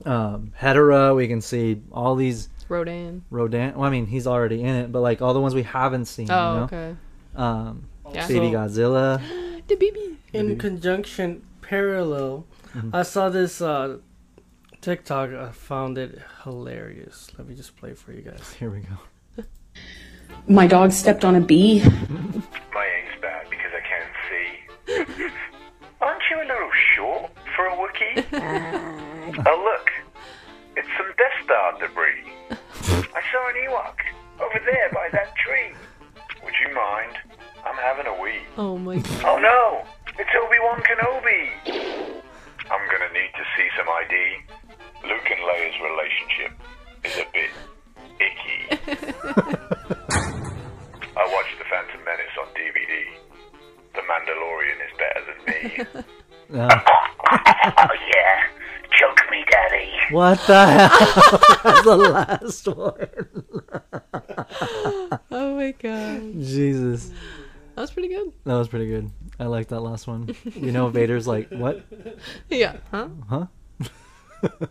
um, 0.05 0.53
Hedorah. 0.59 1.15
We 1.15 1.27
can 1.27 1.41
see 1.41 1.81
all 1.91 2.15
these 2.15 2.49
Rodan. 2.69 3.23
Rodan. 3.29 3.75
Well, 3.75 3.83
I 3.87 3.89
mean, 3.91 4.05
he's 4.07 4.25
already 4.27 4.61
in 4.61 4.75
it, 4.75 4.91
but 4.91 5.01
like 5.01 5.21
all 5.21 5.33
the 5.33 5.41
ones 5.41 5.53
we 5.53 5.63
haven't 5.63 6.05
seen. 6.05 6.27
Oh, 6.31 6.53
you 6.53 6.57
know? 6.59 6.63
okay. 6.65 6.95
Um, 7.35 7.87
Yeah. 8.13 8.27
Baby 8.27 8.51
So- 8.51 8.57
Godzilla. 8.57 9.21
The 9.67 9.75
baby. 9.75 10.17
in 10.33 10.57
conjunction 10.57 11.43
parallel 11.61 12.45
Mhm. 12.75 12.89
i 12.93 13.03
saw 13.03 13.29
this 13.29 13.61
uh 13.61 13.97
tiktok 14.81 15.29
i 15.31 15.49
found 15.51 15.97
it 15.97 16.19
hilarious 16.43 17.31
let 17.37 17.47
me 17.47 17.53
just 17.55 17.77
play 17.77 17.93
for 17.93 18.11
you 18.11 18.21
guys 18.21 18.53
Here 18.59 18.69
we 18.69 18.79
go. 18.81 18.97
My 20.47 20.65
dog 20.67 20.91
stepped 20.91 21.23
on 21.23 21.35
a 21.35 21.41
bee. 21.41 21.79
My 22.73 22.85
aim's 22.97 23.15
bad 23.21 23.43
because 23.49 23.71
I 23.79 23.83
can't 23.91 24.13
see. 24.27 24.49
Aren't 26.01 26.23
you 26.31 26.37
a 26.45 26.47
little 26.51 26.71
short 26.95 27.31
for 27.55 27.65
a 27.67 27.75
Wookiee? 27.79 28.25
oh, 29.51 29.57
look. 29.69 29.87
It's 30.77 30.87
some 30.97 31.11
Death 31.21 31.37
Star 31.43 31.77
debris. 31.79 32.31
I 33.13 33.21
saw 33.31 33.41
an 33.51 33.55
Ewok 33.67 33.97
over 34.45 34.59
there 34.65 34.89
by 34.93 35.07
that 35.11 35.35
tree. 35.43 35.69
Would 36.43 36.53
you 36.65 36.73
mind? 36.73 37.13
I'm 37.81 37.95
having 37.95 38.07
a 38.07 38.13
wee. 38.21 38.41
Oh 38.57 38.77
my 38.77 38.95
god. 38.97 39.23
Oh 39.25 39.37
no! 39.39 39.83
It's 40.19 40.29
Obi-Wan 40.35 40.81
Kenobi! 40.81 41.49
I'm 42.69 42.87
gonna 42.89 43.11
need 43.13 43.31
to 43.35 43.43
see 43.57 43.69
some 43.77 43.87
ID. 43.89 44.45
Luke 45.03 45.31
and 45.31 45.41
Leia's 45.41 45.79
relationship 45.81 46.51
is 47.03 47.17
a 47.17 47.25
bit 47.33 47.49
icky. 48.19 48.69
I 51.17 51.25
watched 51.33 51.57
The 51.57 51.65
Phantom 51.69 52.01
Menace 52.05 52.37
on 52.39 52.47
DVD. 52.55 52.93
The 53.93 54.01
Mandalorian 54.09 54.79
is 54.85 54.93
better 54.97 55.23
than 55.27 55.39
me. 55.47 55.59
Oh 56.53 57.95
yeah, 58.13 58.35
choke 58.91 59.23
me, 59.31 59.39
daddy. 59.49 59.89
what 60.11 60.37
the 60.47 60.61
hell? 60.67 61.81
the 61.83 61.95
last 61.95 62.67
one. 62.67 63.07
Oh 65.31 65.55
my 65.55 65.71
god. 65.71 66.21
Jesus, 66.41 67.11
That 67.81 67.85
was 67.85 67.91
pretty 67.91 68.09
good. 68.09 68.31
that 68.43 68.53
was 68.53 68.67
pretty 68.67 68.85
good. 68.85 69.09
I 69.39 69.45
like 69.45 69.69
that 69.69 69.79
last 69.79 70.05
one. 70.05 70.35
You 70.53 70.71
know, 70.71 70.89
Vader's 70.89 71.25
like, 71.27 71.49
what? 71.49 71.83
Yeah. 72.49 72.77
Huh? 72.91 73.07
Huh? 73.27 73.45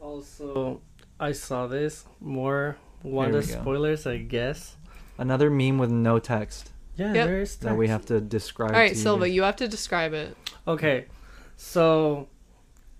also 0.00 0.80
i 1.18 1.32
saw 1.32 1.66
this 1.66 2.04
more 2.20 2.76
wanda 3.02 3.38
we 3.40 3.46
go. 3.46 3.60
spoilers 3.60 4.06
i 4.06 4.16
guess 4.16 4.76
Another 5.18 5.50
meme 5.50 5.76
with 5.76 5.90
no 5.90 6.18
text 6.18 6.70
yeah 6.96 7.12
Yep. 7.12 7.26
there's 7.26 7.56
that 7.56 7.76
we 7.76 7.86
text. 7.86 7.92
have 7.92 8.06
to 8.06 8.20
describe. 8.26 8.70
All 8.72 8.78
right, 8.78 8.92
to 8.92 8.94
you 8.96 9.02
Silva, 9.02 9.26
guys. 9.26 9.34
you 9.34 9.42
have 9.42 9.56
to 9.56 9.68
describe 9.68 10.14
it. 10.14 10.34
okay 10.66 11.04
so 11.56 12.28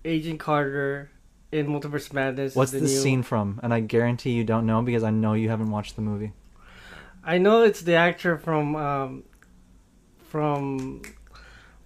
agent 0.05 0.39
carter 0.39 1.09
in 1.51 1.65
multiverse 1.67 2.13
madness 2.13 2.51
is 2.51 2.55
What's 2.55 2.71
the 2.71 2.77
the 2.79 2.85
new- 2.85 2.89
scene 2.91 3.23
from? 3.23 3.59
And 3.63 3.73
I 3.73 3.79
guarantee 3.79 4.31
you 4.31 4.43
don't 4.43 4.65
know 4.67 4.81
because 4.83 5.03
I 5.03 5.09
know 5.09 5.33
you 5.33 5.49
haven't 5.49 5.69
watched 5.71 5.95
the 5.95 6.01
movie. 6.03 6.31
I 7.23 7.37
know 7.37 7.63
it's 7.63 7.81
the 7.81 7.95
actor 7.95 8.37
from 8.37 8.75
um, 8.75 9.23
from 10.29 11.01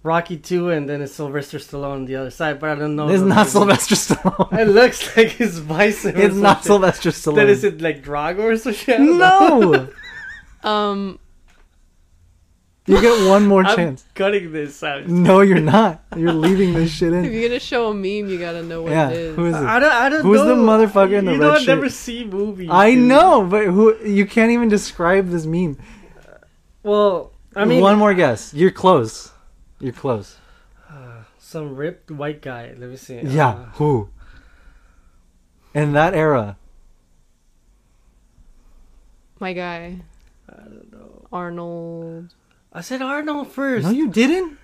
Rocky 0.02 0.36
Two, 0.38 0.70
and 0.70 0.88
then 0.88 1.02
it's 1.02 1.12
Sylvester 1.14 1.58
Stallone 1.58 1.92
on 1.92 2.04
the 2.06 2.16
other 2.16 2.30
side, 2.30 2.58
but 2.60 2.70
I 2.70 2.74
don't 2.76 2.96
know. 2.96 3.08
it's 3.08 3.22
not 3.22 3.38
movie. 3.38 3.50
Sylvester 3.50 3.94
Stallone. 3.96 4.58
It 4.60 4.68
looks 4.68 5.16
like 5.16 5.28
his 5.28 5.60
bicep. 5.60 6.16
it's 6.16 6.34
not. 6.34 6.64
Sylvester 6.64 7.10
Stallone. 7.10 7.36
Then 7.36 7.48
is 7.48 7.64
it 7.64 7.80
like 7.80 8.02
Drago 8.02 8.40
or 8.40 8.56
some 8.56 8.72
shit? 8.72 9.00
I 9.00 9.04
don't 9.04 9.18
know. 9.18 9.70
No, 9.70 9.88
Um, 10.68 11.18
you 12.86 13.00
get 13.00 13.28
one 13.28 13.46
more 13.46 13.64
I'm 13.64 13.76
chance. 13.76 14.04
cutting 14.14 14.52
this 14.52 14.82
out. 14.82 15.06
No, 15.08 15.40
you're 15.40 15.60
not. 15.60 16.02
You're 16.16 16.32
leaving 16.32 16.72
this 16.72 16.90
shit 16.90 17.12
in. 17.12 17.24
if 17.24 17.32
you're 17.32 17.48
gonna 17.48 17.58
show 17.60 17.90
a 17.90 17.94
meme, 17.94 18.28
you 18.30 18.38
gotta 18.38 18.62
know 18.62 18.82
what 18.82 18.92
Yeah, 18.92 19.10
it 19.10 19.16
is. 19.16 19.36
who 19.36 19.46
is 19.46 19.56
it? 19.56 19.62
I 19.62 19.78
don't. 19.78 19.92
I 19.92 20.08
don't 20.08 20.22
Who's 20.22 20.38
know. 20.40 20.46
the 20.46 20.54
motherfucker 20.54 21.18
in 21.18 21.24
the 21.24 21.32
you 21.32 21.40
red 21.40 21.46
know, 21.46 21.52
I 21.54 21.58
shirt? 21.58 21.66
never 21.66 21.88
see 21.88 22.24
movies. 22.24 22.68
I 22.70 22.94
dude. 22.94 23.04
know, 23.08 23.44
but 23.44 23.64
who? 23.66 23.96
You 24.04 24.24
can't 24.26 24.50
even 24.52 24.68
describe 24.68 25.28
this 25.30 25.46
meme. 25.46 25.78
Well, 26.82 27.32
I 27.54 27.64
mean, 27.64 27.80
one 27.80 27.98
more 27.98 28.14
guess. 28.14 28.54
You're 28.54 28.70
close. 28.70 29.32
You're 29.80 29.92
close. 29.92 30.36
some 31.38 31.74
ripped 31.76 32.10
white 32.10 32.40
guy. 32.42 32.74
Let 32.78 32.90
me 32.90 32.96
see. 32.96 33.20
Yeah, 33.20 33.48
Uh, 33.48 33.64
who? 33.74 34.08
In 35.74 35.92
that 35.92 36.14
era, 36.14 36.56
My 39.38 39.52
guy, 39.52 40.00
I 40.48 40.56
don't 40.62 40.90
know. 40.92 41.26
Arnold. 41.32 42.32
I 42.76 42.82
said 42.82 43.00
Arnold 43.00 43.48
first. 43.52 43.84
no, 43.86 43.90
you 43.90 44.08
didn't. 44.08 44.58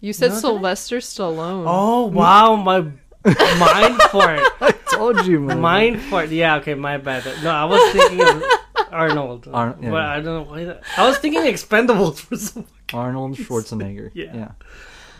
You 0.00 0.12
said 0.12 0.28
No, 0.30 0.34
did 0.34 0.38
I? 0.38 0.40
Sylvester 0.40 0.98
Stallone. 0.98 1.64
Oh 1.66 2.06
wow, 2.06 2.56
my 2.56 2.80
mind 2.80 4.00
fart. 4.10 4.40
I 4.60 4.72
told 4.90 5.26
you, 5.26 5.38
man. 5.40 5.60
Mind 5.60 6.00
fart. 6.00 6.30
Yeah, 6.30 6.56
okay, 6.56 6.74
my 6.74 6.96
bad. 6.98 7.24
No, 7.44 7.50
I 7.50 7.64
was 7.66 7.92
thinking 7.92 8.20
of 8.26 8.42
Arnold. 8.90 9.48
Ar- 9.52 9.76
yeah. 9.80 9.90
But 9.90 10.00
I 10.00 10.14
don't 10.20 10.24
know 10.24 10.50
why. 10.50 10.64
That, 10.64 10.82
I 10.96 11.06
was 11.06 11.18
thinking 11.18 11.42
Expendables 11.42 12.20
for 12.20 12.36
some 12.36 12.66
Arnold 12.92 13.36
Schwarzenegger. 13.42 14.10
Yeah. 14.14 14.34
yeah. 14.34 14.50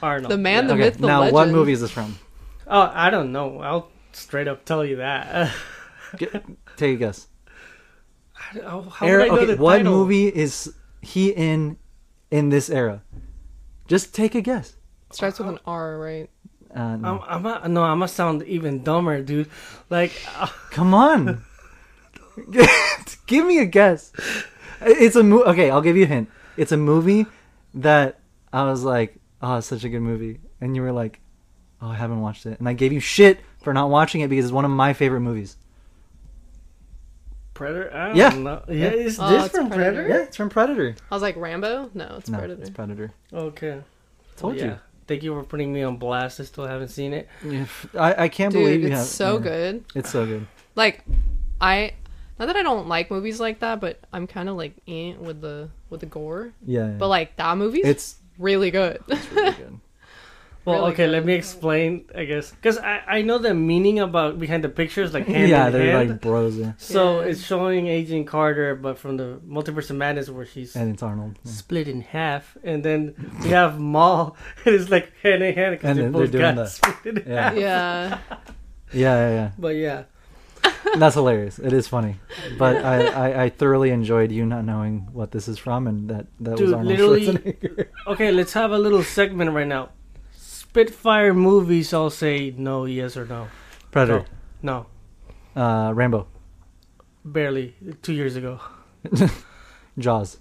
Arnold. 0.02 0.32
The 0.32 0.38
man, 0.38 0.66
the 0.66 0.74
Okay, 0.74 0.82
myth, 0.84 0.98
the 0.98 1.07
now 1.07 1.20
legend. 1.20 1.34
what 1.34 1.48
movie 1.50 1.72
is 1.72 1.80
this 1.82 1.90
from? 1.92 2.18
Oh, 2.66 2.90
I 2.92 3.11
don't 3.11 3.30
know. 3.30 3.61
I'll 3.61 3.90
straight 4.12 4.48
up 4.48 4.64
tell 4.64 4.84
you 4.84 4.96
that. 4.96 5.52
Get, 6.16 6.44
take 6.76 6.94
a 6.96 6.98
guess. 6.98 7.28
Oh, 8.64 8.82
how 8.82 8.90
how 8.90 9.07
Era- 9.07 9.22
would 9.22 9.30
I 9.30 9.34
know 9.34 9.40
okay, 9.42 9.54
the 9.54 9.62
what 9.62 9.76
title? 9.78 9.92
movie 9.92 10.26
is 10.28 10.72
he 11.02 11.30
in 11.30 11.76
in 12.33 12.49
this 12.49 12.68
era? 12.70 13.03
Just 13.87 14.14
take 14.14 14.35
a 14.35 14.41
guess. 14.41 14.74
Starts 15.12 15.39
with 15.39 15.49
an 15.49 15.59
R, 15.66 15.99
right? 15.99 16.30
Uh, 16.74 16.97
no. 16.97 17.22
I'm, 17.28 17.47
I'm 17.47 17.64
a, 17.64 17.68
no, 17.68 17.83
I'm 17.83 17.99
gonna 17.99 18.09
sound 18.09 18.43
even 18.45 18.83
dumber, 18.83 19.22
dude. 19.22 19.49
Like, 19.91 20.12
uh, 20.37 20.47
Come 20.70 20.95
on. 20.95 21.45
Give 23.26 23.47
me 23.47 23.59
a 23.59 23.66
guess. 23.66 24.12
It's 24.80 25.14
a 25.14 25.22
movie. 25.22 25.45
Okay, 25.45 25.70
I'll 25.70 25.83
give 25.83 25.97
you 25.97 26.05
a 26.05 26.07
hint. 26.07 26.30
it's 26.57 26.72
a 26.72 26.76
movie 26.78 27.26
that 27.74 28.18
I 28.53 28.64
was 28.64 28.83
like, 28.83 29.16
oh, 29.43 29.57
it's 29.57 29.66
such 29.66 29.85
a 29.85 29.89
good 29.91 30.01
movie, 30.01 30.41
and 30.61 30.74
you 30.74 30.83
were 30.83 30.93
like, 30.93 31.20
oh, 31.83 31.89
I 31.89 31.95
haven't 31.95 32.20
watched 32.22 32.47
it, 32.47 32.59
and 32.59 32.68
I 32.68 32.72
gave 32.72 32.93
you 32.93 33.01
shit 33.01 33.41
for 33.62 33.74
not 33.74 33.91
watching 33.91 34.22
it 34.22 34.28
because 34.28 34.47
it's 34.47 34.53
one 34.53 34.64
of 34.64 34.70
my 34.70 34.95
favorite 34.95 35.20
movies. 35.20 35.57
Predator? 37.62 37.94
I 37.96 38.06
don't 38.08 38.16
Yeah. 38.16 38.28
know. 38.30 38.62
Yeah, 38.68 38.74
Yeah. 38.74 38.90
is 38.90 39.18
Oh, 39.20 39.28
this 39.30 39.46
it's 39.46 39.56
from 39.56 39.68
Predator. 39.68 39.92
Predator? 39.92 40.08
Yeah, 40.08 40.22
it's 40.24 40.36
from 40.36 40.48
Predator. 40.50 40.94
I 41.10 41.14
was 41.14 41.22
like 41.22 41.36
Rambo. 41.36 41.90
No, 41.94 42.16
it's 42.18 42.28
no, 42.30 42.38
Predator. 42.38 42.60
it's 42.60 42.70
Predator. 42.70 43.12
Okay. 43.32 43.80
Told 44.36 44.56
yeah. 44.56 44.78
Thank 45.06 45.22
you 45.22 45.34
for 45.34 45.42
putting 45.42 45.72
me 45.72 45.82
on 45.82 45.96
blast. 45.96 46.40
I 46.40 46.44
still 46.44 46.66
haven't 46.66 46.88
seen 46.88 47.12
it. 47.12 47.28
Yeah, 47.44 47.66
I, 47.98 48.24
I 48.24 48.28
can't 48.28 48.52
Dude, 48.52 48.62
believe 48.64 48.80
you 48.82 48.86
it's 48.88 48.96
have. 48.98 49.06
so 49.06 49.34
yeah. 49.38 49.42
good. 49.42 49.84
It's 49.94 50.10
so 50.10 50.24
good. 50.26 50.46
Like, 50.76 51.04
I 51.60 51.92
not 52.38 52.46
that 52.46 52.56
I 52.56 52.62
don't 52.62 52.88
like 52.88 53.10
movies 53.10 53.38
like 53.40 53.58
that, 53.60 53.80
but 53.80 53.98
I'm 54.12 54.26
kind 54.26 54.48
of 54.48 54.56
like 54.56 54.74
eh, 54.88 55.14
with 55.18 55.40
the 55.40 55.68
with 55.90 56.00
the 56.00 56.06
gore. 56.06 56.52
Yeah, 56.64 56.86
yeah. 56.86 56.92
But 56.98 57.08
like 57.08 57.36
that 57.36 57.56
movie, 57.58 57.80
it's 57.82 58.16
really 58.38 58.70
good. 58.70 59.02
it's 59.08 59.30
really 59.32 59.50
good. 59.52 59.78
Well, 60.64 60.76
Really 60.80 60.92
okay, 60.92 61.04
good. 61.06 61.10
let 61.12 61.24
me 61.24 61.34
explain, 61.34 62.04
I 62.14 62.24
guess. 62.24 62.52
Because 62.52 62.78
I, 62.78 63.02
I 63.08 63.22
know 63.22 63.38
the 63.38 63.52
meaning 63.52 63.98
about 63.98 64.38
behind 64.38 64.62
the 64.62 64.68
pictures, 64.68 65.12
like 65.12 65.26
hand 65.26 65.48
yeah, 65.50 65.66
in 65.66 65.72
they're 65.72 65.96
hand. 65.98 66.10
like 66.10 66.20
bros, 66.20 66.56
yeah. 66.56 66.72
so 66.76 67.20
Yeah. 67.20 67.26
it's 67.30 67.42
showing 67.42 67.88
Agent 67.88 68.28
Carter, 68.28 68.76
but 68.76 68.96
from 68.98 69.16
the 69.16 69.40
Multiverse 69.46 69.90
of 69.90 69.96
Madness 69.96 70.30
where 70.30 70.46
she's 70.46 70.76
and 70.76 70.94
it's 70.94 71.02
Arnold. 71.02 71.36
yeah. 71.44 71.50
split 71.50 71.88
in 71.88 72.00
half. 72.02 72.56
And 72.62 72.84
then 72.84 73.14
we 73.42 73.48
have 73.50 73.80
Maul, 73.80 74.36
and 74.64 74.74
it's 74.76 74.88
like 74.88 75.12
hand 75.22 75.42
in 75.42 75.54
hand 75.54 75.72
because 75.78 75.96
they 75.96 76.02
then 76.02 76.12
both 76.12 76.30
they're 76.30 76.40
doing 76.42 76.54
got 76.54 76.62
the- 76.62 76.66
split 76.94 77.18
in 77.18 77.24
yeah. 77.32 77.42
half. 77.50 77.56
yeah, 77.56 78.18
Yeah, 78.92 79.28
yeah, 79.30 79.50
But 79.58 79.74
yeah. 79.76 80.04
yeah. 80.64 80.72
That's 80.96 81.14
hilarious. 81.14 81.58
It 81.58 81.72
is 81.72 81.88
funny, 81.88 82.16
but 82.58 82.76
I, 82.84 83.06
I, 83.06 83.42
I 83.44 83.48
thoroughly 83.50 83.90
enjoyed 83.90 84.30
you 84.30 84.44
not 84.46 84.64
knowing 84.64 85.08
what 85.12 85.32
this 85.32 85.48
is 85.48 85.58
from, 85.58 85.86
and 85.88 86.08
that 86.10 86.26
that 86.40 86.52
was 86.52 86.60
Dude, 86.60 86.74
Arnold 86.74 86.86
literally- 86.86 87.26
Schwarzenegger. 87.26 87.86
Okay, 88.08 88.30
let's 88.30 88.52
have 88.52 88.70
a 88.70 88.78
little 88.78 89.02
segment 89.02 89.50
right 89.52 89.66
now. 89.66 89.90
Spitfire 90.72 91.34
movies, 91.34 91.92
I'll 91.92 92.08
say 92.08 92.54
no, 92.56 92.86
yes, 92.86 93.14
or 93.18 93.26
no. 93.26 93.48
Predator, 93.90 94.24
No, 94.62 94.86
uh, 95.54 95.92
Rambo, 95.94 96.26
barely. 97.22 97.74
Two 98.00 98.14
years 98.14 98.36
ago. 98.36 98.58
Jaws. 99.98 100.38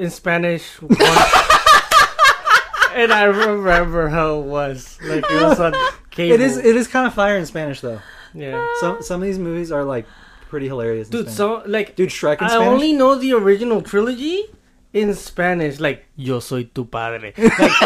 in 0.00 0.10
Spanish 0.10 0.82
once. 0.82 0.98
and 2.92 3.12
I 3.12 3.22
remember 3.30 4.08
how 4.08 4.40
it 4.40 4.46
was. 4.46 4.98
Like 5.00 5.24
it 5.30 5.42
was 5.44 5.60
on 5.60 5.72
cable. 6.10 6.34
It 6.34 6.40
is 6.40 6.56
it 6.56 6.74
is 6.74 6.88
kind 6.88 7.06
of 7.06 7.14
fire 7.14 7.36
in 7.36 7.46
Spanish 7.46 7.80
though. 7.80 8.00
yeah. 8.34 8.66
Some 8.80 9.00
some 9.00 9.22
of 9.22 9.26
these 9.28 9.38
movies 9.38 9.70
are 9.70 9.84
like 9.84 10.06
pretty 10.48 10.66
hilarious. 10.66 11.08
Dude, 11.08 11.30
so 11.30 11.62
like 11.66 11.94
dude, 11.94 12.08
Shrek 12.10 12.38
in 12.40 12.46
I 12.46 12.48
Spanish. 12.48 12.66
only 12.66 12.92
know 12.94 13.14
the 13.14 13.32
original 13.34 13.80
trilogy 13.80 14.46
in 14.92 15.14
Spanish, 15.14 15.78
like 15.80 16.04
Yo 16.16 16.40
soy 16.40 16.64
tu 16.74 16.84
padre. 16.84 17.32
Like 17.36 17.76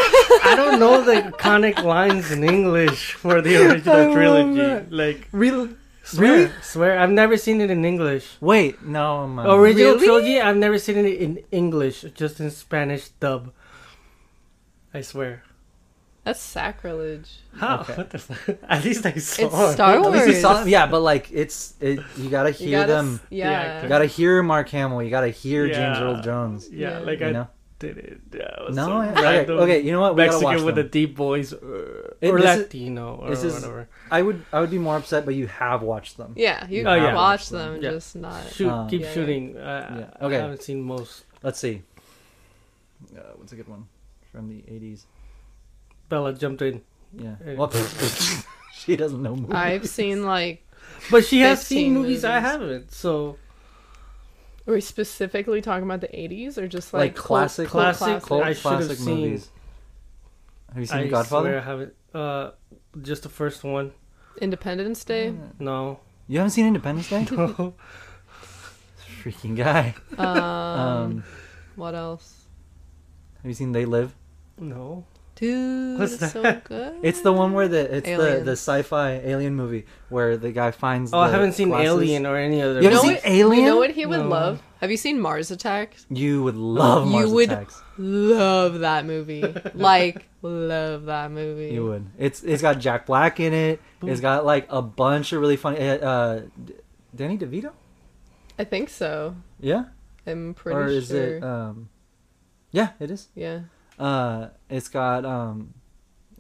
I 0.45 0.55
don't 0.57 0.79
know 0.81 1.03
the 1.05 1.31
iconic 1.33 1.83
lines 1.83 2.31
in 2.31 2.45
English 2.45 3.13
for 3.13 3.41
the 3.41 3.57
original 3.57 4.13
trilogy. 4.13 4.57
that. 4.61 4.93
Like 4.93 5.29
Real? 5.33 5.69
swear, 6.03 6.33
Really? 6.33 6.51
swear, 6.63 6.99
I've 6.99 7.11
never 7.13 7.37
seen 7.37 7.61
it 7.61 7.71
in 7.71 7.85
English. 7.85 8.37
Wait, 8.41 8.83
no, 8.85 9.27
man. 9.27 9.47
Um, 9.47 9.61
original 9.61 9.95
Really? 9.95 10.05
trilogy, 10.07 10.41
I've 10.41 10.57
never 10.57 10.79
seen 10.79 10.99
it 10.99 11.17
in 11.21 11.41
English, 11.51 12.05
just 12.15 12.41
in 12.41 12.51
Spanish 12.51 13.09
dub. 13.21 13.53
I 14.93 15.01
swear. 15.01 15.43
That's 16.25 16.41
sacrilege. 16.41 17.39
How? 17.57 17.81
Okay. 17.81 17.95
What 17.95 18.11
the 18.11 18.19
fuck? 18.19 18.57
At 18.69 18.85
least 18.85 19.05
I 19.07 19.13
saw 19.13 19.45
It's 19.47 19.55
it. 19.71 19.73
Star 19.75 19.95
At 19.95 20.11
least 20.11 20.27
you 20.27 20.33
Wars. 20.33 20.41
saw 20.41 20.55
them. 20.55 20.69
Yeah, 20.69 20.87
but 20.87 21.01
like 21.01 21.31
it's 21.33 21.75
it. 21.81 22.01
You 22.17 22.31
gotta 22.31 22.51
You 22.53 22.57
hear 22.69 22.81
gotta 22.81 22.93
them. 22.93 23.15
s- 23.15 23.21
Yeah. 23.31 23.83
You 23.83 23.89
gotta 23.89 24.07
hear 24.07 24.43
Mark 24.43 24.69
Hamill. 24.71 25.03
You 25.03 25.11
gotta 25.11 25.29
hear 25.29 25.69
James 25.69 25.99
Earl 25.99 26.21
Jones. 26.23 26.69
Yeah, 26.71 26.99
Yeah. 26.99 26.99
like 27.05 27.21
You 27.21 27.27
I 27.27 27.33
know? 27.33 27.49
did 27.79 27.99
it. 27.99 28.21
Yeah, 28.33 28.67
it 28.69 28.73
No, 28.75 28.87
so 28.87 29.03
okay, 29.21 29.53
okay. 29.53 29.81
You 29.81 29.93
know 29.93 30.01
what? 30.01 30.15
We 30.17 30.23
Mexican 30.23 30.65
with 30.65 30.77
them. 30.77 30.87
a 30.87 30.89
deep 30.89 31.17
voice, 31.17 31.53
uh, 31.53 32.15
It- 32.21 32.31
or 32.31 32.41
this 32.41 32.57
is- 32.57 32.63
Latino, 32.63 33.17
or 33.17 33.29
this 33.31 33.45
is- 33.45 33.55
whatever. 33.55 33.89
I 34.11 34.23
would 34.23 34.45
I 34.53 34.61
would 34.61 34.71
be 34.71 34.79
more 34.79 34.97
upset, 34.97 35.25
but 35.27 35.35
you 35.35 35.47
have 35.49 35.83
watched 35.83 36.17
them. 36.17 36.33
Yeah, 36.37 36.67
you 36.69 36.87
Oh, 36.89 36.95
yeah. 36.95 37.15
watch 37.15 37.51
them, 37.51 37.83
Yeah. 37.83 37.91
just 37.91 38.17
not. 38.17 38.41
Shoot, 38.53 38.71
Um, 38.71 38.89
keep 38.89 39.01
Yeah, 39.03 39.07
yeah. 39.09 39.13
shooting. 39.15 39.57
Uh, 39.59 40.11
okay. 40.23 40.39
I 40.39 40.41
haven't 40.41 40.63
seen 40.63 40.81
most. 40.83 41.25
Let's 41.43 41.59
see. 41.59 41.83
Uh, 43.15 43.21
what's 43.37 43.53
a 43.53 43.57
good 43.57 43.69
one 43.69 43.87
from 44.33 44.49
the 44.49 44.65
eighties? 44.73 45.07
Bella 46.15 46.33
jumped 46.33 46.63
in, 46.63 46.81
Yeah. 47.13 47.35
Hey. 47.45 47.57
Well, 47.57 47.73
she 48.73 48.95
doesn't 48.95 49.21
know 49.21 49.35
movies. 49.35 49.55
I've 49.55 49.89
seen 49.89 50.25
like. 50.25 50.65
but 51.11 51.25
she 51.25 51.41
has 51.41 51.67
seen 51.67 51.95
movies, 51.95 52.25
I 52.25 52.39
haven't. 52.39 52.93
So 52.93 53.37
Are 54.69 54.75
we 54.75 54.81
specifically 54.81 55.61
talking 55.61 55.83
about 55.83 56.01
the 56.03 56.07
80s 56.09 56.57
or 56.57 56.69
just 56.69 56.95
like 56.95 57.01
like, 57.01 57.15
cult- 57.17 57.27
classic, 57.27 57.69
cult 57.69 57.97
classic- 57.97 58.23
cult 58.29 58.43
I 58.45 58.53
should 58.53 58.63
classic 58.63 58.99
seen- 58.99 59.15
movies. 59.17 59.51
Have 60.73 60.79
you 60.79 60.87
seen 60.87 60.99
I 60.99 61.07
Godfather? 61.09 61.49
swear 61.51 61.59
I 61.61 61.65
haven't. 61.65 61.95
Uh, 62.15 62.51
just 63.03 63.25
the 63.25 63.29
first 63.29 63.65
one. 63.65 63.91
Independence 64.41 65.05
Day? 65.05 65.35
No. 65.59 65.99
You 66.29 66.39
haven't 66.39 66.51
seen 66.53 66.67
Independence 66.67 67.09
Day? 67.11 67.27
No. 67.37 67.75
Freaking 69.23 69.57
guy. 69.57 69.95
Um, 70.17 70.29
Um, 70.29 71.25
what 71.77 71.95
else? 71.97 72.45
have 73.43 73.47
you 73.51 73.55
seen 73.55 73.73
They 73.73 73.85
Live? 73.85 74.15
no. 74.59 75.07
Dude, 75.37 75.99
What's 75.99 76.23
it's 76.23 76.33
so 76.33 76.43
good. 76.63 76.95
It's 77.03 77.21
the 77.23 77.33
one 77.33 77.53
where 77.55 77.67
the 77.67 77.97
it's 77.97 78.07
the 78.07 78.13
Alien. 78.13 78.45
the 78.45 78.53
sci-fi 78.53 79.15
alien 79.15 79.55
movie 79.57 79.85
where 80.09 80.37
the 80.37 80.53
guy 80.53 80.71
finds. 80.71 81.13
Oh, 81.13 81.19
I 81.19 81.29
haven't 81.31 81.55
seen 81.55 81.69
glasses. 81.71 81.87
Alien 81.89 82.25
or 82.25 82.37
any 82.37 82.63
other. 82.63 82.75
You 82.81 82.89
You 82.89 82.91
haven't 82.91 82.95
know 82.95 83.03
seen 83.03 83.15
what, 83.15 83.27
Alien? 83.27 83.65
You 83.65 83.71
know 83.71 83.77
what 83.79 83.91
he 83.91 84.07
would 84.07 84.21
No. 84.21 84.29
love? 84.29 84.63
Have 84.81 84.91
you 84.93 84.97
seen 84.97 85.19
Mars 85.21 85.51
Attacks? 85.51 86.07
You 86.09 86.43
would 86.45 86.55
love 86.57 87.07
You 87.07 87.13
Mars 87.13 87.31
would- 87.33 87.51
Attacks. 87.51 87.83
Love 87.99 88.81
that 88.81 89.07
movie. 89.07 89.43
like, 89.75 90.27
love 90.43 91.07
that 91.07 91.31
movie. 91.33 91.75
You 91.75 91.85
would. 91.87 92.07
It's 92.19 92.43
it's 92.45 92.63
got 92.63 92.79
Jack 92.79 93.07
Black 93.07 93.41
in 93.41 93.53
it. 93.53 93.81
It's 94.03 94.21
got 94.21 94.45
like 94.47 94.67
a 94.71 94.83
bunch 94.83 95.33
of 95.33 95.41
really 95.41 95.57
funny. 95.57 95.79
Uh, 95.81 95.97
uh, 95.99 96.41
D- 96.65 96.75
Danny 97.15 97.39
DeVito. 97.39 97.73
I 98.59 98.63
think 98.65 98.89
so. 98.89 99.35
Yeah. 99.59 99.87
I'm 100.27 100.55
pretty 100.55 100.79
or 100.79 100.87
is 100.87 101.09
sure. 101.09 101.37
it? 101.39 101.43
Um, 101.45 101.89
yeah, 102.71 102.91
it 103.01 103.11
is. 103.11 103.29
yeah. 103.35 103.61
Uh, 103.99 104.49
it's 104.69 104.89
got 104.89 105.25
um. 105.25 105.75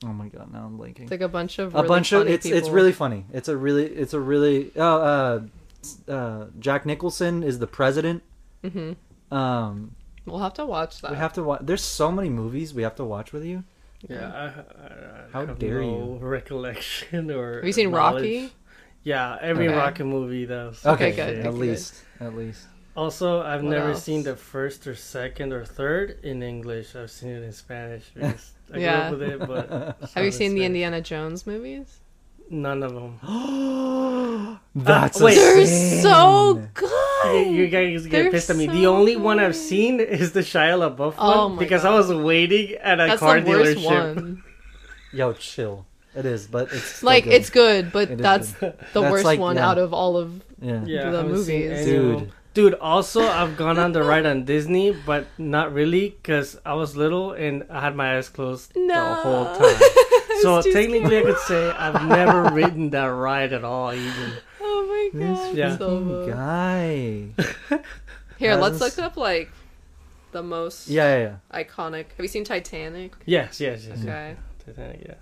Oh 0.05 0.13
my 0.13 0.29
god! 0.29 0.53
Now 0.53 0.67
I'm 0.67 0.79
blanking. 0.79 1.03
It's 1.03 1.11
like 1.11 1.21
a 1.21 1.29
bunch 1.29 1.59
of 1.59 1.75
a 1.75 1.79
really 1.79 1.89
bunch 1.89 2.13
of 2.13 2.23
funny 2.23 2.33
it's 2.33 2.47
it's 2.47 2.55
people. 2.67 2.73
really 2.73 2.93
funny. 2.93 3.25
It's 3.33 3.49
a 3.49 3.57
really 3.57 3.87
it's 3.87 4.13
a 4.13 4.21
really 4.21 4.71
oh 4.77 4.83
uh, 6.09 6.11
uh 6.13 6.47
Jack 6.59 6.85
Nicholson 6.85 7.43
is 7.43 7.59
the 7.59 7.67
president. 7.67 8.23
Mm-hmm. 8.63 9.35
Um, 9.35 9.95
We'll 10.27 10.39
have 10.41 10.55
to 10.55 10.65
watch 10.67 11.01
that. 11.03 11.11
we 11.11 11.17
have 11.19 11.33
to 11.35 11.43
watch. 11.43 11.61
There's 11.63 11.83
so 11.83 12.11
many 12.11 12.29
movies 12.31 12.73
we 12.75 12.83
have 12.83 12.97
to 12.97 13.05
watch 13.05 13.33
with 13.33 13.45
you. 13.45 13.63
Yeah. 14.09 14.33
I, 14.33 14.45
I, 14.45 14.49
I 14.49 15.25
How 15.33 15.47
have 15.47 15.59
dare 15.59 15.81
no 15.81 16.19
recollection 16.21 17.31
or. 17.31 17.57
Have 17.57 17.65
you 17.65 17.73
seen 17.73 17.91
knowledge. 17.91 18.23
Rocky? 18.23 18.53
Yeah, 19.03 19.37
every 19.41 19.69
Okay. 19.69 19.77
Rocky 19.77 20.03
movie 20.03 20.45
though. 20.47 20.73
Okay, 20.85 21.11
Okay, 21.11 21.11
good, 21.13 21.21
At 21.21 21.43
good, 21.45 21.51
good. 21.53 21.55
least, 21.61 22.03
at 22.21 22.35
least. 22.35 22.67
Also, 22.97 23.43
I've 23.43 23.63
What 23.63 23.71
never 23.71 23.91
else? 23.91 24.03
seen 24.05 24.23
the 24.23 24.37
first 24.37 24.87
or 24.87 24.95
second 24.95 25.53
or 25.53 25.65
third 25.65 26.19
in 26.23 26.43
English. 26.43 26.95
I've 26.95 27.11
seen 27.11 27.31
it 27.31 27.43
in 27.43 27.53
Spanish 27.53 28.05
I 28.17 28.35
Yeah. 28.79 29.11
grew 29.15 29.27
up 29.27 29.41
with 29.41 29.43
it. 29.43 29.49
But 29.49 30.11
Have 30.15 30.25
you 30.25 30.31
seen 30.31 30.55
the 30.55 30.65
Indiana 30.65 31.01
Jones 31.01 31.47
movies? 31.47 31.99
None 32.51 32.83
of 32.83 32.95
them. 32.95 33.19
Uh, 34.35 34.57
that's 34.75 35.21
wait. 35.21 35.37
a 35.37 35.41
They're 35.41 35.67
sin. 35.67 36.03
so 36.03 36.63
good. 36.75 37.47
You 37.53 37.67
guys 37.69 38.03
get 38.07 38.11
They're 38.11 38.31
pissed 38.31 38.51
at 38.51 38.57
me. 38.57 38.67
so 38.67 38.73
the 38.73 38.87
only 38.87 39.17
one 39.17 39.39
I've 39.41 39.55
seen 39.57 40.01
is 40.01 40.33
the 40.33 40.41
Shia 40.41 40.77
LaBeouf 40.79 41.15
Oh 41.19 41.47
one 41.49 41.57
my 41.57 41.63
because 41.63 41.85
I 41.85 41.91
was 41.95 42.13
waiting 42.13 42.73
at 42.75 43.01
a 43.01 43.07
That's 43.07 43.21
car 43.21 43.41
the 43.41 43.51
worst 43.51 43.79
dealership. 43.79 44.15
one. 44.17 44.45
Yo, 45.13 45.33
chill. 45.35 45.87
It 46.17 46.27
is, 46.27 46.47
but 46.47 46.73
it's 46.73 46.83
still 46.85 47.07
Like 47.07 47.25
good. 47.25 47.33
it's 47.35 47.51
good, 47.51 47.93
but 47.93 48.11
It 48.11 48.15
is 48.15 48.23
that's 48.23 48.53
good. 48.53 48.75
the 48.93 49.01
That's 49.01 49.13
worst 49.13 49.25
like- 49.25 49.41
one 49.41 49.57
yeah. 49.57 49.69
out 49.69 49.79
of 49.79 49.95
all 49.95 50.17
of. 50.17 50.43
yeah. 50.61 50.85
Yeah, 50.85 51.11
The 51.11 51.19
I 51.21 51.23
movies. 51.23 51.85
Dude. 51.87 52.33
Them. 52.55 52.65
Dude, 52.71 52.75
also 52.75 53.23
I've 53.23 53.57
gone 53.57 53.79
on 53.79 53.93
the 53.93 54.03
ride 54.03 54.27
on 54.27 54.45
Disney, 54.45 54.93
but 54.93 55.27
not 55.39 55.73
really 55.73 56.11
because 56.11 56.57
I 56.65 56.75
was 56.75 56.97
little 56.97 57.33
and 57.33 57.65
I 57.71 57.81
had 57.81 57.97
my 57.97 58.17
eyes 58.17 58.29
closed 58.29 58.73
No. 58.77 58.95
the 58.95 59.15
whole 59.15 59.45
time. 59.59 59.81
so 60.41 60.63
too 60.63 60.73
technically, 60.73 61.19
I 61.19 61.23
could 61.23 61.39
say 61.39 61.71
I've 61.71 62.07
never 62.07 62.45
ridden 62.55 62.91
that 62.91 63.07
ride 63.07 63.53
at 63.53 63.65
all. 63.65 63.93
Even 63.93 64.33
Oh 64.61 65.11
my 65.13 65.19
This 65.19 65.39
god. 65.39 65.57
Yeah. 65.57 65.77
So 65.79 66.27
guy. 66.29 67.27
Here, 68.39 68.57
let's 68.57 68.81
look 68.81 68.99
up 68.99 69.17
like 69.17 69.51
the 70.33 70.43
most 70.43 70.89
Yeah, 70.89 71.17
yeah, 71.53 71.63
iconic. 71.63 72.07
Have 72.17 72.21
you 72.21 72.29
seen 72.29 72.45
Titanic? 72.45 73.13
yes, 73.25 73.61
yes, 73.61 73.87
yes. 73.87 73.99
Okay. 74.03 74.37
Titanic, 74.67 75.01
yeah, 75.07 75.15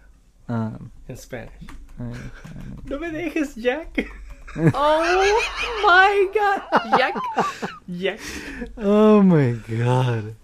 yeah. 0.49 0.55
Um, 0.55 0.91
in 1.09 1.17
Spanish. 1.17 1.53
I- 2.01 2.05
No 2.87 2.99
me 2.99 3.09
dejes, 3.09 3.61
Jack. 3.61 4.07
Oh 4.57 5.83
my 5.85 6.29
god. 6.35 6.63
Yuck. 7.01 7.71
Jack. 7.91 8.21
oh 8.79 9.23
my 9.23 9.53
god. 9.69 10.35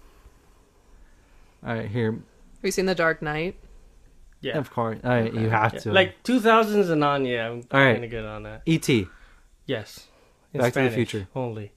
All 1.65 1.73
right, 1.75 1.87
here. 1.89 2.11
Have 2.13 2.21
you 2.63 2.71
seen 2.71 2.85
The 2.85 2.95
Dark 2.95 3.21
Knight? 3.21 3.55
Yeah, 4.41 4.57
Of 4.57 4.71
course. 4.71 4.99
All 5.03 5.09
right, 5.11 5.33
you 5.33 5.49
have 5.49 5.73
Yeah. 5.73 5.79
to. 5.81 5.91
Like 5.91 6.23
2000s 6.23 6.89
and 6.89 7.03
on. 7.03 7.25
Yeah, 7.25 7.47
I'm 7.49 7.63
All 7.71 7.79
right. 7.81 7.93
kind 7.93 8.05
of 8.05 8.09
good 8.11 8.23
on 8.25 8.43
that. 8.43 8.61
E.T. 8.65 9.07
Yes, 9.65 10.07
in 10.53 10.61
Back 10.61 10.73
to 10.73 10.81
the 10.83 10.89
Future. 10.91 11.27
only. 11.35 11.73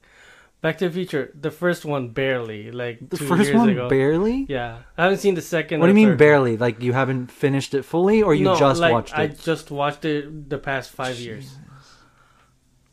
Back 0.61 0.77
to 0.77 0.87
the 0.87 0.93
Future, 0.93 1.29
the 1.39 1.51
first 1.51 1.83
one 1.83 2.09
barely, 2.09 2.71
like 2.71 3.09
The 3.09 3.17
two 3.17 3.27
first 3.27 3.43
years 3.49 3.55
one 3.57 3.67
ago. 3.69 3.89
barely. 3.89 4.45
yeah, 4.47 4.77
I 4.97 5.03
haven't 5.03 5.17
seen 5.19 5.35
the 5.35 5.41
second. 5.41 5.81
What 5.81 5.87
do 5.87 5.89
or 5.89 5.91
you 5.91 5.95
mean 5.95 6.09
third. 6.11 6.17
barely? 6.19 6.55
Like 6.57 6.81
you 6.81 6.93
haven't 6.93 7.29
finished 7.31 7.73
it 7.73 7.83
fully, 7.83 8.23
or 8.23 8.33
you 8.33 8.45
no, 8.45 8.55
just 8.57 8.79
like, 8.79 8.93
watched 8.93 9.11
it? 9.13 9.19
I 9.19 9.27
just 9.27 9.69
watched 9.69 10.05
it 10.05 10.49
the 10.49 10.57
past 10.57 10.91
five 10.91 11.19
years. 11.19 11.57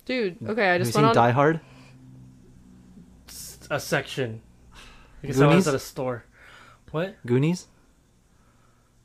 Dude, 0.04 0.38
okay, 0.46 0.68
I 0.68 0.72
Have 0.72 0.80
you 0.80 0.84
just 0.84 0.94
seen 0.94 1.02
went 1.04 1.16
on. 1.16 1.24
Die 1.24 1.30
Hard? 1.32 1.60
A 3.70 3.78
section 3.78 4.40
because 5.22 5.40
I 5.40 5.46
was 5.46 5.52
Goonies? 5.52 5.68
at 5.68 5.74
a 5.74 5.78
store. 5.78 6.24
What? 6.90 7.14
Goonies? 7.24 7.68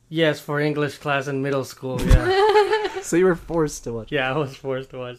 Yes, 0.10 0.40
for 0.40 0.60
English 0.60 0.98
class 0.98 1.28
in 1.28 1.42
middle 1.44 1.64
school. 1.64 2.02
Yeah, 2.02 3.00
so 3.02 3.16
you 3.16 3.26
were 3.26 3.36
forced 3.36 3.84
to 3.84 3.94
watch. 3.94 4.12
yeah, 4.12 4.34
I 4.34 4.38
was 4.38 4.56
forced 4.56 4.90
to 4.92 4.98
watch. 4.98 5.18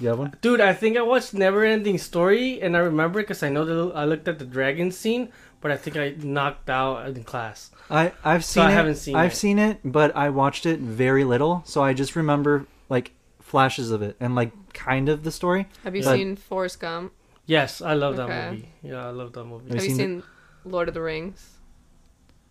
You 0.00 0.08
have 0.08 0.18
one? 0.18 0.34
Dude, 0.40 0.60
I 0.62 0.72
think 0.72 0.96
I 0.96 1.02
watched 1.02 1.34
Never 1.34 1.64
Ending 1.64 1.98
Story, 1.98 2.60
and 2.62 2.74
I 2.76 2.80
remember 2.80 3.20
because 3.20 3.42
I 3.42 3.48
know 3.50 3.64
that 3.64 3.96
I 3.96 4.04
looked 4.04 4.28
at 4.28 4.38
the 4.38 4.44
dragon 4.46 4.90
scene, 4.90 5.30
but 5.60 5.70
I 5.70 5.76
think 5.76 5.96
I 5.96 6.14
knocked 6.18 6.70
out 6.70 7.06
in 7.08 7.24
class. 7.24 7.70
I 7.90 8.12
I've 8.24 8.44
So 8.44 8.60
seen 8.60 8.62
I 8.68 8.70
it. 8.72 8.74
haven't 8.74 8.94
seen 8.96 9.16
I've 9.16 9.32
it. 9.32 9.36
seen 9.36 9.58
it, 9.58 9.80
but 9.84 10.14
I 10.16 10.30
watched 10.30 10.64
it 10.64 10.80
very 10.80 11.24
little, 11.24 11.62
so 11.66 11.82
I 11.82 11.92
just 11.92 12.16
remember 12.16 12.66
like 12.88 13.12
flashes 13.40 13.90
of 13.90 14.00
it 14.02 14.16
and 14.20 14.34
like 14.34 14.52
kind 14.76 15.08
of 15.08 15.24
the 15.24 15.32
story. 15.32 15.66
Have 15.84 15.96
you 15.96 16.04
But- 16.04 16.14
seen 16.16 16.36
Forrest 16.36 16.78
Gump? 16.80 17.12
Yes, 17.46 17.80
I 17.80 17.94
love 17.94 18.16
that 18.16 18.28
movie. 18.28 18.68
Yeah, 18.82 19.06
I 19.06 19.10
love 19.10 19.32
that 19.34 19.44
movie. 19.44 19.66
Have 19.70 19.76
Have 19.76 19.84
you 19.84 19.90
you 19.90 19.96
seen 19.96 20.20
seen 20.20 20.22
Lord 20.64 20.88
of 20.88 20.94
the 20.94 21.00
Rings? 21.00 21.58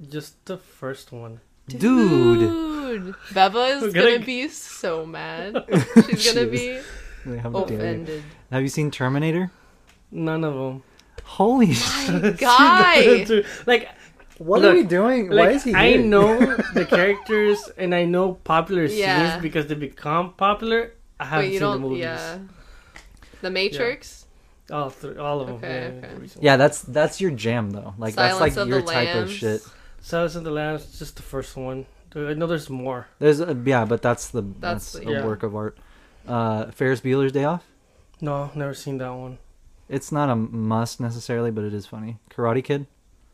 Just 0.10 0.44
the 0.46 0.58
first 0.58 1.12
one. 1.12 1.40
Dude, 1.68 1.80
Dude, 2.40 3.16
Beva 3.34 3.64
is 3.84 3.94
gonna, 3.94 4.12
gonna- 4.18 4.26
be 4.26 4.48
so 4.48 5.06
mad. 5.06 5.66
She's 6.10 6.34
gonna 6.34 6.48
be 6.48 6.80
They 7.26 7.38
have 7.40 7.52
no 7.54 7.64
idea. 7.66 7.78
offended. 7.78 8.24
Have 8.52 8.62
you 8.62 8.70
seen 8.70 8.92
Terminator? 8.92 9.52
None 10.12 10.44
of 10.44 10.54
them. 10.54 10.84
Holy 11.24 11.74
shit! 11.74 12.38
Guy, 12.50 13.26
like, 13.66 13.90
What 14.38 14.62
Look, 14.62 14.72
are 14.74 14.76
we 14.76 14.84
doing? 14.84 15.30
Why 15.30 15.50
is 15.52 15.64
he 15.64 15.72
here? 15.72 15.80
I 15.80 15.96
know 15.96 16.38
the 16.74 16.86
characters 16.86 17.60
and 17.78 17.96
I 17.96 18.06
know 18.06 18.34
popular 18.44 18.86
Yeah. 18.86 19.32
scenes 19.32 19.42
because 19.42 19.66
they 19.68 19.76
become 19.76 20.34
popular. 20.34 20.92
I 21.20 21.26
haven't 21.26 21.46
wait, 21.46 21.54
you 21.54 21.60
seen 21.60 21.68
the 21.68 21.74
don't? 21.74 21.82
movies. 21.82 22.00
Yeah, 22.00 22.38
The 23.42 23.50
Matrix. 23.52 24.26
All, 24.72 24.90
th- 24.90 25.18
all 25.18 25.42
of 25.42 25.48
them. 25.48 25.56
Okay, 25.58 26.00
yeah, 26.02 26.08
okay. 26.10 26.26
the 26.28 26.40
Yeah, 26.42 26.58
that's 26.58 26.82
that's 26.82 27.22
your 27.22 27.32
jam 27.32 27.70
though. 27.70 27.94
Like 27.98 28.16
that's 28.16 28.40
like 28.40 28.56
your 28.56 28.66
the 28.66 28.82
type 28.82 29.10
of 29.10 29.16
Lambs. 29.16 29.32
shit. 29.32 29.62
Silence 30.02 30.36
of 30.36 30.44
the 30.44 30.52
Lambs, 30.52 30.98
just 30.98 31.16
the 31.18 31.22
first 31.22 31.56
one. 31.56 31.86
Dude, 32.12 32.30
I 32.30 32.34
know 32.34 32.48
there's 32.48 32.70
more. 32.70 33.08
There's 33.20 33.40
a, 33.42 33.56
yeah, 33.66 33.86
but 33.86 34.02
that's 34.02 34.30
the 34.30 34.42
that's, 34.60 34.94
That's- 34.94 35.08
a 35.08 35.12
yeah. 35.20 35.26
work 35.26 35.44
of 35.44 35.56
art. 35.56 35.78
Uh, 36.28 36.72
Ferris 36.72 37.02
Bueller's 37.02 37.32
Day 37.32 37.44
Off. 37.44 37.64
No, 38.22 38.50
never 38.56 38.74
seen 38.74 38.98
that 38.98 39.10
one. 39.14 39.38
It's 39.88 40.12
not 40.12 40.30
a 40.30 40.36
must 40.36 41.00
necessarily, 41.00 41.52
but 41.52 41.64
it 41.64 41.74
is 41.74 41.86
funny. 41.86 42.18
Karate 42.32 42.64
Kid 42.64 42.88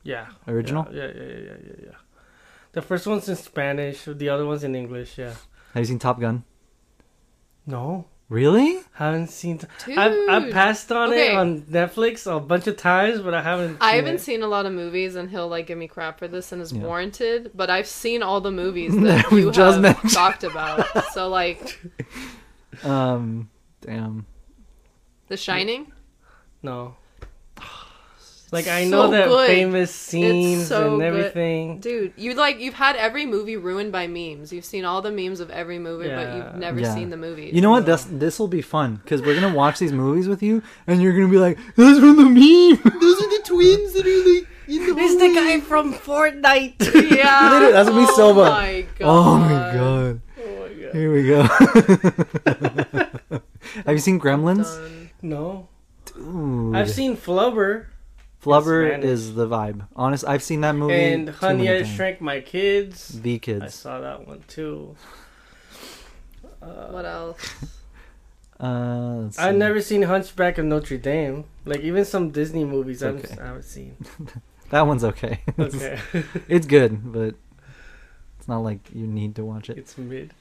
Yeah. 0.03 0.25
original. 0.47 0.85
Yeah, 0.91 1.05
yeah, 1.05 1.13
yeah, 1.13 1.23
yeah, 1.23 1.55
yeah, 1.65 1.73
yeah. 1.85 1.91
The 2.73 2.81
first 2.81 3.07
one's 3.07 3.29
in 3.29 3.37
Spanish, 3.37 4.03
the 4.05 4.27
other 4.27 4.45
one's 4.45 4.63
in 4.65 4.75
English. 4.75 5.17
Yeah. 5.17 5.35
Have 5.73 5.81
you 5.81 5.85
seen 5.85 5.99
Top 5.99 6.19
Gun? 6.19 6.43
No, 7.65 8.05
Really? 8.29 8.79
haven't 8.93 9.27
seen. 9.27 9.57
T- 9.57 9.67
Dude, 9.87 9.97
I've 9.97 10.29
I've 10.29 10.51
passed 10.53 10.89
on 10.89 11.09
Okay. 11.09 11.33
it 11.33 11.35
on 11.35 11.63
Netflix 11.63 12.33
a 12.33 12.39
bunch 12.39 12.65
of 12.67 12.77
times, 12.77 13.19
but 13.19 13.33
I 13.33 13.41
haven't. 13.41 13.77
I 13.81 13.91
haven't 13.97 14.15
it. 14.15 14.21
seen 14.21 14.41
a 14.41 14.47
lot 14.47 14.65
of 14.65 14.71
movies, 14.71 15.15
and 15.15 15.29
he'll 15.29 15.49
like 15.49 15.67
give 15.67 15.77
me 15.77 15.87
crap 15.89 16.17
for 16.19 16.29
this, 16.29 16.53
and 16.53 16.61
is 16.61 16.71
Yeah. 16.71 16.83
warranted. 16.83 17.51
But 17.53 17.69
I've 17.69 17.87
seen 17.87 18.23
all 18.23 18.39
the 18.39 18.49
movies 18.51 18.93
That 18.95 19.01
that 19.23 19.31
we 19.31 19.41
you 19.41 19.51
just 19.51 19.73
have 19.75 19.81
mentioned. 19.81 20.13
talked 20.13 20.45
about. 20.45 20.85
So 21.13 21.27
like, 21.27 21.77
Um, 22.85 23.49
damn. 23.81 24.25
The 25.27 25.35
Shining. 25.37 25.91
No. 26.63 26.95
Like 28.51 28.67
I 28.67 28.83
so 28.83 28.89
know 28.89 29.07
that 29.11 29.29
good. 29.29 29.47
famous 29.47 29.95
scenes 29.95 30.67
so 30.67 30.89
and 30.91 30.99
good. 30.99 31.05
everything. 31.07 31.79
Dude, 31.79 32.11
you 32.17 32.33
like 32.33 32.59
you've 32.59 32.73
had 32.73 32.97
every 32.97 33.25
movie 33.25 33.55
ruined 33.55 33.93
by 33.93 34.07
memes. 34.07 34.51
You've 34.51 34.65
seen 34.65 34.83
all 34.83 35.01
the 35.01 35.11
memes 35.11 35.39
of 35.39 35.49
every 35.51 35.79
movie, 35.79 36.09
but 36.09 36.35
you've 36.35 36.55
never 36.55 36.81
Yeah. 36.81 36.93
seen 36.93 37.11
the 37.11 37.17
movie. 37.17 37.49
You 37.53 37.61
know 37.61 37.71
what? 37.71 37.85
This 37.85 38.05
this 38.11 38.39
will 38.39 38.49
be 38.49 38.61
fun 38.61 38.97
because 39.03 39.21
we're 39.21 39.35
gonna 39.39 39.55
watch 39.55 39.79
these 39.79 39.93
movies 39.93 40.27
with 40.27 40.43
you, 40.43 40.61
and 40.85 41.01
you're 41.01 41.13
gonna 41.13 41.29
be 41.29 41.37
like, 41.37 41.57
"Those 41.77 41.99
from 41.99 42.17
the 42.17 42.25
meme. 42.25 42.81
Those 43.01 43.21
are 43.21 43.29
the 43.37 43.41
twins 43.45 43.93
that 43.93 44.05
are 44.05 44.33
like 44.33 44.47
in 44.67 44.85
the 44.95 45.01
He's 45.01 45.17
the 45.17 45.33
guy 45.33 45.59
from 45.61 45.93
Fortnite. 45.93 46.75
Yeah. 47.15 47.49
Literally, 47.51 47.73
that's 47.73 47.89
me 47.89 48.05
oh 48.07 48.15
so 48.15 48.33
much. 48.33 48.49
Oh 48.51 48.57
my 48.59 48.89
god. 48.99 49.07
Oh 49.07 49.37
my 49.37 49.49
god! 49.73 50.21
oh 50.43 50.59
my 50.59 50.67
god. 50.83 50.93
Here 50.93 51.11
we 51.13 51.27
go. 51.27 51.43
Have 53.85 53.95
you 53.95 53.99
seen 53.99 54.19
Gremlins? 54.19 54.67
No, 55.21 55.67
Dude. 56.05 56.75
I've 56.75 56.89
seen 56.89 57.15
Flubber 57.15 57.85
Flubber 58.43 58.87
Spanish. 58.89 59.05
is 59.05 59.35
the 59.35 59.47
vibe. 59.47 59.87
Honest, 59.95 60.25
I've 60.27 60.41
seen 60.43 60.61
that 60.61 60.75
movie. 60.75 60.93
and 60.95 61.27
too 61.27 61.33
Honey, 61.33 61.65
many 61.65 61.77
I 61.77 61.81
times. 61.83 61.95
Shrank 61.95 62.21
My 62.21 62.41
Kids. 62.41 63.07
The 63.21 63.37
Kids. 63.39 63.63
I 63.63 63.67
saw 63.67 63.99
that 63.99 64.27
one 64.27 64.43
too. 64.47 64.95
What 66.59 67.05
else? 67.05 67.39
Uh, 68.59 69.27
I've 69.39 69.55
never 69.55 69.81
seen 69.81 70.03
Hunchback 70.03 70.59
of 70.59 70.65
Notre 70.65 70.95
Dame. 70.95 71.45
Like 71.65 71.79
even 71.79 72.05
some 72.05 72.29
Disney 72.29 72.63
movies, 72.63 73.01
I 73.01 73.07
haven't, 73.07 73.25
Okay. 73.31 73.41
I 73.41 73.45
haven't 73.47 73.63
seen. 73.63 73.95
That 74.69 74.85
one's 74.85 75.03
okay. 75.03 75.39
Okay, 75.59 75.99
it's 76.47 76.67
good, 76.67 77.11
but 77.11 77.33
it's 78.37 78.47
not 78.47 78.59
like 78.59 78.77
you 78.93 79.07
need 79.07 79.33
to 79.37 79.43
watch 79.43 79.71
it. 79.71 79.79
it's 79.79 79.97
mid. 79.97 80.35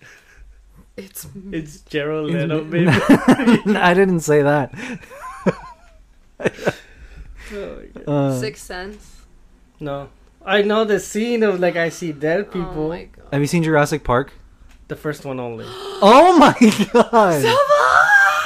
It's 0.98 1.26
It's 1.50 1.80
Jared 1.80 2.26
It's 2.26 2.34
Leto, 2.42 2.62
mid- 2.62 2.70
baby. 2.88 3.78
I 3.78 3.94
didn't 3.94 4.20
say 4.20 4.42
that. 4.42 4.74
Oh 7.52 7.76
my 7.76 7.86
God. 8.04 8.08
Uh, 8.08 8.38
Sixth 8.40 8.64
Sense. 8.64 9.16
No, 9.80 10.08
I 10.44 10.62
know 10.62 10.84
the 10.84 11.00
scene 11.00 11.42
of 11.42 11.58
like 11.60 11.76
I 11.76 11.88
see 11.88 12.12
dead 12.12 12.40
Oh 12.40 12.44
people. 12.52 12.88
my 12.88 13.04
god. 13.04 13.26
have 13.32 13.40
you 13.40 13.46
seen 13.46 13.62
Jurassic 13.62 14.04
Park? 14.04 14.32
the 14.88 14.96
first 14.96 15.24
one 15.24 15.38
only. 15.40 15.64
Oh 16.02 16.38
my 16.38 16.54
god! 16.92 17.44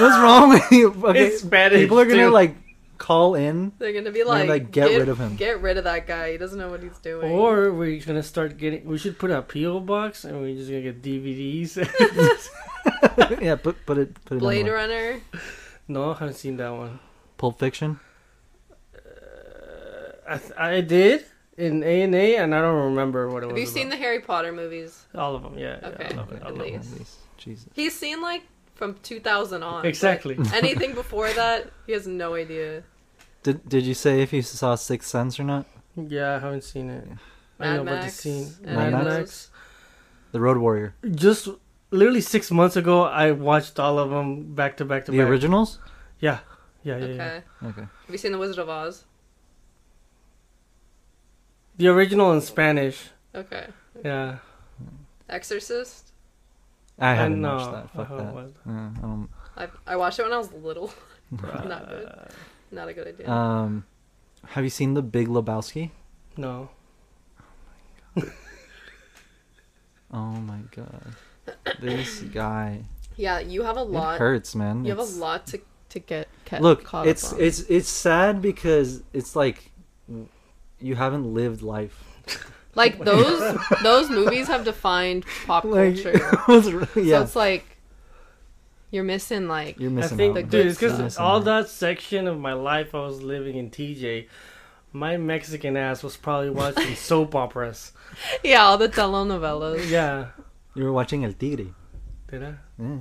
What's 0.00 0.18
wrong 0.18 0.48
with 0.50 0.70
you? 0.72 0.88
Okay, 1.04 1.26
It's 1.26 1.42
Spanish. 1.42 1.80
people 1.80 2.00
are 2.00 2.04
gonna 2.04 2.24
too. 2.24 2.30
like 2.30 2.56
call 2.98 3.34
in. 3.36 3.70
They're 3.78 3.92
gonna 3.92 4.10
be 4.10 4.18
They're 4.24 4.26
like, 4.26 4.48
like, 4.48 4.70
get 4.72 4.90
rid 4.98 5.08
of 5.08 5.18
him. 5.18 5.36
Get 5.36 5.62
rid 5.62 5.78
of 5.78 5.84
that 5.84 6.06
guy. 6.08 6.32
He 6.32 6.36
doesn't 6.38 6.58
know 6.58 6.68
what 6.68 6.82
he's 6.82 6.98
doing. 6.98 7.30
Or 7.30 7.72
we're 7.72 8.00
gonna 8.04 8.22
start 8.24 8.56
getting. 8.58 8.84
We 8.84 8.98
should 8.98 9.18
put 9.20 9.30
a 9.30 9.40
PO 9.42 9.80
box, 9.80 10.24
and 10.24 10.40
we're 10.40 10.54
just 10.56 10.68
gonna 10.68 10.82
get 10.82 11.00
DVDs. 11.00 11.78
yeah, 13.40 13.54
put 13.56 13.86
put 13.86 13.98
it 13.98 14.18
put 14.24 14.36
it. 14.36 14.40
Blade 14.40 14.66
on 14.66 14.72
Runner. 14.74 15.20
no, 15.88 16.10
I 16.10 16.14
haven't 16.18 16.34
seen 16.34 16.56
that 16.58 16.70
one. 16.70 16.98
Pulp 17.38 17.58
Fiction. 17.58 18.00
I 20.28 20.38
th- 20.38 20.52
I 20.58 20.80
did 20.80 21.24
in 21.56 21.82
A 21.82 22.02
and 22.02 22.14
A, 22.14 22.36
and 22.36 22.54
I 22.54 22.60
don't 22.60 22.84
remember 22.90 23.28
what 23.28 23.42
it 23.42 23.46
Have 23.46 23.52
was. 23.52 23.60
Have 23.60 23.68
you 23.68 23.72
seen 23.82 23.88
the. 23.90 23.96
Harry 23.96 24.20
Potter 24.20 24.52
movies? 24.52 25.04
all 25.14 25.34
of 25.36 25.42
them? 25.42 25.58
Yeah. 25.58 25.78
yeah, 25.82 25.88
Okay, 25.88 26.04
I 26.10 26.16
love 26.16 26.32
it. 26.32 26.42
I 26.44 26.48
love 26.50 26.60
it. 26.66 26.72
least. 26.98 27.16
Jesus. 27.36 27.68
He's 27.74 27.94
seen 27.94 28.20
like 28.22 28.42
from 28.74 28.94
2000 29.02 29.62
on. 29.62 29.84
Exactly. 29.86 30.36
Anything 30.54 30.94
before 31.02 31.30
that, 31.32 31.70
he 31.86 31.92
has 31.92 32.06
no 32.06 32.34
idea. 32.34 32.82
Did 33.42 33.68
Did 33.68 33.84
you 33.84 33.94
say 33.94 34.22
if 34.22 34.32
you 34.32 34.42
saw 34.42 34.74
Sixth 34.74 35.08
Sense 35.08 35.38
or 35.38 35.44
not? 35.44 35.66
Yeah, 35.96 36.36
I 36.36 36.38
haven't 36.38 36.64
seen 36.64 36.90
it. 36.90 37.04
I 37.60 37.64
Mad 37.66 37.76
know 37.76 37.82
about 37.82 37.90
the 37.92 38.00
Max. 38.00 38.14
scene. 38.14 38.50
any 38.64 38.76
Mad 38.76 38.92
Mad 38.92 39.04
Max? 39.04 39.16
Max. 39.16 39.50
The 40.32 40.40
Road 40.40 40.56
Warrior. 40.58 40.94
Just 41.12 41.48
literally 41.92 42.20
six 42.20 42.50
months 42.50 42.74
ago, 42.76 43.02
I 43.04 43.30
watched 43.30 43.78
all 43.78 43.98
of 44.00 44.10
them 44.10 44.54
back 44.54 44.76
to 44.78 44.84
back 44.84 45.04
to 45.04 45.12
The 45.12 45.18
back. 45.18 45.28
originals. 45.28 45.78
Yeah, 46.18 46.38
yeah, 46.82 46.96
yeah, 46.96 47.04
Okay. 47.04 47.16
yeah. 47.62 47.68
Okay. 47.68 47.80
Have 47.82 48.10
you 48.10 48.18
seen 48.18 48.32
The 48.32 48.38
Wizard 48.38 48.58
of 48.58 48.68
Oz? 48.68 49.04
The 51.76 51.88
original 51.88 52.32
in 52.32 52.40
Spanish. 52.40 53.08
Okay. 53.34 53.66
Yeah. 54.04 54.38
Exorcist. 55.28 56.12
I 56.98 57.14
haven't 57.14 57.40
know. 57.40 57.56
watched 57.56 57.72
that. 57.72 57.90
Fuck 57.90 58.10
I 58.10 58.16
that. 58.16 58.24
haven't 58.24 58.34
watched 58.34 58.56
Uh, 58.66 58.70
I 58.70 59.00
don't. 59.00 59.28
I 59.56 59.68
I 59.92 59.96
watched 59.96 60.18
it 60.18 60.22
when 60.22 60.32
I 60.32 60.38
was 60.38 60.52
little. 60.52 60.92
Not 61.30 61.88
good. 61.88 62.06
Uh, 62.06 62.24
Not 62.70 62.88
a 62.88 62.92
good 62.92 63.08
idea. 63.08 63.28
Um, 63.30 63.84
have 64.48 64.62
you 64.62 64.70
seen 64.70 64.94
The 64.94 65.02
Big 65.02 65.26
Lebowski? 65.28 65.90
No. 66.36 66.70
Oh 68.16 68.22
my 68.22 68.22
god, 68.22 68.32
Oh 70.12 70.40
my 70.40 70.60
god. 70.70 71.12
this 71.80 72.20
guy. 72.20 72.84
yeah, 73.16 73.40
you 73.40 73.62
have 73.64 73.76
a 73.76 73.82
lot. 73.82 73.88
It 73.88 73.92
lot. 73.98 74.18
hurts, 74.18 74.54
man. 74.54 74.84
You 74.84 74.90
have 74.90 74.98
a 75.00 75.18
lot 75.18 75.46
to 75.48 75.60
to 75.90 75.98
get 75.98 76.28
ca- 76.46 76.58
Look, 76.58 76.84
caught 76.84 77.06
it's 77.08 77.32
up 77.32 77.38
on. 77.38 77.44
it's 77.44 77.60
it's 77.68 77.88
sad 77.88 78.40
because 78.40 79.02
it's 79.12 79.34
like 79.34 79.72
you 80.84 80.94
haven't 80.94 81.26
lived 81.32 81.62
life. 81.62 81.96
like 82.74 82.98
those 83.10 83.56
those 83.82 84.10
movies 84.10 84.46
have 84.48 84.64
defined 84.64 85.24
pop 85.46 85.64
Like, 85.64 85.94
culture. 86.02 86.12
it 86.48 86.48
was 86.48 86.72
really- 86.72 87.08
yeah, 87.10 87.18
So 87.18 87.22
it's 87.24 87.36
like 87.36 87.64
you're 88.90 89.04
missing 89.14 89.48
like 89.48 89.78
you're 89.80 89.90
I 89.90 89.94
missing 89.94 90.16
think, 90.18 90.30
out. 90.30 90.34
the 90.36 90.42
dude, 90.42 90.50
good 90.50 90.66
it's 90.66 90.78
because 90.80 91.12
stuff. 91.14 91.24
all 91.24 91.38
out. 91.38 91.44
that 91.46 91.68
section 91.68 92.26
of 92.28 92.38
my 92.38 92.52
life 92.52 92.94
I 92.94 93.00
was 93.00 93.22
living 93.22 93.56
in 93.56 93.70
TJ. 93.70 94.28
My 94.92 95.16
Mexican 95.16 95.76
ass 95.76 96.04
was 96.04 96.16
probably 96.16 96.50
watching 96.50 96.94
soap 96.94 97.34
operas. 97.34 97.92
yeah, 98.44 98.62
all 98.64 98.78
the 98.78 98.88
telenovelas. 98.88 99.90
Yeah. 99.90 100.26
You 100.76 100.84
were 100.84 100.92
watching 100.92 101.24
El 101.24 101.32
Tigre. 101.32 101.74
Did 102.30 102.42
I? 102.44 102.54
Yeah. 102.78 102.98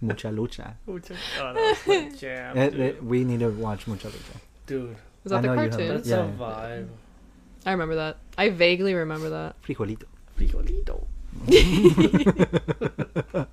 Mucha 0.00 0.28
lucha. 0.30 0.74
Oh, 0.88 0.98
that 0.98 1.54
was 1.54 1.86
my 1.86 2.10
jam, 2.16 2.56
It- 2.56 2.70
dude. 2.72 2.80
it- 2.80 3.04
we 3.04 3.24
need 3.24 3.40
to 3.40 3.50
watch 3.50 3.86
Mucha 3.86 4.08
lucha. 4.08 4.36
Dude, 4.66 4.96
Was 5.24 5.30
that 5.30 5.38
I 5.38 5.40
the 5.42 5.46
know 5.48 5.54
cartoon? 5.54 5.88
that. 5.88 5.94
that's 5.94 6.08
Yeah. 6.08 6.24
a 6.24 6.32
vibe. 6.32 6.88
I 7.64 7.70
remember 7.72 7.94
that. 7.96 8.18
I 8.36 8.50
vaguely 8.50 8.94
remember 8.94 9.30
that. 9.30 9.56
Frijolito. 9.62 10.04
Frijolito. 10.38 11.06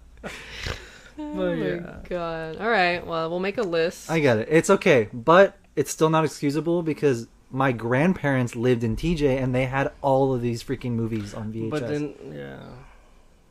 Oh 1.22 1.36
But 1.36 1.36
my 1.36 1.54
yeah. 1.56 1.96
god. 2.08 2.58
All 2.62 2.70
right. 2.70 3.06
Well, 3.06 3.30
we'll 3.30 3.42
make 3.42 3.58
a 3.58 3.62
list. 3.64 4.10
I 4.10 4.20
get 4.20 4.38
it. 4.40 4.48
It's 4.50 4.70
okay, 4.70 5.10
but 5.14 5.58
it's 5.76 5.92
still 5.92 6.10
not 6.10 6.24
excusable 6.24 6.82
because 6.82 7.28
my 7.52 7.74
grandparents 7.74 8.56
lived 8.56 8.86
in 8.86 8.96
TJ 8.96 9.42
and 9.42 9.54
they 9.54 9.66
had 9.66 9.92
all 10.02 10.34
of 10.34 10.42
these 10.42 10.64
freaking 10.64 10.92
movies 10.92 11.34
on 11.34 11.52
VHS. 11.52 11.70
But 11.72 11.88
then, 11.90 12.14
yeah. 12.34 12.60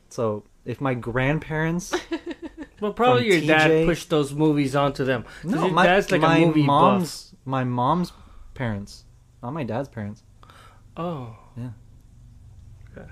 so 0.09 0.43
if 0.65 0.81
my 0.81 0.95
grandparents, 0.95 1.93
Well, 2.81 2.93
probably 2.93 3.23
From 3.23 3.31
your 3.47 3.57
dad 3.57 3.85
pushed 3.85 4.09
those 4.09 4.33
movies 4.33 4.75
onto 4.75 5.03
them. 5.05 5.25
no, 5.43 5.65
your 5.65 5.73
my 5.73 5.85
dad's 5.85 6.11
like 6.11 6.21
my 6.21 6.37
a 6.37 6.45
movie 6.45 6.63
mom's 6.63 7.33
my 7.45 7.63
mom's 7.63 8.11
parents, 8.53 9.03
not 9.43 9.51
my 9.51 9.63
dad's 9.63 9.89
parents. 9.89 10.23
Oh. 10.97 11.35
Yeah. 11.57 11.69
Okay. 12.97 13.07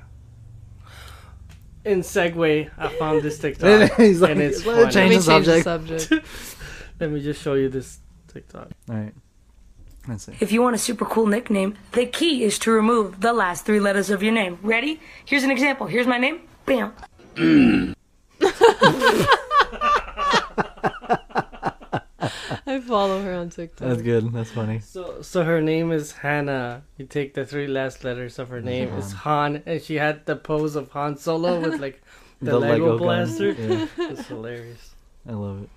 In 1.85 1.99
segue, 2.01 2.69
I 2.77 2.87
found 2.99 3.21
this 3.21 3.39
TikTok. 3.43 3.93
He's 3.97 4.21
like, 4.21 4.31
and 4.31 4.41
it's 4.41 4.65
"Let's 4.65 4.65
funny. 4.65 4.83
Let 4.83 4.93
change 4.93 5.09
me 5.09 5.17
the 5.17 5.23
change 5.31 5.45
the 5.45 5.61
subject." 5.61 6.01
subject. 6.01 6.25
Let 6.99 7.11
me 7.11 7.21
just 7.21 7.41
show 7.41 7.53
you 7.53 7.69
this 7.69 7.99
TikTok. 8.27 8.69
All 8.89 8.95
right, 8.95 9.13
let's 10.07 10.25
see. 10.25 10.33
If 10.39 10.51
you 10.51 10.61
want 10.63 10.75
a 10.75 10.79
super 10.79 11.05
cool 11.05 11.27
nickname, 11.27 11.75
the 11.91 12.05
key 12.07 12.43
is 12.43 12.57
to 12.59 12.71
remove 12.71 13.21
the 13.21 13.33
last 13.33 13.65
three 13.65 13.79
letters 13.79 14.09
of 14.09 14.23
your 14.23 14.33
name. 14.33 14.57
Ready? 14.63 14.99
Here's 15.25 15.43
an 15.43 15.51
example. 15.51 15.85
Here's 15.87 16.07
my 16.07 16.17
name. 16.17 16.41
Bam. 16.65 16.93
I 22.69 22.81
follow 22.81 23.21
her 23.21 23.33
on 23.33 23.49
TikTok. 23.49 23.87
That's 23.87 24.01
good. 24.01 24.33
That's 24.33 24.51
funny. 24.51 24.79
So, 24.79 25.21
so 25.21 25.45
her 25.45 25.61
name 25.61 25.93
is 25.93 26.11
Hannah. 26.11 26.83
You 26.97 27.05
take 27.05 27.33
the 27.33 27.45
three 27.45 27.65
last 27.65 28.03
letters 28.03 28.39
of 28.39 28.49
her 28.49 28.59
name. 28.59 28.89
It's 28.97 29.13
uh-huh. 29.13 29.29
Han, 29.29 29.63
and 29.65 29.81
she 29.81 29.95
had 29.95 30.25
the 30.25 30.35
pose 30.35 30.75
of 30.75 30.91
Han 30.91 31.15
Solo 31.17 31.61
with 31.61 31.79
like 31.85 32.01
the, 32.41 32.59
Lego, 32.59 32.97
gun. 32.97 32.97
blaster. 32.97 33.51
Yeah, 33.53 33.87
It's 33.97 34.27
hilarious. 34.27 34.93
I 35.27 35.31
love 35.31 35.63
it. 35.63 35.69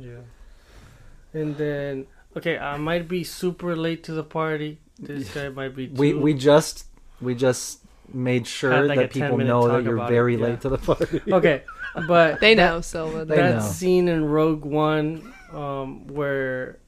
Yeah. 0.00 1.40
And 1.40 1.56
then, 1.56 2.06
okay, 2.36 2.58
I 2.58 2.76
might 2.76 3.06
be 3.06 3.22
super 3.22 3.76
late 3.76 4.02
to 4.04 4.12
the 4.12 4.24
party. 4.24 4.80
This 4.98 5.32
guy 5.32 5.48
might 5.48 5.76
be. 5.76 5.86
Too. 5.86 5.94
We 5.94 6.12
we 6.12 6.34
just 6.34 6.86
we 7.20 7.36
just 7.36 7.78
made 8.12 8.48
sure 8.48 8.82
like, 8.84 8.98
that 8.98 9.10
people 9.12 9.38
know 9.38 9.68
that 9.68 9.84
you're 9.84 9.94
about 9.94 10.10
it, 10.10 10.14
very 10.14 10.36
yeah. 10.36 10.44
late 10.44 10.60
to 10.62 10.70
the 10.70 10.78
party. 10.78 11.20
Okay, 11.30 11.62
but 12.08 12.40
They 12.40 12.56
know, 12.56 12.80
Silva. 12.80 13.24
They 13.24 13.36
They 13.36 13.42
that 13.42 13.56
know. 13.56 13.60
scene 13.60 14.08
in 14.08 14.24
Rogue 14.24 14.64
One, 14.64 15.32
um, 15.52 16.06
where 16.08 16.78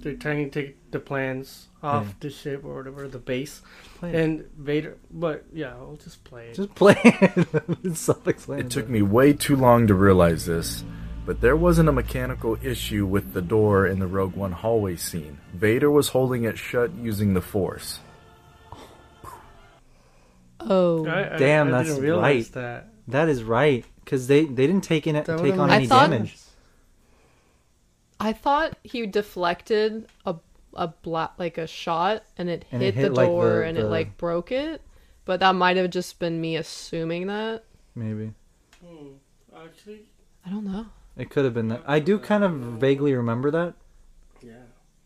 they're 0.00 0.14
trying 0.14 0.48
to 0.50 0.62
take 0.62 0.90
the 0.92 1.00
plans 1.00 1.66
off 1.82 2.06
Yeah. 2.06 2.12
the 2.20 2.30
ship 2.30 2.64
or 2.64 2.76
whatever, 2.76 3.08
the 3.08 3.18
base, 3.18 3.62
Play 3.96 4.10
it. 4.10 4.14
and 4.14 4.44
Vader. 4.56 4.96
But 5.10 5.44
yeah, 5.52 5.70
I'll 5.74 5.98
just 6.02 6.22
play 6.24 6.48
it. 6.48 6.54
Just 6.54 6.74
play 6.74 6.96
it. 7.04 7.48
it's 7.84 8.00
self-explanatory. 8.00 8.66
It 8.66 8.70
took 8.70 8.88
me 8.88 9.02
way 9.02 9.32
too 9.32 9.56
long 9.56 9.86
to 9.88 9.94
realize 9.94 10.46
this, 10.46 10.84
but 11.26 11.40
there 11.40 11.56
wasn't 11.56 11.88
a 11.88 11.92
mechanical 11.92 12.56
issue 12.62 13.06
with 13.06 13.32
the 13.32 13.42
door 13.42 13.86
in 13.86 13.98
the 13.98 14.06
Rogue 14.06 14.34
One 14.36 14.52
hallway 14.52 14.96
scene. 14.96 15.38
Vader 15.52 15.90
was 15.90 16.08
holding 16.08 16.44
it 16.44 16.56
shut 16.58 16.92
using 16.94 17.34
the 17.34 17.40
Force. 17.42 18.00
Oh. 20.60 21.06
I, 21.06 21.34
I- 21.34 21.38
Damn, 21.38 21.68
I 21.68 21.70
that's 21.82 21.94
didn't 21.96 22.18
right. 22.20 22.52
That. 22.52 22.88
That 23.08 23.28
is 23.28 23.42
right 23.42 23.84
because 24.04 24.26
they 24.26 24.44
they 24.44 24.66
didn't 24.66 24.82
take 24.84 25.06
in 25.06 25.16
it 25.16 25.24
take 25.24 25.56
on 25.56 25.70
any 25.70 25.84
I 25.84 25.86
thought- 25.88 26.10
damage. 26.10 26.36
I 28.20 28.32
thought 28.32 28.76
he 28.82 29.06
deflected 29.06 30.06
a 30.26 30.36
a 30.74 30.88
bla- 30.88 31.32
like 31.38 31.58
a 31.58 31.66
shot 31.66 32.22
and 32.36 32.48
it 32.48 32.64
And 32.70 32.82
it 32.82 32.94
hit, 32.94 33.02
hit, 33.04 33.08
the 33.08 33.14
like, 33.14 33.26
door 33.28 33.50
the- 33.60 33.64
and 33.66 33.76
the- 33.76 33.82
it 33.86 33.88
like 33.88 34.16
broke 34.16 34.52
it. 34.52 34.82
But 35.24 35.40
that 35.40 35.54
might 35.54 35.76
have 35.76 35.90
just 35.90 36.18
been 36.18 36.40
me 36.40 36.56
assuming 36.56 37.26
that. 37.26 37.64
Maybe 37.94 38.32
Actually, 39.56 40.02
I 40.46 40.50
don't 40.50 40.64
know. 40.64 40.86
it 41.16 41.30
could 41.30 41.44
have 41.44 41.54
been 41.54 41.68
that. 41.68 41.82
I 41.86 41.98
do 41.98 42.18
kind 42.18 42.44
of 42.44 42.52
vaguely 42.52 43.12
remember 43.14 43.50
that, 43.50 43.74
yeah. 44.40 44.52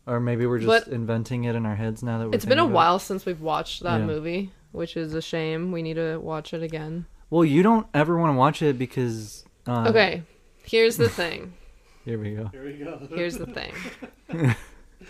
or 0.05 0.19
maybe 0.19 0.45
we're 0.45 0.59
just 0.59 0.85
But- 0.85 0.93
inventing 0.93 1.43
it 1.45 1.55
in 1.55 1.65
our 1.65 1.75
heads 1.75 2.03
now 2.03 2.19
that 2.19 2.29
we're. 2.29 2.35
It's 2.35 2.45
been 2.45 2.53
a 2.59 2.61
thinking 2.61 2.71
about 2.71 2.71
it. 2.71 2.75
while 2.75 2.99
since 2.99 3.25
we've 3.25 3.41
watched 3.41 3.83
that 3.83 3.99
Yeah. 4.01 4.05
movie, 4.05 4.51
which 4.71 4.95
is 4.95 5.13
a 5.15 5.21
shame. 5.21 5.71
We 5.71 5.81
need 5.81 5.95
to 5.95 6.17
watch 6.17 6.53
it 6.53 6.61
again. 6.61 7.05
Well, 7.29 7.43
you 7.45 7.63
don't 7.63 7.87
ever 7.93 8.17
want 8.17 8.31
to 8.33 8.37
watch 8.37 8.61
it 8.61 8.77
because. 8.77 9.43
Uh, 9.65 9.85
Okay, 9.89 10.23
here's 10.65 10.97
the 10.97 11.09
thing. 11.09 11.53
Here 12.05 12.19
we 12.19 12.35
go. 12.35 12.47
Here 12.51 12.65
we 12.65 12.73
go. 12.73 13.07
Here's 13.15 13.37
the 13.37 13.45
thing. 13.47 13.73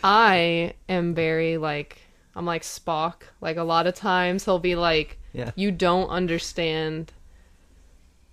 I 0.03 0.73
am 0.89 1.13
very 1.13 1.57
like 1.57 1.99
I'm 2.35 2.45
like 2.45 2.63
Spock. 2.63 3.23
Like 3.41 3.57
a 3.57 3.63
lot 3.63 3.87
of 3.87 3.95
times 3.95 4.45
he'll 4.45 4.59
be 4.59 4.75
like, 4.75 5.19
Yeah. 5.33 5.51
"You 5.55 5.71
don't 5.71 6.09
understand." 6.09 7.11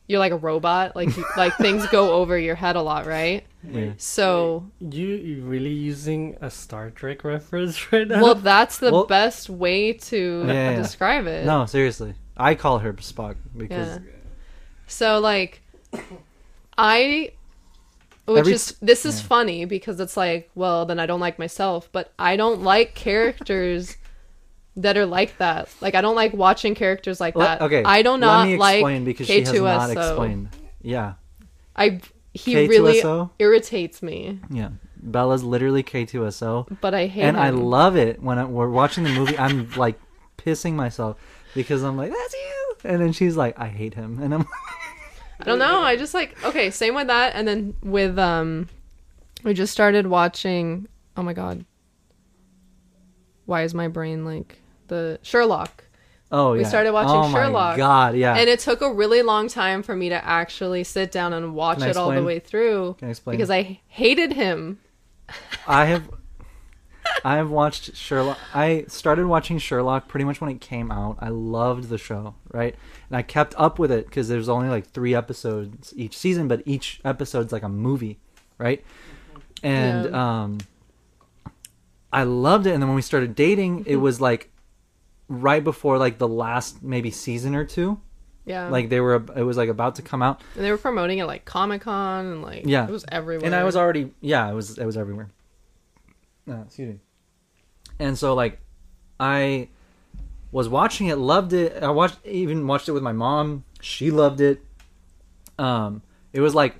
You're 0.08 0.18
like 0.18 0.32
a 0.32 0.36
robot. 0.36 0.96
Like 0.96 1.16
you, 1.16 1.24
like 1.36 1.54
things 1.56 1.86
go 1.86 2.12
over 2.20 2.36
your 2.36 2.56
head 2.56 2.74
a 2.74 2.82
lot, 2.82 3.06
right? 3.06 3.44
Yeah. 3.62 3.92
So 3.96 4.66
You, 4.80 5.06
you 5.06 5.42
really 5.44 5.70
using 5.70 6.36
a 6.40 6.50
Star 6.50 6.90
Trek 6.90 7.22
reference 7.22 7.92
right 7.92 8.08
now? 8.08 8.20
Well, 8.20 8.34
that's 8.34 8.78
the 8.78 8.90
Well- 8.90 9.06
best 9.06 9.48
way 9.48 9.92
to 9.92 10.44
Yeah, 10.48 10.52
yeah. 10.52 10.76
describe 10.76 11.26
it. 11.28 11.46
No, 11.46 11.64
seriously. 11.66 12.14
I 12.36 12.56
call 12.56 12.80
her 12.80 12.92
Spock 12.94 13.36
because 13.56 13.98
Yeah. 13.98 14.10
So 14.88 15.20
like, 15.20 15.62
I, 16.76 17.30
which 18.30 18.40
Every 18.40 18.52
is 18.54 18.76
this 18.80 19.04
is 19.04 19.20
yeah. 19.20 19.26
funny 19.26 19.64
because 19.64 19.98
it's 20.00 20.16
like, 20.16 20.50
well, 20.54 20.86
then 20.86 20.98
I 21.00 21.06
don't 21.06 21.20
like 21.20 21.38
myself, 21.38 21.88
but 21.92 22.12
I 22.18 22.36
don't 22.36 22.62
like 22.62 22.94
characters 22.94 23.96
that 24.76 24.96
are 24.96 25.06
like 25.06 25.36
that. 25.38 25.68
Like 25.80 25.94
I 25.94 26.00
don't 26.00 26.14
like 26.16 26.32
watching 26.32 26.74
characters 26.74 27.20
like 27.20 27.34
Let- 27.36 27.58
that. 27.58 27.64
okay. 27.66 27.82
I 27.84 28.02
do 28.02 28.16
not 28.16 28.40
let 28.40 28.46
me 28.52 28.56
like 28.56 28.76
explain 28.78 29.04
because 29.04 29.26
she 29.26 29.40
has 29.40 29.52
not 29.52 29.90
K2SO. 29.90 29.92
explained. 30.08 30.48
Yeah, 30.82 31.14
I 31.76 32.00
he 32.32 32.66
really 32.68 33.00
K2SO? 33.02 33.30
irritates 33.38 34.02
me, 34.02 34.38
yeah. 34.48 34.70
Bella's 35.02 35.42
literally 35.42 35.82
K2SO, 35.82 36.78
but 36.80 36.94
I 36.94 37.06
hate 37.06 37.22
and 37.22 37.36
I 37.36 37.50
love 37.50 37.96
it 37.96 38.22
when 38.22 38.38
I, 38.38 38.44
we're 38.44 38.68
watching 38.68 39.04
the 39.04 39.10
movie. 39.10 39.36
I'm 39.38 39.70
like 39.72 39.98
pissing 40.38 40.74
myself 40.74 41.18
because 41.54 41.82
I'm 41.82 41.96
like, 41.96 42.12
"That's 42.12 42.34
you," 42.34 42.76
and 42.84 43.00
then 43.00 43.12
she's 43.12 43.36
like, 43.36 43.58
"I 43.58 43.68
hate 43.68 43.94
him," 43.94 44.20
and 44.22 44.32
I'm 44.34 44.46
I 45.40 45.44
don't 45.44 45.58
know. 45.58 45.80
I 45.80 45.96
just 45.96 46.14
like 46.14 46.42
okay, 46.44 46.70
same 46.70 46.94
with 46.94 47.06
that, 47.08 47.34
and 47.34 47.46
then 47.48 47.74
with 47.82 48.18
um, 48.18 48.68
we 49.42 49.54
just 49.54 49.72
started 49.72 50.06
watching. 50.06 50.86
Oh 51.16 51.22
my 51.22 51.32
god, 51.32 51.64
why 53.46 53.62
is 53.62 53.74
my 53.74 53.88
brain 53.88 54.24
like 54.24 54.58
the 54.88 55.18
Sherlock? 55.22 55.84
oh 56.32 56.52
yeah. 56.52 56.58
We 56.58 56.64
started 56.64 56.92
watching 56.92 57.10
Sherlock. 57.10 57.30
oh 57.30 57.32
Sherlock. 57.32 57.72
My 57.72 57.76
God, 57.76 58.16
yeah. 58.16 58.34
And 58.36 58.48
it 58.48 58.60
took 58.60 58.82
a 58.82 58.92
really 58.92 59.22
long 59.22 59.48
time 59.48 59.82
for 59.82 59.96
me 59.96 60.08
to 60.10 60.24
actually 60.24 60.84
sit 60.84 61.10
down 61.10 61.32
and 61.32 61.54
watch 61.54 61.78
Can 61.78 61.88
I 61.88 61.90
it 61.90 61.96
all 61.96 62.12
the 62.12 62.22
way 62.22 62.38
through 62.38 62.94
Can 62.98 63.08
I 63.08 63.10
explain? 63.10 63.36
because 63.36 63.50
I 63.50 63.80
hated 63.88 64.32
him. 64.32 64.78
I 65.66 65.86
have 65.86 66.08
I 67.24 67.36
have 67.36 67.50
watched 67.50 67.94
Sherlock. 67.96 68.38
I 68.54 68.84
started 68.88 69.26
watching 69.26 69.58
Sherlock 69.58 70.08
pretty 70.08 70.24
much 70.24 70.40
when 70.40 70.50
it 70.50 70.60
came 70.60 70.90
out. 70.90 71.16
I 71.20 71.28
loved 71.28 71.88
the 71.88 71.98
show, 71.98 72.34
right? 72.50 72.74
And 73.08 73.16
I 73.16 73.22
kept 73.22 73.54
up 73.58 73.78
with 73.78 73.90
it 73.92 74.06
because 74.06 74.28
there's 74.28 74.48
only 74.48 74.68
like 74.68 74.86
three 74.86 75.14
episodes 75.14 75.92
each 75.96 76.16
season, 76.16 76.48
but 76.48 76.62
each 76.64 77.00
episode's 77.04 77.52
like 77.52 77.62
a 77.62 77.68
movie, 77.68 78.18
right? 78.58 78.84
And 79.62 80.06
Yeah. 80.10 80.40
um, 80.42 80.58
I 82.12 82.24
loved 82.24 82.66
it. 82.66 82.72
And 82.72 82.82
then 82.82 82.88
when 82.88 82.96
we 82.96 83.02
started 83.02 83.34
dating, 83.34 83.84
it 83.86 83.96
was 83.96 84.20
like 84.20 84.50
right 85.28 85.62
before 85.62 85.98
like 85.98 86.18
the 86.18 86.28
last 86.28 86.82
maybe 86.82 87.10
season 87.10 87.54
or 87.54 87.64
two. 87.64 88.00
Yeah, 88.46 88.68
Like 88.68 88.88
they 88.88 89.00
were, 89.00 89.22
it 89.36 89.42
was 89.42 89.56
like 89.56 89.68
about 89.68 89.96
to 89.96 90.02
come 90.02 90.22
out. 90.22 90.40
and 90.56 90.64
they 90.64 90.70
were 90.72 90.78
promoting 90.78 91.18
it 91.18 91.26
like 91.26 91.44
Comic 91.44 91.82
Con 91.82 92.26
and 92.26 92.42
like 92.42 92.62
Yeah. 92.64 92.84
it 92.88 92.90
was 92.90 93.04
everywhere. 93.12 93.46
and 93.46 93.54
I 93.54 93.64
was 93.64 93.76
already 93.76 94.12
yeah, 94.20 94.50
it 94.50 94.54
was 94.54 94.78
it 94.78 94.86
was 94.86 94.96
everywhere. 94.96 95.28
Uh, 96.50 96.62
excuse 96.66 96.94
me. 96.94 96.98
And 97.98 98.18
so 98.18 98.34
like, 98.34 98.58
I 99.18 99.68
was 100.52 100.68
watching 100.68 101.06
it, 101.06 101.16
loved 101.16 101.52
it. 101.52 101.82
I 101.82 101.90
watched 101.90 102.18
even 102.26 102.66
watched 102.66 102.88
it 102.88 102.92
with 102.92 103.02
my 103.02 103.12
mom. 103.12 103.64
She 103.80 104.10
loved 104.10 104.40
it. 104.40 104.62
Um, 105.58 106.02
it 106.32 106.40
was 106.40 106.54
like, 106.54 106.74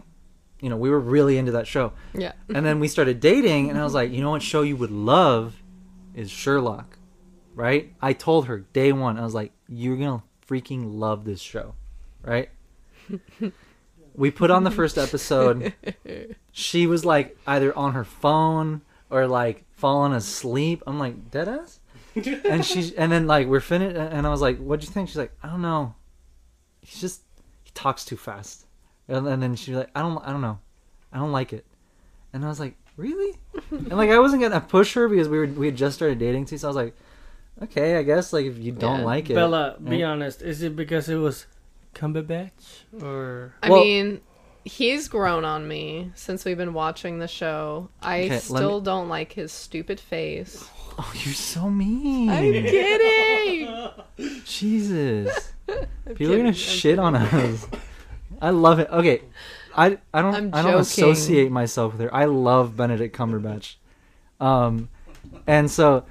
you 0.61 0.68
know, 0.68 0.77
we 0.77 0.91
were 0.91 1.01
really 1.01 1.39
into 1.39 1.53
that 1.53 1.66
show. 1.66 1.93
yeah. 2.14 2.33
And 2.55 2.66
then 2.66 2.81
we 2.81 2.89
started 2.89 3.21
dating, 3.21 3.71
and 3.71 3.79
I 3.79 3.85
was 3.85 3.95
like, 3.95 4.11
you 4.11 4.21
know 4.21 4.31
what 4.31 4.43
show 4.43 4.62
you 4.62 4.77
would 4.77 4.91
love 4.91 5.62
is 6.14 6.31
Sherlock, 6.31 6.99
right? 7.55 7.95
I 8.01 8.12
told 8.12 8.47
her 8.47 8.59
day 8.59 8.93
one, 8.93 9.18
I 9.18 9.23
was 9.23 9.35
like, 9.35 9.53
you're 9.68 9.97
gonna 9.97 10.23
freaking 10.47 10.99
love 10.99 11.25
this 11.25 11.41
show, 11.41 11.75
right? 12.23 12.51
we 14.14 14.31
put 14.31 14.51
on 14.51 14.64
the 14.64 14.71
first 14.71 14.99
episode. 14.99 15.73
She 16.53 16.87
was 16.87 17.05
like 17.05 17.39
either 17.47 17.77
on 17.77 17.93
her 17.93 18.05
phone 18.05 18.83
or 19.11 19.26
like 19.26 19.64
falling 19.72 20.12
asleep. 20.12 20.82
I'm 20.86 20.98
like, 20.98 21.30
dead 21.30 21.48
ass? 21.48 21.80
and 22.14 22.64
she 22.64 22.92
and 22.96 23.12
then 23.12 23.26
like 23.26 23.46
we're 23.46 23.61
finished 23.61 23.96
and 23.96 24.26
I 24.26 24.30
was 24.30 24.40
like, 24.40 24.58
What'd 24.58 24.84
you 24.84 24.92
think? 24.92 25.08
She's 25.08 25.16
like, 25.16 25.32
I 25.42 25.48
don't 25.48 25.62
know. 25.62 25.94
He's 26.80 27.00
just 27.00 27.22
he 27.62 27.70
talks 27.74 28.04
too 28.04 28.16
fast. 28.16 28.66
And, 29.08 29.26
and 29.26 29.42
then 29.42 29.54
she's 29.56 29.74
like, 29.74 29.90
I 29.94 30.02
don't, 30.02 30.18
I 30.26 30.30
don't 30.30 30.40
know, 30.40 30.58
I 31.12 31.18
don't 31.18 31.32
like 31.32 31.52
it. 31.52 31.64
And 32.32 32.44
I 32.44 32.48
was 32.48 32.58
like, 32.61 32.76
really? 32.96 33.36
and 33.70 33.88
like 33.92 34.11
I 34.11 34.18
wasn't 34.18 34.42
gonna 34.42 34.61
push 34.61 34.94
her 34.94 35.08
because 35.08 35.28
we 35.28 35.38
were 35.38 35.46
we 35.46 35.66
had 35.66 35.76
just 35.76 35.96
started 35.96 36.18
dating 36.18 36.46
too. 36.46 36.58
So 36.58 36.66
I 36.66 36.70
was 36.70 36.76
like, 36.76 36.96
okay, 37.62 37.96
I 37.96 38.02
guess 38.02 38.32
like 38.32 38.46
if 38.46 38.58
you 38.58 38.72
don't 38.72 39.00
Yeah. 39.00 39.04
like 39.06 39.30
it, 39.30 39.34
Bella, 39.34 39.76
be 39.82 40.02
honest. 40.02 40.42
Is 40.42 40.62
it 40.62 40.74
because 40.74 41.08
it 41.08 41.16
was 41.16 41.46
Cumberbatch 41.94 42.84
or 43.02 43.54
I 43.62 43.70
Well- 43.70 43.84
mean, 43.84 44.20
he's 44.64 45.08
grown 45.08 45.44
on 45.44 45.66
me 45.66 46.11
since 46.14 46.44
we've 46.44 46.56
been 46.56 46.72
watching 46.74 47.18
the 47.18 47.28
show. 47.28 47.88
I 48.02 48.20
Okay, 48.24 48.28
let 48.30 48.42
still 48.42 48.80
me- 48.80 48.84
don't 48.84 49.08
like 49.08 49.32
his 49.32 49.52
stupid 49.52 49.98
face. 50.00 50.68
Oh, 50.98 51.12
you're 51.24 51.34
so 51.34 51.70
mean. 51.70 52.28
I'm 52.28 52.42
kidding. 52.42 53.90
Jesus. 54.44 55.52
People 55.66 55.86
kidding, 56.14 56.32
are 56.32 56.36
gonna 56.38 56.48
I'm 56.48 56.54
shit 56.54 56.98
on 56.98 57.14
us. 57.16 57.66
I 58.42 58.50
love 58.50 58.78
it. 58.80 58.88
Okay, 58.90 59.22
I 59.76 59.98
I 60.12 60.22
don't 60.22 60.34
I'm 60.34 60.50
I 60.54 60.62
don't 60.62 60.72
joking. 60.72 60.80
associate 60.80 61.50
myself 61.50 61.92
with 61.92 62.02
her. 62.02 62.14
I 62.14 62.24
love 62.26 62.76
Benedict 62.76 63.16
Cumberbatch, 63.16 63.76
um, 64.40 64.88
and 65.46 65.70
so 65.70 66.04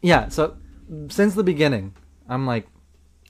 yeah. 0.00 0.28
So 0.28 0.56
since 1.08 1.34
the 1.34 1.42
beginning, 1.42 1.94
I'm 2.28 2.46
like, 2.46 2.66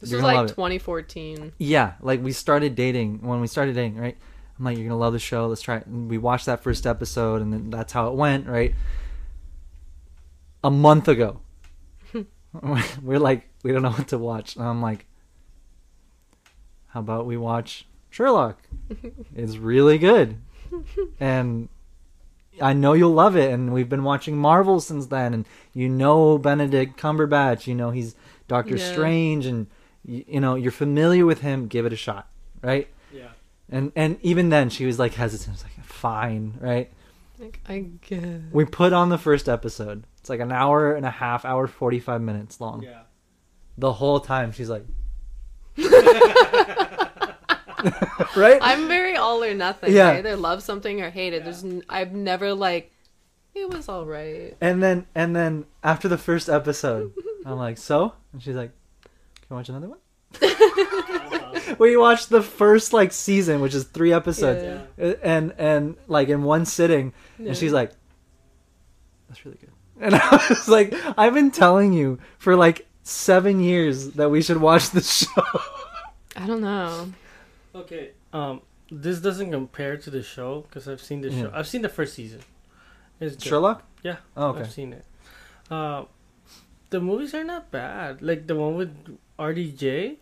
This 0.04 0.12
you're 0.12 0.18
was 0.20 0.24
like 0.24 0.36
love 0.36 0.46
it. 0.46 0.48
2014. 0.50 1.52
Yeah, 1.58 1.94
like 2.00 2.22
we 2.22 2.32
started 2.32 2.74
dating 2.74 3.22
when 3.22 3.40
we 3.40 3.46
started 3.46 3.74
dating, 3.74 3.96
right? 3.96 4.16
I'm 4.58 4.64
like, 4.64 4.76
you're 4.76 4.86
gonna 4.86 4.98
love 5.00 5.12
the 5.14 5.18
show. 5.18 5.46
Let's 5.46 5.62
try 5.62 5.78
it. 5.78 5.86
And 5.86 6.08
we 6.08 6.18
watched 6.18 6.46
that 6.46 6.62
first 6.62 6.86
episode, 6.86 7.42
and 7.42 7.52
then 7.52 7.70
that's 7.70 7.92
how 7.92 8.08
it 8.08 8.14
went, 8.14 8.46
right? 8.46 8.74
A 10.62 10.70
month 10.70 11.08
ago, 11.08 11.40
we're 13.02 13.18
like, 13.18 13.48
we 13.62 13.72
don't 13.72 13.82
know 13.82 13.90
what 13.90 14.08
to 14.08 14.18
watch. 14.18 14.56
And 14.56 14.64
I'm 14.64 14.80
like, 14.80 15.06
how 16.88 17.00
about 17.00 17.26
we 17.26 17.36
watch 17.36 17.86
Sherlock? 18.10 18.58
it's 19.34 19.56
really 19.56 19.98
good, 19.98 20.36
and 21.18 21.68
I 22.62 22.72
know 22.72 22.92
you'll 22.92 23.12
love 23.12 23.36
it. 23.36 23.50
And 23.52 23.72
we've 23.72 23.88
been 23.88 24.04
watching 24.04 24.36
Marvel 24.36 24.78
since 24.80 25.06
then, 25.06 25.34
and 25.34 25.46
you 25.72 25.88
know 25.88 26.38
Benedict 26.38 26.96
Cumberbatch. 26.98 27.66
You 27.66 27.74
know 27.74 27.90
he's 27.90 28.14
Doctor 28.46 28.76
Yeah. 28.76 28.92
Strange, 28.92 29.46
and 29.46 29.66
you, 30.04 30.24
you 30.26 30.40
know 30.40 30.54
you're 30.54 30.72
familiar 30.72 31.24
with 31.26 31.40
him. 31.40 31.66
Give 31.68 31.86
it 31.86 31.92
a 31.92 31.96
shot, 31.96 32.28
right? 32.62 32.88
yeah? 33.12 33.28
And 33.70 33.92
and 33.96 34.18
even 34.22 34.50
then, 34.50 34.70
she 34.70 34.84
was 34.86 34.98
like 34.98 35.14
hesitant. 35.14 35.54
It's 35.56 35.64
like 35.64 35.84
fine, 35.84 36.58
right? 36.60 36.90
Like, 37.38 37.60
I 37.68 37.86
guess. 38.06 38.42
We 38.52 38.64
put 38.64 38.92
on 38.92 39.08
the 39.08 39.18
first 39.18 39.48
episode. 39.48 40.04
It's 40.18 40.30
like 40.30 40.40
an 40.40 40.52
hour 40.52 40.94
and 40.94 41.04
a 41.04 41.10
half, 41.10 41.44
hour 41.44 41.66
forty 41.66 41.98
five 42.00 42.20
minutes 42.20 42.60
long. 42.60 42.82
Yeah. 42.82 43.00
The 43.76 43.92
whole 43.92 44.20
time 44.20 44.52
she's 44.52 44.70
like, 44.70 44.84
right? 48.36 48.58
I'm 48.62 48.86
very 48.88 49.16
all 49.16 49.42
or 49.42 49.54
nothing. 49.54 49.92
Yeah. 49.92 50.10
I 50.10 50.18
either 50.18 50.36
love 50.36 50.62
something 50.62 51.00
or 51.02 51.10
hate 51.10 51.32
it. 51.32 51.44
There's, 51.44 51.64
n- 51.64 51.82
I've 51.88 52.12
never 52.12 52.54
like, 52.54 52.92
it 53.54 53.68
was 53.68 53.88
all 53.88 54.06
right. 54.06 54.56
And 54.60 54.82
then 54.82 55.06
and 55.14 55.34
then 55.34 55.66
after 55.82 56.08
the 56.08 56.18
first 56.18 56.48
episode, 56.48 57.12
I'm 57.44 57.56
like, 57.58 57.78
so? 57.78 58.14
And 58.32 58.42
she's 58.42 58.56
like, 58.56 58.72
Can 59.46 59.54
I 59.54 59.54
watch 59.54 59.68
another 59.68 59.88
one? 59.88 59.98
we 61.78 61.96
watched 61.96 62.28
the 62.30 62.42
first 62.42 62.92
like 62.92 63.12
season, 63.12 63.60
which 63.60 63.74
is 63.74 63.84
three 63.84 64.12
episodes, 64.12 64.62
Uh, 64.98 65.14
and 65.22 65.52
and 65.58 65.96
like 66.08 66.28
in 66.28 66.42
one 66.42 66.64
sitting, 66.64 67.12
Yeah. 67.38 67.48
and 67.48 67.56
she's 67.56 67.72
like, 67.72 67.92
"That's 69.28 69.44
really 69.44 69.58
good." 69.60 69.70
And 70.00 70.14
I 70.14 70.44
was 70.48 70.68
like, 70.68 70.92
"I've 71.16 71.34
been 71.34 71.50
telling 71.52 71.92
you 71.92 72.18
for 72.38 72.56
like 72.56 72.86
seven 73.04 73.60
years 73.60 74.10
that 74.12 74.28
we 74.28 74.42
should 74.42 74.56
watch 74.60 74.90
the 74.90 75.00
show." 75.18 75.44
I 76.36 76.46
don't 76.46 76.60
know. 76.62 77.12
Okay. 77.74 78.10
Um, 78.32 78.62
this 78.90 79.20
doesn't 79.20 79.52
compare 79.52 79.96
to 79.96 80.10
the 80.10 80.22
show 80.22 80.62
because 80.62 80.88
I've 80.88 81.00
seen 81.00 81.20
the 81.20 81.30
show. 81.30 81.50
I've 81.54 81.68
seen 81.68 81.82
the 81.82 81.88
first 81.88 82.14
season. 82.14 82.40
It's. 83.20 83.42
Sherlock? 83.44 83.84
Yeah. 84.02 84.16
Oh, 84.36 84.48
okay. 84.48 84.60
I've 84.62 84.72
seen 84.72 84.92
it. 84.92 85.04
Uh, 85.70 86.04
the 86.94 87.00
movies 87.00 87.34
are 87.34 87.44
not 87.44 87.70
bad. 87.70 88.22
Like 88.22 88.46
the 88.46 88.54
one 88.54 88.74
with 88.80 88.92
RDJ. 89.38 90.16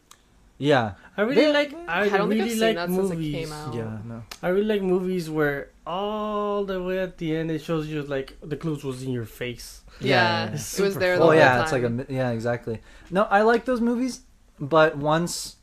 Yeah. 0.59 0.95
I 1.17 1.23
really 1.23 1.35
They- 1.47 1.53
like. 1.61 1.71
I, 1.89 2.03
I 2.03 2.09
don't 2.09 2.29
think 2.31 2.41
I've 2.43 2.49
really 2.49 2.51
seen 2.51 2.61
like 2.69 2.77
that 2.77 2.89
since 2.89 3.11
it 3.11 3.15
movies. 3.15 3.35
came 3.35 3.53
out. 3.53 3.75
Yeah. 3.75 3.99
No. 4.13 4.23
I 4.43 4.49
really 4.49 4.71
like 4.75 4.83
movies 4.83 5.29
where 5.29 5.71
all 5.87 6.65
the 6.65 6.79
way 6.83 6.99
at 7.01 7.19
the 7.19 7.35
end 7.37 7.51
it 7.51 7.61
shows 7.61 7.89
you 7.89 8.03
like 8.03 8.37
the 8.53 8.57
clues 8.57 8.85
was 8.85 9.03
in 9.03 9.11
your 9.13 9.25
face. 9.27 9.83
Yeah, 10.01 10.47
yeah. 10.47 10.55
It's 10.55 10.79
it 10.79 10.83
was 10.83 10.97
there. 10.97 11.17
The 11.17 11.23
Oh 11.23 11.27
whole 11.27 11.35
yeah, 11.35 11.63
it's 11.63 11.73
like 11.73 11.83
a 11.83 12.07
yeah, 12.09 12.31
exactly. 12.31 12.81
No, 13.11 13.23
I 13.25 13.43
like 13.43 13.65
those 13.67 13.81
movies, 13.81 14.21
but 14.61 14.97
once 14.97 15.57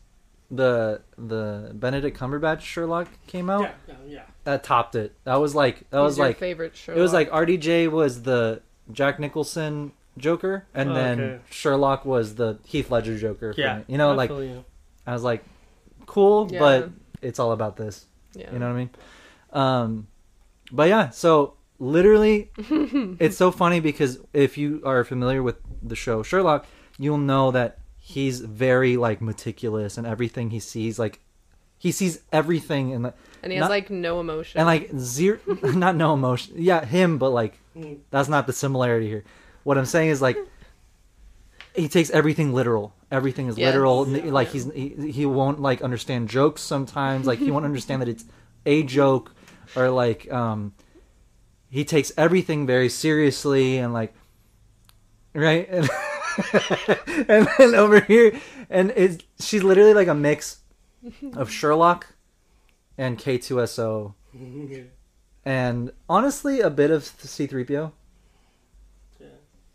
the 0.51 1.01
the 1.17 1.71
Benedict 1.73 2.17
Cumberbatch 2.19 2.61
Sherlock 2.61 3.07
came 3.27 3.49
out, 3.49 3.61
Yeah, 3.63 3.71
yeah, 3.87 3.95
yeah. 4.15 4.21
that 4.43 4.63
topped 4.63 4.95
it. 4.95 5.15
That 5.23 5.35
was 5.39 5.55
like 5.55 5.89
that 5.91 5.97
He's 6.01 6.03
was 6.11 6.17
your 6.17 6.27
like 6.27 6.37
favorite 6.37 6.75
show. 6.75 6.93
it 6.93 6.99
was 6.99 7.13
like 7.13 7.29
RDJ 7.31 7.89
was 7.89 8.23
the 8.23 8.61
Jack 8.91 9.19
Nicholson 9.19 9.91
Joker, 10.17 10.65
and 10.73 10.91
Oh, 10.91 10.93
then 10.93 11.19
okay. 11.21 11.39
Sherlock 11.49 12.03
was 12.05 12.35
the 12.35 12.59
Heath 12.65 12.91
Ledger 12.91 13.17
Joker. 13.17 13.53
for 13.53 13.59
Yeah, 13.61 13.79
me. 13.79 13.83
you 13.87 13.97
know, 13.97 14.11
I 14.11 14.15
like 14.15 14.29
you. 14.29 14.65
I 15.07 15.13
was 15.13 15.23
like, 15.23 15.43
cool, 16.05 16.47
Yeah. 16.51 16.59
but 16.59 16.89
it's 17.21 17.39
all 17.39 17.51
about 17.51 17.77
this. 17.77 18.05
yeah. 18.33 18.51
You 18.51 18.59
know 18.59 18.67
what 18.67 18.73
I 18.73 18.77
mean? 18.77 18.89
Um, 19.53 20.07
but 20.71 20.87
yeah, 20.89 21.09
so 21.09 21.55
literally, 21.79 22.51
it's 22.57 23.37
so 23.37 23.51
funny 23.51 23.79
because 23.79 24.19
if 24.33 24.57
you 24.57 24.81
are 24.85 25.03
familiar 25.03 25.41
with 25.41 25.55
the 25.81 25.95
show 25.95 26.21
Sherlock, 26.23 26.65
you'll 26.97 27.17
know 27.17 27.51
that 27.51 27.79
he's 27.97 28.41
very 28.41 28.97
like 28.97 29.21
meticulous 29.21 29.97
and 29.97 30.05
everything 30.05 30.49
he 30.51 30.59
sees, 30.59 30.99
like 30.99 31.19
he 31.77 31.91
sees 31.91 32.21
everything 32.31 32.93
and 32.93 33.13
and 33.41 33.51
he 33.51 33.57
has 33.57 33.61
not- 33.63 33.69
like 33.69 33.89
no 33.89 34.19
emotion. 34.19 34.59
and 34.59 34.67
like 34.67 34.89
zero, 34.97 35.39
not 35.63 35.95
no 35.95 36.13
emotion. 36.13 36.55
Yeah, 36.57 36.83
him, 36.85 37.17
but 37.17 37.29
like 37.29 37.59
Mm. 37.77 37.99
that's 38.11 38.27
not 38.27 38.45
the 38.47 38.51
similarity 38.53 39.07
here. 39.07 39.23
What 39.63 39.77
I'm 39.77 39.85
saying 39.85 40.09
is 40.09 40.21
like 40.21 40.37
he 41.75 41.87
takes 41.87 42.09
everything 42.09 42.53
literal. 42.53 42.93
Everything 43.11 43.47
is 43.47 43.57
Yes. 43.57 43.67
literal. 43.73 44.07
Yeah. 44.07 44.31
Like 44.31 44.49
he's 44.49 44.71
he, 44.73 45.11
he 45.11 45.25
won't 45.25 45.59
like 45.61 45.81
understand 45.81 46.29
jokes 46.29 46.61
sometimes. 46.61 47.25
Like 47.27 47.39
he 47.39 47.51
won't 47.51 47.65
understand 47.71 48.01
that 48.01 48.09
it's 48.09 48.25
a 48.65 48.83
joke 48.83 49.33
or 49.75 49.89
like 49.89 50.31
um 50.31 50.73
he 51.69 51.85
takes 51.85 52.11
everything 52.17 52.65
very 52.65 52.89
seriously 52.89 53.77
and 53.77 53.93
like 53.93 54.13
right 55.33 55.69
and, 55.69 55.89
and 57.29 57.47
then 57.57 57.75
over 57.75 57.99
here 58.01 58.39
and 58.69 58.91
it's 58.95 59.23
she's 59.39 59.63
literally 59.63 59.93
like 59.93 60.07
a 60.07 60.13
mix 60.15 60.59
of 61.33 61.49
Sherlock 61.57 62.07
and 62.97 63.17
K2SO 63.17 64.13
and 65.45 65.91
honestly 66.09 66.59
a 66.59 66.69
bit 66.69 66.91
of 66.91 67.03
C3PO. 67.03 67.91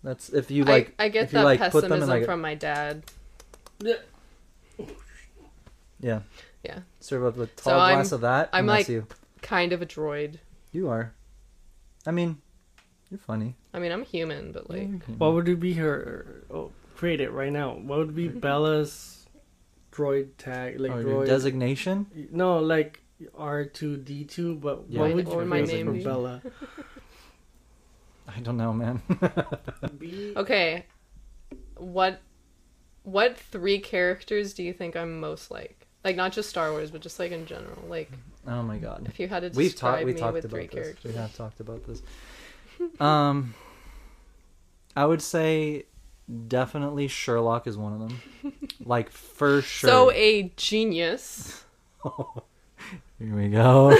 Yeah. 0.04 0.08
That's 0.10 0.28
if 0.30 0.50
you 0.50 0.64
like 0.64 0.94
I, 0.98 1.08
get 1.08 1.24
if 1.24 1.32
you 1.32 1.38
that 1.38 1.44
like 1.44 1.58
pessimism 1.60 1.88
put 1.90 1.94
them 1.94 2.02
in 2.02 2.08
like 2.08 2.24
from 2.26 2.40
my 2.40 2.54
dad. 2.54 3.02
Yeah. 3.80 3.94
yeah 6.00 6.20
Yeah, 6.64 6.80
serve 7.00 7.24
up 7.24 7.36
a 7.38 7.46
So 7.60 7.70
tall 7.70 7.80
I'm- 7.80 8.00
of 8.00 8.20
that. 8.20 8.50
I'm 8.52 8.66
like- 8.66 8.88
you. 8.88 9.06
kind 9.42 9.72
of 9.72 9.82
a 9.82 9.86
droid. 9.86 10.38
You 10.72 10.88
are. 10.88 11.12
I 12.06 12.10
mean, 12.10 12.38
you're 13.10 13.18
funny. 13.18 13.56
I 13.72 13.78
mean, 13.78 13.92
I'm 13.92 14.04
human, 14.04 14.52
but 14.52 14.68
like, 14.70 15.04
What 15.18 15.32
would 15.34 15.48
it 15.48 15.60
be 15.60 15.74
her? 15.74 16.42
Oh, 16.50 16.70
create 16.96 17.20
it 17.20 17.30
right 17.32 17.52
now. 17.52 17.74
What 17.74 17.98
would 17.98 18.14
be 18.14 18.28
Bella's 18.46 19.26
droid 19.92 20.30
tag? 20.38 20.80
Like 20.80 20.92
Oh, 20.92 20.96
droid? 21.04 21.26
designation. 21.26 22.06
no, 22.30 22.58
like 22.58 23.00
R 23.36 23.64
two 23.64 23.96
D 23.96 24.24
two. 24.24 24.56
But 24.56 24.84
Yeah. 24.88 25.00
what 25.00 25.14
would 25.14 25.26
what 25.26 25.36
would 25.36 25.44
you 25.44 25.48
my 25.50 25.60
name 25.62 25.86
for 25.86 25.92
be? 25.92 26.04
Bella? 26.04 26.42
I 28.28 28.40
don't 28.40 28.56
know, 28.56 28.72
man. 28.72 29.02
Okay, 30.36 30.86
what 31.76 32.20
what 33.04 33.36
three 33.38 33.78
characters 33.78 34.54
do 34.54 34.62
you 34.62 34.72
think 34.72 34.96
I'm 34.96 35.20
most 35.20 35.50
like? 35.50 35.86
Like 36.04 36.16
not 36.16 36.32
just 36.32 36.48
Star 36.50 36.70
Wars, 36.72 36.90
but 36.90 37.00
just 37.00 37.18
like 37.18 37.32
in 37.32 37.46
general. 37.46 37.82
Like 37.88 38.10
oh 38.46 38.62
my 38.62 38.78
god. 38.78 39.06
if 39.08 39.18
you 39.20 39.28
had 39.28 39.40
to 39.40 39.50
We've 39.56 39.70
describe. 39.72 40.04
We 40.06 40.12
me 40.14 40.18
talked 40.20 40.34
with 40.34 40.44
about 40.46 40.54
three 40.56 40.66
this. 40.66 40.74
characters. 40.74 41.12
We 41.12 41.18
have 41.18 41.34
talked 41.36 41.60
about 41.60 41.86
this. 41.86 42.02
Um, 43.00 43.54
I 44.96 45.06
would 45.06 45.22
say 45.22 45.84
definitely 46.48 47.06
Sherlock 47.06 47.66
is 47.68 47.76
one 47.78 47.92
of 47.92 48.00
them. 48.00 48.20
like 48.84 49.10
for 49.10 49.62
sure. 49.62 49.88
So 49.90 50.10
a 50.12 50.52
genius. 50.56 51.64
Here 53.18 53.34
we 53.34 53.48
go. 53.48 53.96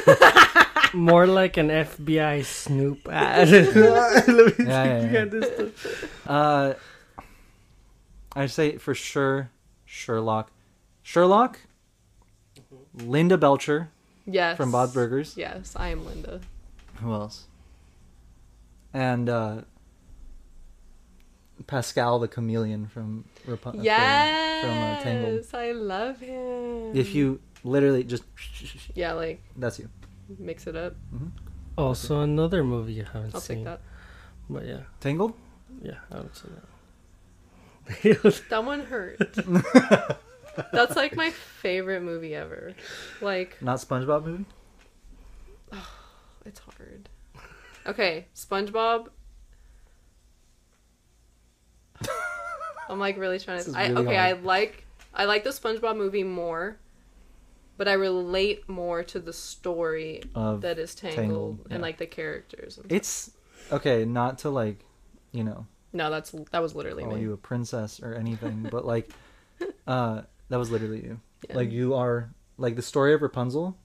More 0.94 1.26
like 1.26 1.56
an 1.56 1.68
FBI 1.68 2.44
snoop 2.44 3.08
ad. 3.08 3.48
Let 3.74 3.74
me 4.58 4.64
Yeah, 4.66 5.00
see 5.00 5.06
yeah, 5.06 5.10
yeah. 5.10 5.24
this 5.24 5.54
stuff. 5.54 6.28
Uh, 6.28 6.74
I'd 8.36 8.50
say 8.50 8.76
for 8.78 8.94
sure 8.94 9.50
Sherlock. 9.84 10.50
Sherlock, 11.02 11.60
Linda 12.94 13.36
Belcher 13.36 13.90
Yes. 14.26 14.56
from 14.56 14.70
Bob 14.72 14.94
Burgers. 14.94 15.34
Yes, 15.36 15.74
I 15.76 15.88
am 15.88 16.04
Linda. 16.06 16.40
Who 17.00 17.12
else? 17.12 17.46
And 18.92 19.28
uh, 19.28 19.62
Pascal 21.66 22.18
the 22.18 22.28
chameleon 22.28 22.86
from 22.86 23.24
from, 23.44 23.80
Yes, 23.80 24.64
from 24.64 24.70
uh, 24.70 25.00
Tangled. 25.02 25.46
I 25.54 25.72
love 25.72 26.20
him. 26.20 26.96
If 26.96 27.14
you 27.14 27.40
literally 27.64 28.04
just 28.04 28.24
Yeah, 28.94 29.12
like 29.12 29.42
that's 29.56 29.78
you. 29.78 29.88
Mix 30.38 30.66
it 30.66 30.76
up. 30.76 30.94
Mm-hmm. 31.14 31.28
Oh, 31.76 31.86
also, 31.86 32.20
another 32.20 32.62
movie 32.62 32.92
you 32.92 33.04
haven't 33.04 33.34
I'll 33.34 33.40
seen. 33.40 33.56
take 33.58 33.64
that. 33.66 33.80
But 34.48 34.66
yeah, 34.66 34.80
Tangled. 35.00 35.34
yeah, 35.82 35.98
I 36.10 36.16
haven't 36.16 36.36
seen 36.36 36.52
that. 36.54 38.42
That 38.48 38.64
one 38.64 38.80
hurt. 38.86 39.18
That's 40.72 40.96
like 40.96 41.16
my 41.16 41.30
favorite 41.30 42.02
movie 42.02 42.34
ever. 42.34 42.74
Like 43.20 43.60
Not 43.60 43.78
SpongeBob 43.78 44.24
movie. 44.24 44.44
it's 46.46 46.60
hard. 46.60 47.08
Okay, 47.86 48.26
SpongeBob. 48.34 49.08
I'm 52.88 52.98
like 52.98 53.16
really 53.18 53.38
trying 53.38 53.62
to. 53.62 53.68
is 53.70 53.74
I, 53.74 53.90
okay, 53.90 54.14
hard. 54.14 54.16
I 54.16 54.32
like 54.40 54.84
I 55.12 55.24
like 55.24 55.44
the 55.44 55.50
SpongeBob 55.50 55.96
movie 55.96 56.24
more, 56.24 56.78
but 57.76 57.88
I 57.88 57.94
relate 57.94 58.68
more 58.68 59.02
to 59.04 59.18
the 59.20 59.32
story 59.32 60.22
Of 60.34 60.60
that 60.62 60.78
is 60.78 60.94
Tangled, 60.94 61.16
Tangled, 61.16 61.60
and 61.70 61.78
yeah. 61.80 61.82
like 61.82 61.98
the 61.98 62.06
characters. 62.06 62.78
and- 62.78 62.90
It's 62.92 63.30
okay. 63.72 64.04
Not 64.04 64.38
to 64.38 64.50
like, 64.50 64.84
you 65.32 65.44
know, 65.44 65.66
no, 65.92 66.10
that's 66.10 66.32
that 66.50 66.60
was 66.62 66.74
literally 66.74 67.04
call 67.04 67.14
me. 67.14 67.20
you 67.22 67.32
a 67.32 67.36
princess 67.36 68.00
or 68.02 68.14
anything, 68.14 68.68
but 68.70 68.84
like, 68.84 69.10
uh, 69.86 70.22
that 70.48 70.56
was 70.58 70.70
literally 70.70 71.02
you. 71.04 71.20
Yeah. 71.48 71.56
Like 71.56 71.70
you 71.72 71.94
are 71.94 72.30
like 72.58 72.76
the 72.76 72.82
story 72.82 73.14
of 73.14 73.22
Rapunzel. 73.22 73.76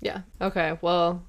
Yeah. 0.00 0.22
Okay. 0.40 0.78
Well, 0.80 1.22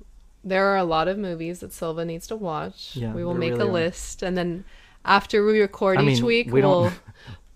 there 0.44 0.66
are 0.68 0.78
a 0.78 0.84
lot 0.84 1.08
of 1.08 1.18
movies 1.18 1.60
that 1.60 1.74
Silva 1.74 2.06
needs 2.06 2.28
to 2.28 2.36
watch. 2.36 2.96
Yeah, 2.96 3.14
we 3.14 3.24
will 3.24 3.34
make 3.34 3.52
really 3.54 3.64
a 3.64 3.68
are. 3.68 3.72
list, 3.72 4.22
and 4.24 4.38
then 4.38 4.66
after 5.04 5.46
we 5.46 5.60
record 5.62 5.98
I 5.98 6.02
each 6.04 6.18
mean, 6.20 6.26
week, 6.26 6.52
we 6.52 6.62
don't- 6.62 6.94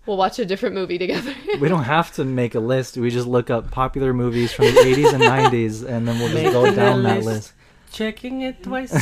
we'll 0.06 0.16
we'll 0.16 0.18
watch 0.18 0.38
a 0.38 0.44
different 0.44 0.74
movie 0.74 0.98
together. 0.98 1.34
We 1.60 1.68
don't 1.68 1.84
have 1.84 2.12
to 2.14 2.24
make 2.24 2.54
a 2.54 2.60
list. 2.60 2.96
We 2.96 3.10
just 3.10 3.26
look 3.26 3.50
up 3.50 3.70
popular 3.70 4.12
movies 4.14 4.52
from 4.52 4.66
the 4.66 4.70
80s 4.80 5.12
and 5.14 5.22
90s, 5.22 5.86
and 5.86 6.06
then 6.08 6.18
we'll 6.18 6.28
just 6.28 6.52
go 6.52 6.62
Making 6.62 6.72
a 6.72 6.76
down 6.76 7.02
that 7.04 7.16
list. 7.18 7.26
list. 7.26 7.52
Checking 7.92 8.42
it 8.42 8.62
twice. 8.62 8.92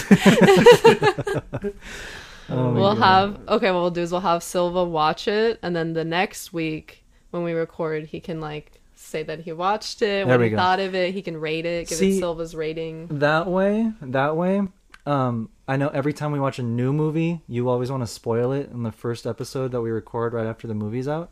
Oh 2.51 2.73
we'll 2.73 2.95
God. 2.97 2.99
have 2.99 3.41
okay. 3.49 3.71
What 3.71 3.81
we'll 3.81 3.91
do 3.91 4.01
is 4.01 4.11
we'll 4.13 4.23
have 4.23 4.43
Silva 4.43 4.85
watch 4.85 5.29
it, 5.29 5.59
and 5.63 5.77
then 5.77 5.93
the 5.93 6.05
next 6.05 6.53
week 6.53 7.05
when 7.31 7.43
we 7.43 7.53
record, 7.53 8.07
he 8.07 8.21
can 8.21 8.41
like 8.41 8.81
say 8.95 9.23
that 9.23 9.41
he 9.41 9.53
watched 9.53 10.01
it, 10.01 10.07
There 10.07 10.27
what 10.27 10.39
we 10.41 10.47
he 10.47 10.51
go. 10.51 10.57
thought 10.57 10.81
of 10.81 10.95
it. 10.95 11.13
He 11.13 11.21
can 11.21 11.37
rate 11.37 11.67
it, 11.67 11.89
give 11.89 11.99
See- 11.99 12.17
it 12.17 12.21
Silva's 12.21 12.55
rating. 12.55 13.09
That 13.19 13.47
way, 13.49 13.93
that 14.01 14.35
way. 14.37 14.63
Um, 15.09 15.49
I 15.67 15.77
know 15.79 15.89
every 15.89 16.13
time 16.13 16.33
we 16.33 16.39
watch 16.41 16.59
a 16.59 16.63
new 16.63 16.93
movie, 16.93 17.41
you 17.49 17.69
always 17.71 17.91
want 17.91 18.03
to 18.03 18.07
spoil 18.07 18.53
it 18.53 18.71
in 18.71 18.83
the 18.83 18.93
first 18.93 19.27
episode 19.27 19.73
that 19.73 19.81
we 19.81 19.91
record 19.91 20.35
right 20.35 20.47
after 20.47 20.67
the 20.69 20.75
movie's 20.75 21.09
out. 21.09 21.31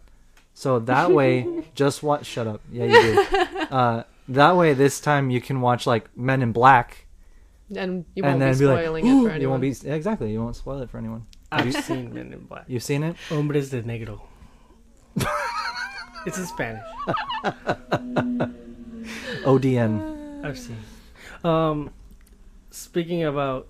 So 0.54 0.78
that 0.80 1.12
way, 1.12 1.64
just 1.74 2.02
watch. 2.02 2.24
Shut 2.24 2.46
up. 2.46 2.62
Yeah, 2.72 2.84
you 2.84 3.00
do. 3.02 3.46
Uh, 3.70 4.04
that 4.28 4.56
way, 4.56 4.72
this 4.74 5.00
time 5.00 5.28
you 5.28 5.40
can 5.40 5.60
watch 5.60 5.86
like 5.88 6.08
Men 6.16 6.40
in 6.40 6.52
Black, 6.52 7.06
And 7.76 8.04
you 8.14 8.22
won't 8.22 8.34
and 8.34 8.40
be 8.40 8.44
then 8.46 8.58
be 8.58 8.66
like, 8.66 8.78
spoiling 8.84 9.06
it 9.06 9.10
for 9.10 9.16
anyone. 9.18 9.40
you 9.40 9.50
won't 9.50 9.60
be 9.60 9.90
exactly. 9.90 10.32
You 10.32 10.40
won't 10.40 10.54
spoil 10.56 10.80
it 10.82 10.88
for 10.90 10.98
anyone. 10.98 11.26
I've 11.52 11.74
seen 11.84 12.14
Men 12.14 12.32
in 12.32 12.44
Black. 12.44 12.64
You've 12.68 12.84
seen 12.84 13.02
it? 13.02 13.16
Hombres 13.28 13.70
de 13.70 13.82
Negro. 13.82 14.20
it's 16.26 16.38
in 16.38 16.46
Spanish. 16.46 16.82
ODN. 19.44 20.44
I've 20.44 20.58
seen. 20.58 20.76
Um, 21.44 21.90
speaking 22.76 23.24
about 23.24 23.68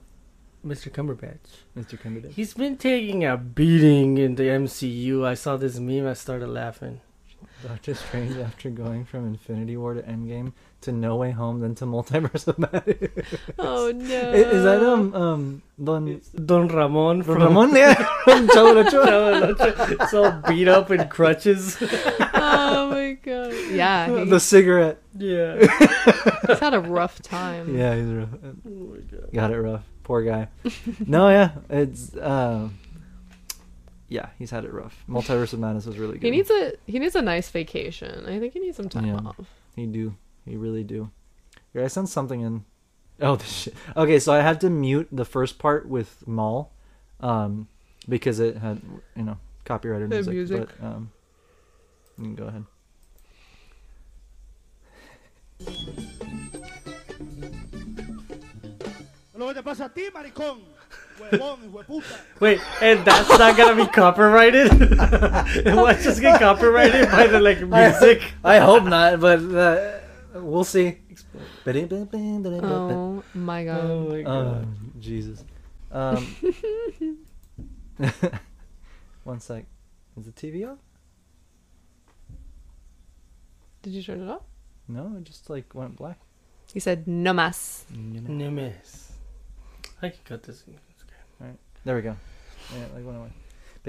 Mr. 0.64 0.90
Cumberbatch, 0.90 1.38
Mr. 1.76 1.98
Cumberbatch. 1.98 2.32
he's 2.32 2.54
been 2.54 2.76
taking 2.76 3.24
a 3.24 3.36
beating 3.36 4.18
in 4.18 4.34
the 4.34 4.44
MCU. 4.44 5.24
I 5.24 5.34
saw 5.34 5.56
this 5.56 5.78
meme. 5.78 6.06
I 6.06 6.14
started 6.14 6.48
laughing. 6.48 7.00
Doctor 7.62 7.94
Strange 7.94 8.36
after 8.36 8.70
going 8.70 9.04
from 9.04 9.26
Infinity 9.26 9.76
War 9.76 9.94
to 9.94 10.02
Endgame 10.02 10.52
to 10.82 10.92
No 10.92 11.16
Way 11.16 11.30
Home, 11.32 11.60
than 11.60 11.74
to 11.76 11.84
Multiverse 11.84 12.46
of 12.48 12.58
Madness. 12.58 13.10
oh 13.58 13.90
no! 13.92 14.32
is, 14.32 14.46
is 14.46 14.62
that 14.64 14.82
um 14.82 15.14
um 15.14 15.62
Don 15.82 16.20
Don 16.44 16.68
Ramon 16.68 17.22
from 17.22 17.42
Ramon? 17.42 17.74
Yeah, 17.74 17.94
from 18.24 18.48
Chavo 18.48 18.74
del 18.74 18.86
Ocho. 18.86 19.04
Chavo 19.04 19.56
del 19.56 19.66
Ocho. 19.68 19.96
It's 20.00 20.14
all 20.14 20.32
beat 20.48 20.68
up 20.68 20.90
in 20.90 21.08
crutches. 21.08 21.76
oh 21.80 22.90
my 22.90 23.12
god! 23.22 23.52
Yeah, 23.70 24.24
he, 24.24 24.30
the 24.30 24.40
cigarette. 24.40 24.98
yeah. 25.16 25.58
he's 26.46 26.58
had 26.58 26.74
a 26.74 26.80
rough 26.80 27.20
time. 27.22 27.76
Yeah, 27.76 27.94
he's 27.96 28.06
rough. 28.06 28.28
Oh 28.44 28.70
my 28.70 28.98
god. 28.98 29.32
Got 29.32 29.50
it 29.52 29.60
rough. 29.60 29.84
Poor 30.04 30.22
guy. 30.22 30.48
no, 31.06 31.28
yeah, 31.30 31.50
it's 31.68 32.14
uh, 32.14 32.68
yeah, 34.08 34.28
he's 34.38 34.50
had 34.50 34.64
it 34.64 34.72
rough. 34.72 35.04
Multiverse 35.08 35.52
of 35.52 35.58
Madness 35.58 35.86
was 35.86 35.98
really 35.98 36.14
good. 36.14 36.22
He 36.22 36.30
needs 36.30 36.50
a 36.50 36.74
he 36.86 36.98
needs 36.98 37.16
a 37.16 37.22
nice 37.22 37.50
vacation. 37.50 38.24
I 38.26 38.38
think 38.38 38.52
he 38.52 38.60
needs 38.60 38.76
some 38.76 38.88
time 38.88 39.06
Yeah. 39.06 39.16
off. 39.16 39.36
He 39.74 39.86
do. 39.86 40.14
He 40.46 40.56
really 40.56 40.84
do. 40.84 41.10
Here, 41.72 41.84
I 41.84 41.88
sent 41.88 42.08
something 42.08 42.40
in. 42.40 42.64
Oh, 43.20 43.36
this 43.36 43.50
shit. 43.50 43.74
Okay, 43.96 44.18
so 44.18 44.32
I 44.32 44.40
had 44.40 44.60
to 44.62 44.70
mute 44.70 45.08
the 45.10 45.24
first 45.24 45.58
part 45.58 45.88
with 45.88 46.26
Maul, 46.26 46.72
um, 47.20 47.68
because 48.08 48.40
it 48.40 48.56
had 48.56 48.80
you 49.14 49.24
know 49.24 49.38
copyrighted 49.64 50.08
music. 50.08 50.32
music. 50.32 50.68
But 50.80 50.86
um, 50.86 51.10
you 52.16 52.24
can 52.24 52.34
go 52.36 52.46
ahead. 52.46 52.64
Lo 59.34 59.48
que 59.48 59.54
te 59.54 59.62
pasa 59.62 59.84
a 59.84 59.88
ti, 59.88 60.08
maricón. 60.14 60.60
Huevón, 61.18 61.64
hijo 61.64 61.78
de 61.78 61.84
puta. 61.84 62.20
Wait, 62.40 62.60
and 62.82 63.04
that's 63.04 63.28
not 63.38 63.56
gonna 63.56 63.74
be 63.74 63.90
copyrighted? 63.90 64.68
it 64.80 65.74
might 65.74 66.00
just 66.00 66.20
get 66.20 66.38
copyrighted 66.38 67.10
by 67.10 67.26
the 67.26 67.40
like 67.40 67.60
music. 67.60 68.22
I 68.44 68.58
hope 68.58 68.84
not, 68.84 69.20
but 69.20 69.40
uh, 69.40 70.05
we'll 70.42 70.64
see. 70.64 70.98
Oh 71.66 73.22
my 73.34 73.64
god! 73.64 73.80
Oh 73.84 74.08
my 74.08 74.22
god. 74.22 74.64
Oh, 74.64 74.64
Jesus. 75.00 75.44
Um, 75.90 76.36
one 79.24 79.40
sec. 79.40 79.64
Is 80.18 80.26
the 80.26 80.32
TV 80.32 80.66
on? 80.68 80.78
Did 83.82 83.92
you 83.92 84.02
turn 84.02 84.22
it 84.22 84.30
off? 84.30 84.42
No, 84.88 85.14
it 85.16 85.24
just 85.24 85.48
like 85.50 85.74
went 85.74 85.96
black. 85.96 86.18
He 86.72 86.80
said 86.80 87.06
no 87.06 87.32
mas. 87.32 87.84
Nimes. 87.90 89.12
I 90.02 90.08
can 90.08 90.18
cut 90.24 90.42
this. 90.42 90.64
All 91.40 91.46
right. 91.46 91.56
There 91.84 91.96
we 91.96 92.02
go. 92.02 92.16
Yeah, 92.74 92.86
like 92.94 93.04
went 93.04 93.18
away. 93.18 93.30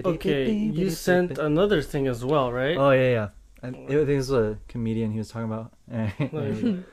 Okay, 0.05 0.51
you 0.51 0.91
sent 0.91 1.39
another 1.39 1.81
thing 1.81 2.07
as 2.07 2.23
well, 2.23 2.51
right? 2.51 2.77
Oh 2.77 2.91
yeah, 2.91 3.09
yeah. 3.09 3.29
I, 3.63 3.67
I 3.67 3.71
think 3.71 3.89
it 3.89 4.15
was 4.17 4.31
a 4.31 4.59
comedian 4.67 5.11
he 5.11 5.17
was 5.17 5.29
talking 5.29 5.51
about. 5.51 5.73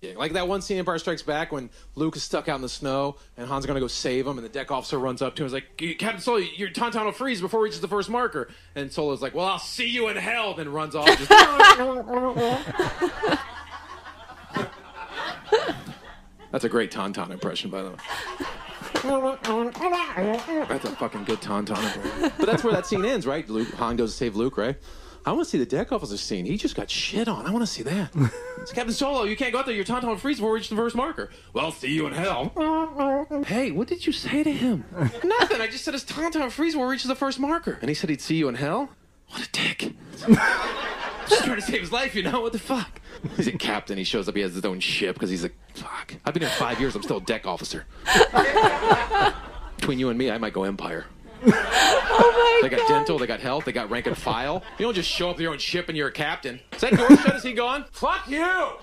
Yeah, 0.00 0.18
Like 0.18 0.34
that 0.34 0.48
one 0.48 0.60
scene 0.60 0.76
in 0.76 0.80
Empire 0.80 0.98
Strikes 0.98 1.22
Back 1.22 1.50
when 1.50 1.70
Luke 1.94 2.14
is 2.16 2.22
stuck 2.22 2.46
out 2.46 2.56
in 2.56 2.62
the 2.62 2.68
snow 2.68 3.16
and 3.38 3.48
Han's 3.48 3.64
gonna 3.64 3.80
go 3.80 3.86
save 3.86 4.26
him, 4.26 4.36
and 4.36 4.44
the 4.44 4.50
deck 4.50 4.70
officer 4.70 4.98
runs 4.98 5.22
up 5.22 5.34
to 5.36 5.42
him 5.42 5.46
and 5.46 5.56
is 5.56 5.62
like, 5.78 5.98
Captain 5.98 6.20
Solo, 6.20 6.38
your 6.38 6.68
tauntaun 6.68 7.06
will 7.06 7.12
freeze 7.12 7.40
before 7.40 7.60
it 7.60 7.64
reaches 7.64 7.80
the 7.80 7.88
first 7.88 8.10
marker. 8.10 8.48
And 8.74 8.92
Solo's 8.92 9.22
like, 9.22 9.34
Well, 9.34 9.46
I'll 9.46 9.58
see 9.58 9.88
you 9.88 10.08
in 10.08 10.16
hell, 10.16 10.52
then 10.52 10.70
runs 10.70 10.94
off. 10.94 11.06
Just... 11.06 11.30
That's 16.50 16.64
a 16.64 16.68
great 16.68 16.92
tauntaun 16.92 17.30
impression, 17.30 17.70
by 17.70 17.82
the 17.82 17.90
way. 17.90 17.96
That's 20.68 20.84
a 20.84 20.90
fucking 20.96 21.24
good 21.24 21.40
tauntaun 21.40 21.82
impression. 21.82 22.32
But 22.38 22.46
that's 22.46 22.62
where 22.62 22.72
that 22.72 22.86
scene 22.86 23.04
ends, 23.04 23.26
right? 23.26 23.48
Luke, 23.48 23.72
Han 23.74 23.96
goes 23.96 24.12
to 24.12 24.16
save 24.16 24.36
Luke, 24.36 24.56
right? 24.56 24.76
I 25.26 25.32
want 25.32 25.44
to 25.44 25.50
see 25.50 25.58
the 25.58 25.64
deck 25.66 25.90
officer 25.90 26.18
scene. 26.18 26.44
He 26.44 26.56
just 26.58 26.76
got 26.76 26.90
shit 26.90 27.28
on. 27.28 27.46
I 27.46 27.50
want 27.50 27.62
to 27.62 27.70
see 27.72 27.82
that. 27.84 28.10
It's 28.64 28.72
Captain 28.72 28.94
Solo. 28.94 29.24
You 29.24 29.36
can't 29.36 29.52
go 29.52 29.58
out 29.58 29.66
there. 29.66 29.74
Your 29.74 29.84
tauntaun 29.84 30.18
freeze 30.18 30.38
before 30.38 30.52
we 30.52 30.56
reach 30.60 30.70
the 30.70 30.74
first 30.76 30.96
marker. 30.96 31.28
Well, 31.52 31.70
see 31.70 31.92
you 31.92 32.06
in 32.06 32.14
hell. 32.14 32.50
hey, 33.46 33.70
what 33.70 33.88
did 33.88 34.06
you 34.06 34.12
say 34.14 34.42
to 34.42 34.50
him? 34.50 34.86
Nothing. 35.22 35.60
I 35.60 35.66
just 35.66 35.84
said 35.84 35.92
his 35.92 36.02
tauntaun 36.02 36.50
freeze 36.50 36.72
before 36.72 36.86
we 36.86 36.92
reach 36.92 37.04
the 37.04 37.14
first 37.14 37.38
marker. 37.38 37.76
And 37.82 37.90
he 37.90 37.94
said 37.94 38.08
he'd 38.08 38.22
see 38.22 38.36
you 38.36 38.48
in 38.48 38.54
hell? 38.54 38.88
What 39.28 39.46
a 39.46 39.50
dick. 39.52 39.92
just 41.28 41.44
trying 41.44 41.56
to 41.56 41.60
save 41.60 41.82
his 41.82 41.92
life, 41.92 42.14
you 42.14 42.22
know? 42.22 42.40
What 42.40 42.52
the 42.52 42.58
fuck? 42.58 43.02
He's 43.36 43.48
a 43.48 43.52
captain. 43.52 43.98
He 43.98 44.04
shows 44.04 44.30
up. 44.30 44.34
He 44.34 44.40
has 44.40 44.54
his 44.54 44.64
own 44.64 44.80
ship 44.80 45.16
because 45.16 45.28
he's 45.28 45.42
like, 45.42 45.54
fuck. 45.74 46.14
I've 46.24 46.32
been 46.32 46.42
here 46.42 46.50
five 46.52 46.80
years. 46.80 46.96
I'm 46.96 47.02
still 47.02 47.18
a 47.18 47.20
deck 47.20 47.46
officer. 47.46 47.84
Between 49.76 49.98
you 49.98 50.08
and 50.08 50.16
me, 50.16 50.30
I 50.30 50.38
might 50.38 50.54
go 50.54 50.64
Empire. 50.64 51.04
Oh 52.16 52.60
They 52.62 52.68
got 52.68 52.86
dental, 52.88 53.18
they 53.18 53.26
got 53.26 53.40
health, 53.40 53.64
they 53.64 53.72
got 53.72 53.90
rank 53.90 54.06
and 54.06 54.16
file. 54.16 54.62
You 54.78 54.86
don't 54.86 54.94
just 54.94 55.10
show 55.10 55.30
up 55.30 55.36
with 55.36 55.42
your 55.42 55.52
own 55.52 55.58
ship 55.58 55.88
and 55.88 55.98
you're 55.98 56.08
a 56.08 56.12
captain. 56.12 56.60
Is 56.72 56.80
that 56.82 56.96
door 56.96 57.08
shut? 57.16 57.34
Is 57.36 57.42
he 57.42 57.52
gone? 57.52 57.84
Fuck 57.90 58.28
you! 58.28 58.40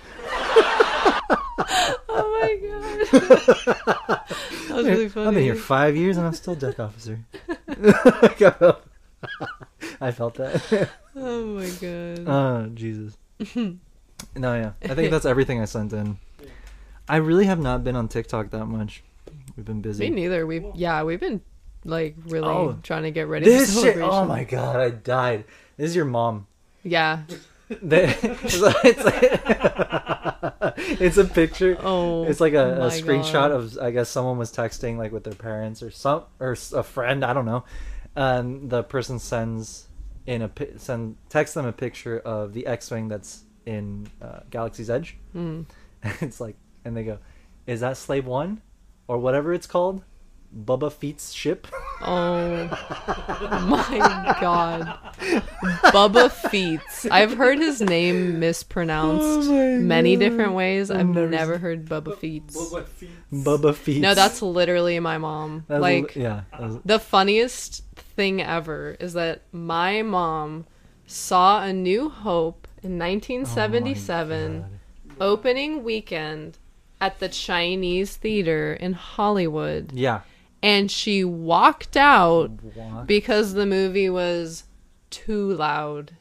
Oh 2.13 2.39
my 2.41 2.55
god! 2.67 3.07
that 4.67 4.75
was 4.75 4.85
really 4.85 5.09
funny. 5.09 5.27
I've 5.27 5.33
been 5.33 5.43
here 5.43 5.55
five 5.55 5.95
years 5.95 6.17
and 6.17 6.25
I'm 6.25 6.33
still 6.33 6.55
deck 6.55 6.79
officer. 6.79 7.19
I 10.01 10.11
felt 10.11 10.35
that. 10.35 10.89
Oh 11.15 11.45
my 11.45 11.69
god! 11.79 12.27
Oh 12.27 12.69
Jesus. 12.73 13.17
no, 14.35 14.55
yeah. 14.55 14.71
I 14.83 14.95
think 14.95 15.11
that's 15.11 15.25
everything 15.25 15.61
I 15.61 15.65
sent 15.65 15.93
in. 15.93 16.17
I 17.07 17.17
really 17.17 17.45
have 17.45 17.59
not 17.59 17.83
been 17.83 17.95
on 17.95 18.07
TikTok 18.07 18.49
that 18.51 18.65
much. 18.65 19.03
We've 19.55 19.65
been 19.65 19.81
busy. 19.81 20.09
Me 20.09 20.15
neither. 20.15 20.47
We've 20.47 20.65
yeah, 20.73 21.03
we've 21.03 21.19
been 21.19 21.41
like 21.83 22.15
really 22.25 22.47
Oh. 22.47 22.77
trying 22.83 23.03
to 23.03 23.11
get 23.11 23.27
ready. 23.27 23.45
This 23.45 23.81
shit. 23.81 23.97
Oh 23.97 24.25
my 24.25 24.43
god, 24.43 24.77
I 24.79 24.89
died. 24.89 25.45
This 25.77 25.89
is 25.91 25.95
your 25.95 26.05
mom. 26.05 26.47
Yeah, 26.83 27.23
it's, 27.69 28.59
like, 28.59 28.75
it's 31.01 31.17
a 31.17 31.25
picture. 31.25 31.77
Oh, 31.81 32.23
it's 32.25 32.39
like 32.39 32.53
a, 32.53 32.73
a 32.83 32.87
screenshot 32.87 33.31
God. 33.33 33.51
of 33.51 33.77
I 33.79 33.91
guess 33.91 34.09
someone 34.09 34.37
was 34.37 34.51
texting 34.51 34.97
like 34.97 35.11
with 35.11 35.23
their 35.23 35.33
parents 35.33 35.81
or 35.83 35.91
some 35.91 36.23
or 36.39 36.57
a 36.73 36.83
friend. 36.83 37.23
I 37.23 37.33
don't 37.33 37.45
know. 37.45 37.63
And 38.15 38.69
the 38.69 38.83
person 38.83 39.19
sends 39.19 39.87
in 40.25 40.41
a 40.41 40.51
send 40.77 41.15
text 41.29 41.53
them 41.55 41.65
a 41.65 41.71
picture 41.71 42.19
of 42.19 42.53
the 42.53 42.67
X-wing 42.67 43.07
that's 43.07 43.43
in 43.65 44.07
uh, 44.21 44.39
Galaxy's 44.49 44.89
Edge. 44.89 45.17
Mm. 45.35 45.65
it's 46.21 46.41
like, 46.41 46.55
and 46.83 46.95
they 46.97 47.03
go, 47.03 47.19
"Is 47.67 47.79
that 47.81 47.95
Slave 47.97 48.25
One, 48.25 48.61
or 49.07 49.17
whatever 49.17 49.53
it's 49.53 49.67
called, 49.67 50.03
Bubba 50.55 50.91
Feet's 50.91 51.33
ship?" 51.33 51.67
Oh 52.01 52.67
my 53.69 54.37
god. 54.41 54.97
Bubba 55.93 56.29
Feets. 56.49 57.05
I've 57.11 57.33
heard 57.37 57.59
his 57.59 57.81
name 57.81 58.39
mispronounced 58.39 59.49
Oh 59.49 59.77
many 59.79 60.15
God. 60.15 60.19
different 60.19 60.53
ways. 60.53 60.89
I've 60.91 60.99
I've 61.01 61.07
never 61.07 61.29
never, 61.29 61.57
heard 61.57 61.85
Bubba 61.85 62.17
Feets. 62.17 62.55
Bubba 63.31 63.75
Feet. 63.75 64.01
No, 64.01 64.13
that's 64.13 64.41
literally 64.41 64.99
my 64.99 65.17
mom. 65.17 65.65
That's 65.67 65.81
like 65.81 66.15
li- 66.15 66.23
yeah. 66.23 66.41
that 66.51 66.61
was- 66.61 66.79
the 66.85 66.99
funniest 66.99 67.83
thing 67.95 68.41
ever 68.41 68.97
is 68.99 69.13
that 69.13 69.43
my 69.51 70.01
mom 70.01 70.65
saw 71.05 71.63
A 71.63 71.71
New 71.73 72.09
Hope 72.09 72.67
in 72.83 72.97
1977 72.97 74.65
opening 75.19 75.83
weekend 75.83 76.57
at 76.99 77.19
the 77.19 77.29
Chinese 77.29 78.15
Theater 78.15 78.73
in 78.73 78.93
Hollywood 78.93 79.91
yeah. 79.93 80.21
And 80.63 80.89
she 80.91 81.23
walked 81.23 81.97
out 81.97 82.51
Walk. 82.75 83.07
because 83.07 83.53
the 83.53 83.65
movie 83.65 84.09
was 84.09 84.63
too 85.09 85.53
loud. 85.53 86.11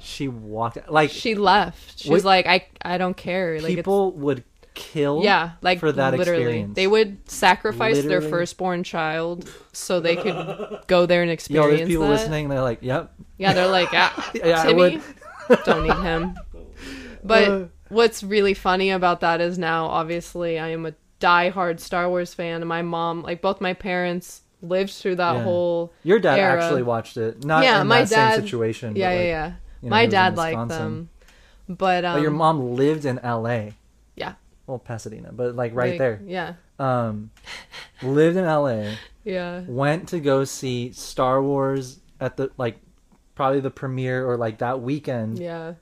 She 0.00 0.28
walked 0.28 0.88
like 0.90 1.10
She 1.10 1.34
left. 1.34 1.98
She 2.00 2.08
Wait- 2.08 2.14
was 2.14 2.24
like, 2.24 2.46
I 2.46 2.66
I 2.82 2.98
don't 2.98 3.16
care. 3.16 3.54
Like 3.56 3.64
it's- 3.72 3.76
people 3.76 4.12
would 4.12 4.44
kill. 4.74 5.22
yeah, 5.24 5.52
like 5.60 5.80
for 5.80 5.90
that 5.90 6.14
literally, 6.16 6.42
experience. 6.42 6.76
they 6.76 6.86
would 6.86 7.28
sacrifice 7.28 8.00
their 8.04 8.20
firstborn 8.22 8.84
child 8.84 9.50
so 9.72 9.98
they 9.98 10.14
could 10.14 10.80
go 10.86 11.04
there 11.04 11.22
and 11.22 11.28
Yo, 11.28 11.32
experience 11.32 11.78
there's 11.78 11.88
people 11.88 12.04
that. 12.04 12.10
listening. 12.10 12.48
They're 12.48 12.62
like, 12.62 12.78
"Yep." 12.82 13.12
Yeah, 13.38 13.52
they're 13.54 13.66
like, 13.66 13.88
ah, 13.92 14.30
Yeah, 14.34 14.60
I 14.62 14.66
Timmy, 14.66 15.00
would. 15.48 15.58
don't 15.64 15.82
need 15.82 15.96
him. 16.06 16.38
But 17.24 17.70
what's 17.88 18.22
really 18.22 18.54
funny 18.54 18.90
about 18.90 19.20
that 19.20 19.40
is 19.40 19.58
now, 19.58 19.86
obviously, 19.86 20.58
I 20.60 20.68
am 20.68 20.86
a 20.86 20.94
diehard 21.20 21.80
Star 21.80 22.08
Wars 22.08 22.34
fan, 22.34 22.60
and 22.62 22.68
my 22.68 22.82
mom, 22.82 23.22
like 23.22 23.40
both 23.42 23.60
my 23.60 23.74
parents, 23.74 24.42
lived 24.62 24.90
through 24.90 25.16
that 25.16 25.36
Yeah. 25.36 25.42
whole. 25.42 25.92
Your 26.02 26.18
dad 26.18 26.38
era. 26.38 26.62
actually 26.62 26.82
watched 26.82 27.16
it. 27.16 27.44
Not 27.44 27.64
yeah, 27.64 27.80
in 27.80 27.86
my 27.86 28.02
that 28.02 28.10
dad. 28.10 28.34
same 28.34 28.42
situation. 28.44 28.92
but, 28.94 28.98
Yeah, 28.98 29.08
like, 29.10 29.16
yeah, 29.18 29.22
yeah. 29.24 29.46
you 29.82 29.88
know, 29.88 29.90
my 29.90 30.00
he 30.00 30.06
was 30.06 30.12
in 30.12 30.18
dad 30.18 30.36
liked 30.36 30.68
them, 30.68 31.08
but 31.68 32.04
um, 32.04 32.14
but 32.16 32.22
your 32.22 32.30
mom 32.30 32.74
lived 32.74 33.04
in 33.04 33.18
L.A. 33.20 33.74
Yeah. 34.16 34.34
Well, 34.66 34.78
Pasadena, 34.78 35.30
but 35.32 35.54
like 35.54 35.74
right 35.74 35.90
like, 35.90 35.98
there. 35.98 36.20
Yeah, 36.26 36.54
Um, 36.78 37.30
lived 38.02 38.36
in 38.36 38.44
L.A. 38.44 38.96
yeah. 39.24 39.60
Went 39.66 40.08
to 40.08 40.20
go 40.20 40.44
see 40.44 40.92
Star 40.92 41.42
Wars 41.42 42.00
at 42.20 42.36
the 42.36 42.50
like 42.58 42.78
probably 43.34 43.60
the 43.60 43.70
premiere 43.70 44.28
or 44.28 44.36
like 44.36 44.58
that 44.58 44.80
weekend, 44.80 45.38
Yeah. 45.38 45.74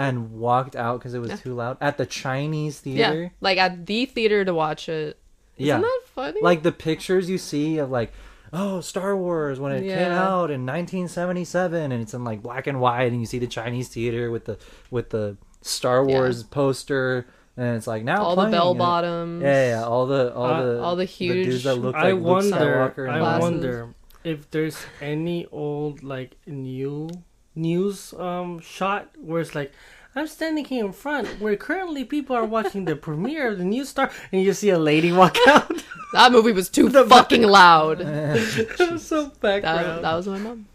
And 0.00 0.32
walked 0.32 0.74
out 0.76 0.98
because 0.98 1.12
it 1.14 1.18
was 1.20 1.30
Yeah. 1.30 1.36
too 1.36 1.54
loud 1.54 1.76
at 1.80 1.98
the 1.98 2.06
Chinese 2.06 2.80
theater. 2.80 2.98
Yeah. 3.00 3.10
theater. 3.10 3.32
Like 3.40 3.58
at 3.58 3.84
the 3.86 4.06
theater 4.06 4.44
to 4.44 4.54
watch 4.54 4.88
it. 4.88 5.18
Yeah. 5.56 5.74
Isn't 5.74 5.82
that 5.82 6.00
funny? 6.14 6.40
like 6.42 6.62
the 6.62 6.72
pictures 6.72 7.28
you 7.28 7.36
see 7.38 7.76
of 7.78 7.90
like 7.90 8.12
oh 8.52 8.80
star 8.80 9.16
wars 9.16 9.60
when 9.60 9.72
it 9.72 9.82
came 9.82 10.10
out 10.10 10.50
in 10.50 10.64
1977 10.66 11.92
and 11.92 12.02
it's 12.02 12.14
in 12.14 12.24
like 12.24 12.42
black 12.42 12.66
and 12.66 12.80
white 12.80 13.12
and 13.12 13.20
you 13.20 13.26
see 13.26 13.38
the 13.38 13.46
chinese 13.46 13.86
theater 13.88 14.28
with 14.30 14.44
the 14.46 14.58
with 14.90 15.10
the 15.10 15.36
star 15.62 15.98
Yeah. 16.08 16.14
wars 16.18 16.42
poster 16.42 17.26
and 17.56 17.76
it's 17.76 17.86
like 17.86 18.02
now 18.02 18.22
all 18.24 18.34
the 18.36 18.46
bell 18.50 18.74
bottoms. 18.74 19.42
yeah 19.42 19.68
yeah 19.78 19.84
all 19.84 20.06
the 20.06 20.34
all 20.34 20.44
Uh, 20.46 20.62
the 20.64 20.82
all 20.82 20.96
the 20.96 21.04
huge- 21.04 21.46
dudes 21.46 21.64
that 21.64 21.76
look 21.76 21.94
like 21.94 22.04
I 22.06 22.12
Luke 22.12 22.24
wonder. 22.24 22.56
Skywalker 22.56 23.08
I 23.10 23.18
all 23.20 23.40
wonder 23.40 23.94
if 24.24 24.50
there's 24.50 24.78
any 25.00 25.46
old 25.52 26.02
like 26.02 26.36
new 26.46 27.08
news 27.54 28.12
um 28.14 28.60
shot 28.60 29.08
where 29.20 29.40
it's 29.40 29.54
like. 29.54 29.72
I'm 30.12 30.26
standing 30.26 30.64
here 30.64 30.84
in 30.84 30.90
front 30.92 31.28
where 31.40 31.54
currently 31.54 32.02
people 32.02 32.34
are 32.34 32.44
watching 32.44 32.84
the 32.84 32.96
premiere 32.96 33.46
of 33.52 33.58
the 33.58 33.64
new 33.64 33.84
Star, 33.84 34.10
and 34.32 34.42
you 34.42 34.52
see 34.52 34.70
a 34.70 34.78
lady 34.78 35.12
walk 35.12 35.36
out. 35.46 35.84
That 36.14 36.32
movie 36.32 36.50
was 36.50 36.68
too 36.68 36.90
fucking 37.08 37.42
loud. 37.44 38.00
It 38.04 38.90
was 38.90 39.06
so 39.06 39.26
That, 39.26 39.40
background. 39.62 40.02
that 40.04 40.14
was 40.16 40.26
my 40.26 40.38
mom. 40.38 40.66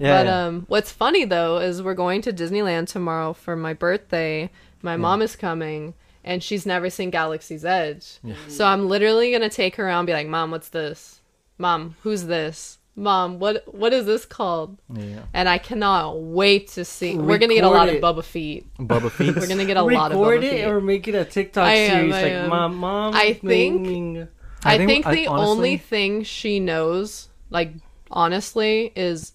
yeah, 0.00 0.22
but 0.22 0.26
um, 0.26 0.64
what's 0.68 0.90
funny 0.90 1.26
though 1.26 1.58
is 1.58 1.82
we're 1.82 1.92
going 1.92 2.22
to 2.22 2.32
Disneyland 2.32 2.86
tomorrow 2.88 3.34
for 3.34 3.56
my 3.56 3.74
birthday. 3.74 4.48
My 4.80 4.96
mom 4.96 5.20
is 5.20 5.36
coming, 5.36 5.92
and 6.24 6.42
she's 6.42 6.64
never 6.64 6.88
seen 6.88 7.10
Galaxy's 7.10 7.66
Edge. 7.66 8.20
So 8.48 8.64
I'm 8.64 8.88
literally 8.88 9.30
gonna 9.32 9.50
take 9.50 9.76
her 9.76 9.84
around, 9.84 9.98
and 10.00 10.06
be 10.06 10.12
like, 10.14 10.28
"Mom, 10.28 10.50
what's 10.50 10.70
this? 10.70 11.20
Mom, 11.58 11.96
who's 12.04 12.24
this? 12.24 12.78
Mom, 12.94 13.38
what 13.38 13.64
what 13.74 13.92
is 13.92 14.04
this 14.06 14.24
called?" 14.26 14.78
yeah. 14.92 15.20
And 15.32 15.48
I 15.48 15.58
cannot 15.58 16.20
wait 16.20 16.68
to 16.68 16.84
see. 16.84 17.16
We're 17.16 17.38
gonna 17.38 17.54
get 17.54 17.64
a 17.64 17.68
lot 17.70 17.88
of 17.88 17.94
Record 17.94 18.16
Bubba 18.16 18.24
Feet. 18.24 18.66
Bubba 18.78 19.10
Feet. 19.10 19.34
We're 19.36 19.46
gonna 19.48 19.64
get 19.64 19.76
a 19.78 19.82
lot 19.82 20.12
of 20.12 20.18
Record 20.18 20.40
Bubba 20.42 20.44
it 20.44 20.50
Feet. 20.50 20.64
or 20.66 20.80
make 20.80 21.08
it 21.08 21.14
a 21.14 21.24
TikTok 21.24 21.64
I 21.66 21.72
am, 21.74 21.90
series. 22.10 22.14
I 22.14 22.22
like, 22.22 22.32
am. 22.32 22.48
mom, 22.50 22.76
mom. 22.76 23.14
I 23.14 23.32
think- 23.32 23.80
making- 23.80 24.28
I, 24.64 24.74
I 24.74 24.76
think- 24.78 24.88
think, 24.90 25.06
I- 25.06 25.14
the 25.14 25.26
honestly- 25.28 25.50
only 25.50 25.76
thing 25.78 26.22
she 26.22 26.60
knows, 26.60 27.28
like 27.50 27.72
honestly, 28.10 28.92
is 28.94 29.32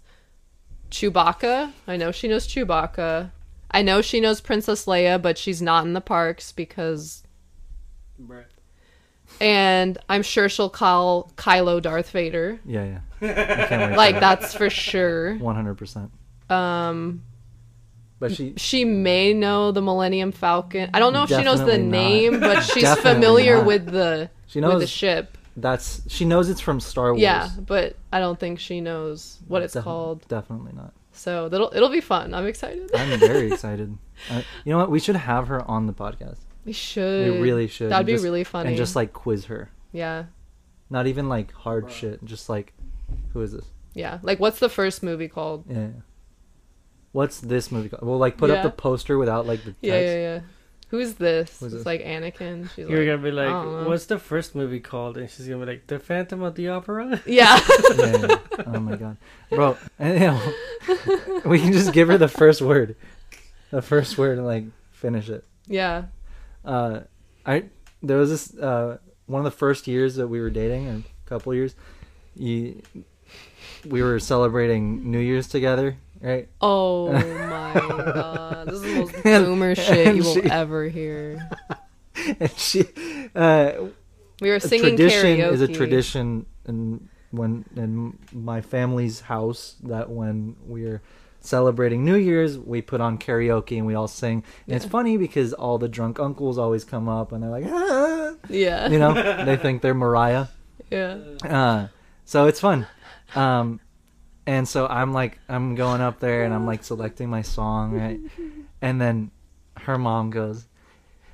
Chewbacca. 0.92 1.74
I 1.88 1.98
know 1.98 2.12
she 2.12 2.28
knows 2.28 2.48
Chewbacca. 2.48 3.32
I 3.72 3.82
know 3.82 4.02
she 4.02 4.22
knows 4.22 4.40
Princess 4.40 4.86
Leia, 4.86 5.22
but 5.22 5.38
she's 5.38 5.62
not 5.62 5.84
in 5.86 5.94
the 5.94 6.00
parks 6.02 6.52
because. 6.52 7.24
And 9.42 9.98
I'm 10.10 10.24
sure 10.24 10.50
she'll 10.50 10.70
call 10.70 11.32
Kylo 11.36 11.82
Darth 11.82 12.10
Vader. 12.12 12.60
yeah 12.66 12.84
yeah 12.84 13.00
I 13.22 13.68
can't 13.68 13.92
wait 13.92 13.98
Like 13.98 14.20
that's 14.20 14.54
for 14.56 14.70
sure. 14.70 15.36
100% 15.36 16.10
Um, 16.52 17.24
but 18.20 18.34
she 18.34 18.54
she 18.58 18.84
may 18.86 19.34
know 19.34 19.72
the 19.72 19.82
Millennium 19.82 20.32
Falcon. 20.32 20.90
I 20.94 21.00
don't 21.00 21.14
know 21.14 21.24
if 21.24 21.30
she 21.30 21.44
knows 21.44 21.60
the 21.60 21.66
Definitely 21.78 21.84
not. 21.84 21.92
name, 21.92 22.40
but 22.40 22.62
she's 22.64 22.84
Definitely 22.84 23.14
familiar 23.14 23.58
not. 23.58 23.66
with 23.66 23.86
the 23.86 24.30
she 24.48 24.60
with 24.60 24.70
the 24.72 24.80
knows 24.80 24.90
ship. 24.90 25.38
that's 25.56 26.02
she 26.08 26.26
knows 26.26 26.50
it's 26.50 26.62
from 26.62 26.80
star 26.80 27.10
wars 27.14 27.22
Yeah, 27.22 27.50
but 27.66 27.96
I 28.12 28.20
don't 28.20 28.40
think 28.40 28.60
she 28.60 28.82
knows 28.82 29.38
what 29.48 29.62
it's 29.62 29.74
Defi- 29.74 29.84
called. 29.84 30.28
definitely 30.28 30.72
not 30.74 30.94
So 31.12 31.50
that'll 31.50 31.72
it'll 31.76 31.90
be 31.90 32.02
fun. 32.02 32.34
I'm 32.34 32.48
excited. 32.48 32.90
i'm 32.96 33.20
very 33.20 33.52
excited 33.52 33.96
I, 34.32 34.38
you 34.66 34.72
know 34.72 34.78
what 34.80 34.90
we 34.90 35.00
should 35.00 35.16
have 35.16 35.48
her 35.50 35.62
on 35.70 35.86
the 35.86 35.94
podcast 35.94 36.40
we 36.68 36.74
should. 36.74 37.32
We 37.34 37.40
really 37.40 37.68
should. 37.68 37.90
That'd 37.90 38.02
and 38.02 38.06
be 38.06 38.14
just- 38.14 38.24
really 38.24 38.44
funny. 38.44 38.70
And 38.70 38.78
just 38.78 38.96
like 38.96 39.12
quiz 39.14 39.46
her. 39.46 39.72
yeah, 39.92 40.26
Not 40.92 41.08
even 41.08 41.28
like 41.30 41.52
hard 41.54 41.92
shit. 41.92 42.24
Just 42.24 42.48
like, 42.50 42.74
who 43.34 43.42
is 43.42 43.54
this? 43.54 43.66
yeah. 43.96 44.20
Like, 44.22 44.40
what's 44.40 44.60
the 44.60 44.70
first 44.70 45.02
movie 45.02 45.28
called? 45.28 45.64
Yeah. 45.68 45.78
yeah. 45.80 45.88
What's 47.14 47.40
this 47.40 47.72
movie 47.72 47.90
called? 47.90 48.04
We'll 48.04 48.20
like 48.20 48.38
put 48.38 48.52
up 48.52 48.62
the 48.62 48.70
poster 48.70 49.18
without 49.18 49.48
like 49.48 49.62
the 49.62 49.72
text. 49.72 49.84
Yeah, 49.84 50.00
yeah, 50.00 50.16
yeah. 50.16 50.40
Who's 50.90 51.16
this? 51.16 51.60
Who's 51.60 51.74
it's 51.74 51.84
this? 51.84 51.86
like 51.86 52.02
Anakin. 52.02 52.70
She's 52.70 52.88
You're 52.88 53.00
like, 53.00 53.08
gonna 53.08 53.18
be 53.24 53.32
like, 53.32 53.88
"What's 53.88 54.06
the 54.06 54.20
first 54.20 54.56
movie 54.56 54.80
called?" 54.80 55.18
And 55.18 55.30
she's 55.30 55.48
gonna 55.48 55.66
be 55.66 55.72
like, 55.74 55.88
"The 55.88 56.00
Phantom 56.00 56.42
of 56.44 56.56
the 56.56 56.70
Opera." 56.70 57.22
Yeah. 57.26 57.60
Yeah, 57.98 58.28
yeah. 58.28 58.38
Oh 58.68 58.80
my 58.80 58.96
god, 58.96 59.18
bro. 59.50 59.76
And, 60.00 60.14
you 60.14 60.28
know, 60.28 61.42
we 61.46 61.60
can 61.60 61.74
just 61.74 61.92
give 61.92 62.08
her 62.08 62.18
the 62.18 62.28
first 62.30 62.62
word, 62.62 62.96
the 63.72 63.82
first 63.82 64.18
word, 64.18 64.38
and 64.38 64.48
like 64.48 64.66
finish 64.92 65.28
it. 65.30 65.44
yeah. 65.66 66.06
Uh, 66.68 67.02
I 67.46 67.64
there 68.04 68.18
was 68.18 68.30
this 68.30 68.56
uh 68.62 68.98
one 69.26 69.40
of 69.40 69.46
the 69.46 69.58
first 69.58 69.88
years 69.88 70.16
that 70.16 70.28
we 70.28 70.40
were 70.42 70.50
dating, 70.50 70.88
a 70.90 71.30
couple 71.30 71.54
years. 71.54 71.76
You, 72.36 72.82
we 73.86 74.02
were 74.04 74.20
celebrating 74.20 75.10
New 75.12 75.20
Year's 75.20 75.48
together, 75.48 75.98
right? 76.22 76.48
Oh 76.62 77.12
my 77.14 77.24
god, 78.14 78.68
this 78.68 78.76
is 78.76 78.82
the 78.84 79.00
most 79.00 79.16
And- 79.26 79.46
boomer 79.46 79.76
shit 79.76 80.16
you 80.16 80.24
will 80.24 80.34
she- 80.36 80.44
ever 80.44 80.84
hear. 80.90 81.50
and 82.40 82.52
she 82.58 82.84
uh 83.36 83.72
We 84.42 84.50
were 84.50 84.60
singing 84.60 84.98
tradition 84.98 85.38
karaoke. 85.38 85.54
is 85.54 85.62
a 85.62 85.68
tradition 85.68 86.46
and 86.66 87.08
when 87.32 87.66
in 87.76 88.18
my 88.34 88.62
family's 88.62 89.22
house 89.22 89.76
that 89.84 90.10
when 90.10 90.56
we're 90.66 91.02
celebrating 91.48 92.04
New 92.04 92.16
Year's 92.16 92.58
we 92.58 92.82
put 92.82 93.02
on 93.02 93.18
karaoke 93.18 93.78
and 93.78 93.86
we 93.86 93.96
all 93.96 94.08
sing 94.08 94.44
and 94.68 94.76
it's 94.76 94.86
funny 94.86 95.18
because 95.18 95.54
all 95.54 95.78
the 95.78 95.88
drunk 95.88 96.20
uncles 96.20 96.58
always 96.58 96.84
come 96.84 97.08
up 97.08 97.32
and 97.32 97.42
they're 97.42 97.50
like 97.50 97.66
ah! 97.68 98.34
Yeah. 98.50 98.90
you 98.90 99.00
know 99.00 99.14
they 99.46 99.56
think 99.56 99.82
they're 99.82 99.94
Mariah 99.94 100.48
Yeah. 100.92 101.18
uh, 101.44 101.88
so 102.26 102.48
it's 102.48 102.60
fun 102.60 102.86
um 103.36 103.80
and 104.46 104.68
so 104.68 104.88
I'm 104.88 105.14
like 105.14 105.40
I'm 105.48 105.76
going 105.76 106.02
up 106.02 106.20
there 106.20 106.44
and 106.44 106.54
I'm 106.54 106.66
like 106.66 106.84
selecting 106.84 107.30
my 107.30 107.42
song 107.42 107.94
right 107.94 108.20
and 108.82 109.00
then 109.02 109.32
her 109.78 109.98
mom 109.98 110.30
goes 110.30 110.68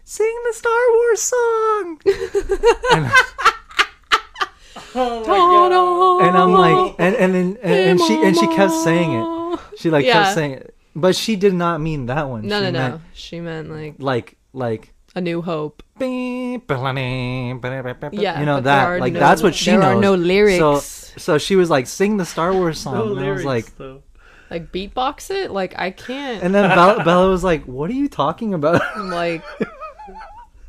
sing 0.03 0.35
the 0.45 0.53
Star 0.53 0.81
Wars 0.91 1.21
song 1.21 2.01
and, 2.93 3.11
Oh 4.95 6.19
and 6.21 6.37
I'm 6.37 6.51
like, 6.51 6.95
and 6.99 7.15
and 7.15 7.33
then 7.33 7.57
and, 7.63 7.73
and 7.73 8.01
she 8.01 8.21
and 8.23 8.35
she 8.35 8.47
kept 8.47 8.71
saying 8.71 9.11
it. 9.11 9.42
She 9.77 9.89
like 9.89 10.05
Yeah. 10.05 10.23
kept 10.23 10.35
saying 10.35 10.51
it, 10.53 10.75
But 10.95 11.15
she 11.15 11.35
did 11.35 11.53
not 11.53 11.81
mean 11.81 12.05
that 12.07 12.29
one. 12.29 12.47
No, 12.47 12.59
she 12.59 12.71
no, 12.71 12.87
no. 12.89 13.01
She 13.13 13.39
meant 13.39 13.69
like 13.69 13.95
Like 13.99 14.37
like 14.53 14.93
A 15.15 15.21
New 15.21 15.41
Hope. 15.41 15.83
yeah, 15.99 16.07
Yeah, 16.07 16.11
you 18.39 18.45
know 18.45 18.57
but 18.57 18.63
there 18.63 18.77
are 18.77 18.93
that 18.95 19.01
like 19.01 19.13
no- 19.13 19.19
that's 19.19 19.43
what 19.43 19.55
she 19.55 19.71
there 19.71 19.79
knows. 19.79 19.97
are 19.97 20.01
no 20.01 20.13
lyrics. 20.15 20.59
So 20.59 20.79
so 21.17 21.37
she 21.37 21.55
was 21.55 21.69
like 21.69 21.87
sing 21.87 22.17
the 22.17 22.25
Star 22.25 22.53
Wars 22.53 22.79
song. 22.79 22.95
No 22.95 23.01
and 23.01 23.09
I 23.19 23.31
was 23.31 23.43
lyrics, 23.43 23.45
like 23.45 23.77
though. 23.77 24.01
Like 24.49 24.71
beatbox 24.71 25.31
it? 25.31 25.51
Like 25.51 25.73
I 25.79 25.89
can't. 25.91 26.43
and 26.43 26.53
then 26.53 26.69
Bella, 26.69 27.03
Bella 27.03 27.29
was 27.29 27.43
like, 27.43 27.65
"What 27.65 27.89
are 27.89 27.93
you 27.97 28.07
talking 28.07 28.53
about?" 28.53 28.81
I'm 28.95 29.09
like, 29.09 29.41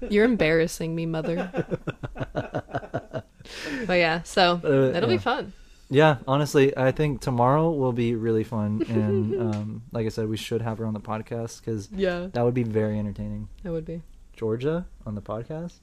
you're 0.09 0.25
embarrassing 0.25 0.95
me, 0.95 1.05
mother. 1.05 1.51
but 2.33 3.25
yeah, 3.95 4.23
so 4.23 4.59
Uh, 4.65 4.97
it'll 4.97 5.11
yeah. 5.11 5.17
be 5.17 5.19
fun. 5.19 5.53
Yeah, 5.91 6.17
honestly, 6.27 6.77
I 6.77 6.93
think 6.93 7.21
tomorrow 7.21 7.71
will 7.71 7.93
be 7.93 8.15
really 8.15 8.43
fun, 8.45 8.83
and 8.89 9.41
um, 9.55 9.83
like 9.93 10.07
I 10.07 10.09
said, 10.09 10.29
we 10.29 10.37
should 10.37 10.63
have 10.63 10.79
her 10.79 10.87
on 10.87 10.95
the 10.95 11.01
podcast 11.01 11.61
because 11.61 11.89
Yeah. 11.93 12.29
that 12.33 12.43
would 12.43 12.55
be 12.55 12.63
very 12.65 12.99
entertaining. 12.99 13.49
It 13.63 13.71
would 13.71 13.85
be 13.85 14.03
Georgia 14.35 14.87
on 15.07 15.15
the 15.15 15.23
podcast, 15.23 15.75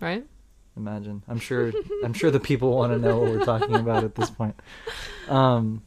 right. 0.00 0.24
imagine. 0.76 1.22
I'm 1.26 1.38
sure. 1.38 1.72
I'm 2.04 2.12
sure 2.12 2.30
the 2.30 2.38
people 2.40 2.76
want 2.76 2.92
to 2.92 2.98
know 2.98 3.18
what 3.18 3.30
we're 3.30 3.44
talking 3.44 3.74
about 3.74 4.04
at 4.04 4.14
this 4.14 4.30
point. 4.30 4.54
Um, 5.28 5.82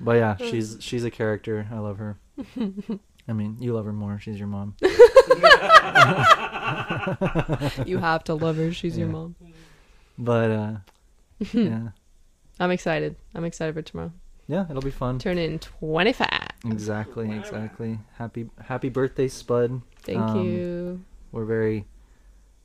but 0.00 0.16
yeah, 0.16 0.36
she's 0.36 0.76
she's 0.80 1.04
a 1.04 1.10
character. 1.10 1.68
I 1.72 1.78
love 1.78 1.98
her. 1.98 2.18
I 3.28 3.32
mean, 3.32 3.56
you 3.60 3.74
love 3.74 3.84
her 3.84 3.92
more. 3.92 4.18
She's 4.18 4.36
your 4.36 4.48
mom. 4.48 4.74
You 7.86 7.98
have 7.98 8.24
to 8.24 8.34
love 8.34 8.56
her. 8.56 8.72
She's 8.72 8.96
your 8.98 9.08
mom. 9.08 9.36
But 10.18 10.50
uh, 10.50 10.74
yeah, 11.52 11.88
I'm 12.60 12.70
excited. 12.70 13.16
I'm 13.34 13.44
excited 13.44 13.74
for 13.74 13.82
tomorrow. 13.82 14.12
yeah, 14.46 14.66
it'll 14.68 14.82
be 14.82 14.90
fun. 14.90 15.18
Turn 15.18 15.38
in 15.38 15.58
25. 15.58 16.28
Exactly, 16.66 17.30
exactly. 17.32 17.98
Happy 18.18 18.48
happy 18.64 18.88
birthday, 18.88 19.28
Spud. 19.28 19.82
Thank 20.02 20.18
Um, 20.20 20.44
you. 20.44 21.04
We're 21.32 21.44
very 21.44 21.86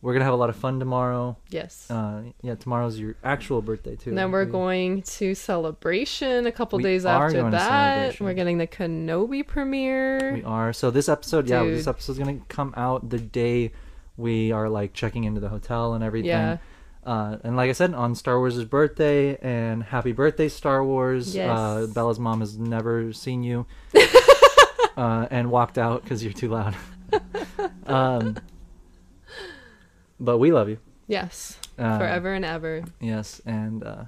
we're 0.02 0.14
gonna 0.14 0.26
have 0.26 0.34
a 0.34 0.38
lot 0.38 0.50
of 0.50 0.56
fun 0.56 0.80
tomorrow. 0.80 1.38
Yes. 1.50 1.90
Uh, 1.90 2.22
yeah, 2.44 2.54
tomorrow's 2.56 3.00
your 3.00 3.16
actual 3.24 3.62
birthday 3.64 3.96
too. 3.96 4.10
And 4.12 4.18
then 4.18 4.32
we're 4.32 4.46
We- 4.46 4.52
going 4.52 5.02
to 5.02 5.34
celebration 5.34 6.46
a 6.46 6.52
couple 6.52 6.78
We 6.78 6.84
days 6.84 7.06
are 7.06 7.26
after 7.26 7.40
going 7.40 7.52
to 7.52 7.58
that. 7.58 7.68
Celebration. 7.96 8.26
We're 8.28 8.34
getting 8.34 8.58
the 8.60 8.68
Kenobi 8.68 9.46
premiere. 9.46 10.34
We 10.34 10.44
are. 10.44 10.72
So 10.74 10.92
this 10.92 11.10
episode, 11.10 11.48
yeah, 11.50 11.64
this 11.64 11.88
episode's 11.88 12.20
gonna 12.20 12.40
come 12.48 12.74
out 12.78 13.10
the 13.10 13.20
day 13.20 13.72
we 14.18 14.52
are 14.52 14.70
like 14.70 14.94
checking 14.94 15.24
into 15.24 15.40
the 15.40 15.50
hotel 15.50 15.94
and 15.94 16.04
everything. 16.04 16.30
Yeah. 16.30 16.58
Uh, 17.08 17.38
and 17.46 17.56
like 17.56 17.70
I 17.70 17.72
said, 17.72 17.94
on 17.94 18.16
Star 18.16 18.38
Wars' 18.38 18.62
birthday, 18.66 19.38
and 19.38 19.82
happy 19.82 20.12
birthday, 20.12 20.50
Star 20.50 20.84
Wars. 20.84 21.34
Yes. 21.34 21.50
Uh, 21.50 21.88
Bella's 21.94 22.20
mom 22.20 22.42
has 22.42 22.58
never 22.58 23.14
seen 23.14 23.44
you, 23.44 23.66
uh, 24.98 25.26
and 25.32 25.50
walked 25.50 25.78
out 25.78 26.04
because 26.04 26.22
you're 26.22 26.34
too 26.34 26.50
loud. 26.50 26.76
um, 27.88 28.36
but 30.20 30.38
we 30.38 30.52
love 30.52 30.68
you. 30.68 30.80
Yes. 31.08 31.58
Uh, 31.80 31.98
Forever 31.98 32.34
and 32.34 32.44
ever. 32.44 32.84
Yes, 33.00 33.42
and 33.46 33.86
uh, 33.86 34.04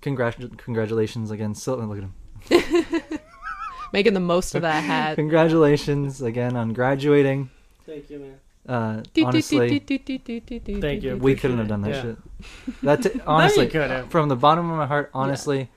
congrat- 0.00 0.56
congratulations 0.56 1.32
again. 1.32 1.56
So 1.56 1.74
look 1.74 1.98
at 1.98 2.04
him. 2.04 3.18
Making 3.92 4.14
the 4.14 4.20
most 4.20 4.54
of 4.54 4.62
that 4.62 4.84
hat. 4.84 5.16
Congratulations 5.16 6.22
again 6.22 6.54
on 6.56 6.74
graduating. 6.74 7.50
Thank 7.84 8.08
you, 8.08 8.20
man. 8.20 8.36
Uh, 8.68 9.02
honestly, 9.24 9.78
Thank 9.80 11.02
you. 11.02 11.16
we 11.16 11.34
couldn't 11.34 11.58
have 11.58 11.68
done 11.68 11.82
that 11.82 12.02
shit. 12.02 12.16
That 12.82 13.02
t- 13.02 13.20
honestly, 13.26 13.68
from 14.08 14.28
the 14.28 14.36
bottom 14.36 14.70
of 14.70 14.76
my 14.76 14.86
heart, 14.86 15.10
honestly, 15.12 15.70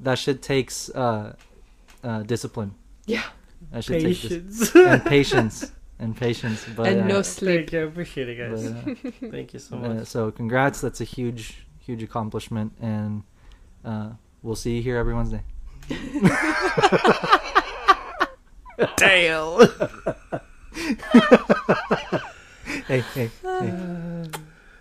that 0.00 0.18
shit 0.18 0.42
takes 0.42 0.88
uh, 0.90 1.34
uh, 2.04 2.22
discipline. 2.22 2.74
Yeah. 3.06 3.22
That 3.72 3.84
shit 3.84 4.02
takes 4.02 4.20
dis- 4.22 4.70
Patience. 4.70 4.74
and 4.76 5.04
patience 5.04 5.72
and 5.98 6.16
patience. 6.16 6.64
But 6.76 6.86
And 6.88 7.00
uh, 7.02 7.06
no 7.06 7.22
sleep. 7.22 7.60
Thank 7.60 7.72
you. 7.72 7.80
I 7.80 7.84
appreciate 7.84 8.28
it, 8.28 8.36
guys. 8.36 8.70
but, 8.70 8.92
uh, 8.92 9.10
Thank 9.30 9.52
you 9.54 9.58
so 9.58 9.76
uh, 9.76 9.80
much. 9.80 10.06
so 10.06 10.30
congrats. 10.30 10.80
That's 10.80 11.00
a 11.00 11.04
huge, 11.04 11.66
huge 11.78 12.02
accomplishment, 12.02 12.72
and 12.80 13.22
uh, 13.84 14.10
we'll 14.42 14.56
see 14.56 14.76
you 14.76 14.82
here 14.82 14.98
every 14.98 15.14
Wednesday. 15.14 15.42
Damn. 18.96 19.68
Hey, 22.88 23.00
hey, 23.14 23.30
hey. 23.42 24.24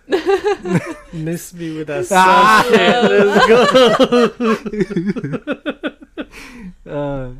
Miss 1.13 1.53
me 1.53 1.77
with 1.77 1.87
that 1.87 2.07
Ah. 2.11 2.63
Let's 2.71 3.47
go. 6.85 6.91
uh, 6.91 7.31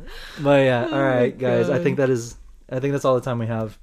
but 0.42 0.64
yeah, 0.64 0.88
all 0.90 1.02
right, 1.02 1.32
Oh, 1.34 1.38
guys. 1.38 1.70
I 1.70 1.78
think 1.78 1.98
that 1.98 2.10
is. 2.10 2.36
I 2.70 2.80
think 2.80 2.92
that's 2.92 3.04
all 3.04 3.14
the 3.14 3.20
time 3.20 3.38
we 3.38 3.46
have. 3.46 3.78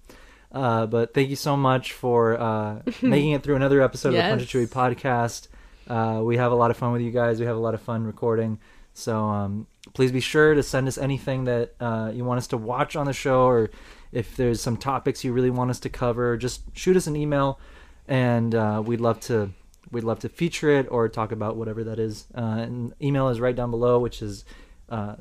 Uh, 0.51 0.85
but 0.85 1.13
thank 1.13 1.29
you 1.29 1.35
so 1.37 1.55
much 1.55 1.93
for 1.93 2.39
uh, 2.39 2.81
making 3.01 3.31
it 3.31 3.41
through 3.43 3.55
another 3.55 3.81
episode 3.81 4.09
of 4.09 4.15
the 4.15 4.21
Punch 4.21 4.43
Chewie 4.43 4.67
podcast. 4.67 5.47
Uh, 5.87 6.21
we 6.23 6.37
have 6.37 6.51
a 6.51 6.55
lot 6.55 6.69
of 6.71 6.77
fun 6.77 6.91
with 6.91 7.01
you 7.01 7.11
guys. 7.11 7.39
We 7.39 7.45
have 7.45 7.55
a 7.55 7.59
lot 7.59 7.73
of 7.73 7.81
fun 7.81 8.03
recording. 8.05 8.59
So 8.93 9.17
um, 9.17 9.67
please 9.93 10.11
be 10.11 10.19
sure 10.19 10.53
to 10.53 10.61
send 10.61 10.87
us 10.87 10.97
anything 10.97 11.45
that 11.45 11.73
uh, 11.79 12.11
you 12.13 12.23
want 12.25 12.37
us 12.39 12.47
to 12.47 12.57
watch 12.57 12.95
on 12.95 13.05
the 13.07 13.13
show, 13.13 13.45
or 13.45 13.71
if 14.13 14.35
there's 14.35 14.61
some 14.61 14.77
topics 14.77 15.23
you 15.23 15.33
really 15.33 15.49
want 15.49 15.69
us 15.69 15.79
to 15.81 15.89
cover, 15.89 16.37
just 16.37 16.61
shoot 16.73 16.95
us 16.95 17.07
an 17.07 17.15
email, 17.15 17.59
and 18.07 18.53
uh, 18.55 18.81
we'd 18.85 19.01
love 19.01 19.19
to 19.21 19.51
we'd 19.91 20.03
love 20.03 20.19
to 20.19 20.29
feature 20.29 20.69
it 20.71 20.87
or 20.89 21.07
talk 21.09 21.31
about 21.31 21.55
whatever 21.55 21.83
that 21.83 21.99
is. 21.99 22.25
Uh, 22.35 22.57
and 22.59 22.93
email 23.01 23.29
is 23.29 23.39
right 23.39 23.55
down 23.55 23.69
below, 23.71 23.99
which 23.99 24.21
is 24.21 24.45
uh, 24.89 25.15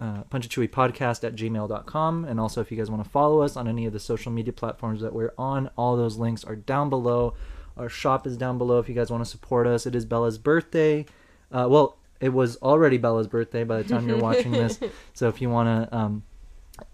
uh, 0.00 0.22
podcast 0.30 1.24
at 1.24 1.34
gmail.com. 1.34 2.24
And 2.24 2.40
also, 2.40 2.60
if 2.60 2.70
you 2.70 2.76
guys 2.76 2.90
want 2.90 3.04
to 3.04 3.10
follow 3.10 3.42
us 3.42 3.56
on 3.56 3.68
any 3.68 3.86
of 3.86 3.92
the 3.92 4.00
social 4.00 4.32
media 4.32 4.52
platforms 4.52 5.00
that 5.02 5.12
we're 5.12 5.32
on, 5.38 5.70
all 5.76 5.96
those 5.96 6.16
links 6.16 6.44
are 6.44 6.56
down 6.56 6.90
below. 6.90 7.34
Our 7.76 7.88
shop 7.88 8.26
is 8.26 8.36
down 8.36 8.58
below 8.58 8.78
if 8.78 8.88
you 8.88 8.94
guys 8.94 9.10
want 9.10 9.24
to 9.24 9.30
support 9.30 9.66
us. 9.66 9.86
It 9.86 9.94
is 9.94 10.04
Bella's 10.04 10.38
birthday. 10.38 11.06
Uh, 11.50 11.66
well, 11.68 11.98
it 12.20 12.30
was 12.30 12.56
already 12.58 12.98
Bella's 12.98 13.26
birthday 13.26 13.64
by 13.64 13.82
the 13.82 13.88
time 13.88 14.06
you're 14.08 14.18
watching 14.18 14.52
this. 14.52 14.78
So 15.14 15.28
if 15.28 15.40
you 15.42 15.50
want 15.50 15.90
to 15.90 15.96
um, 15.96 16.22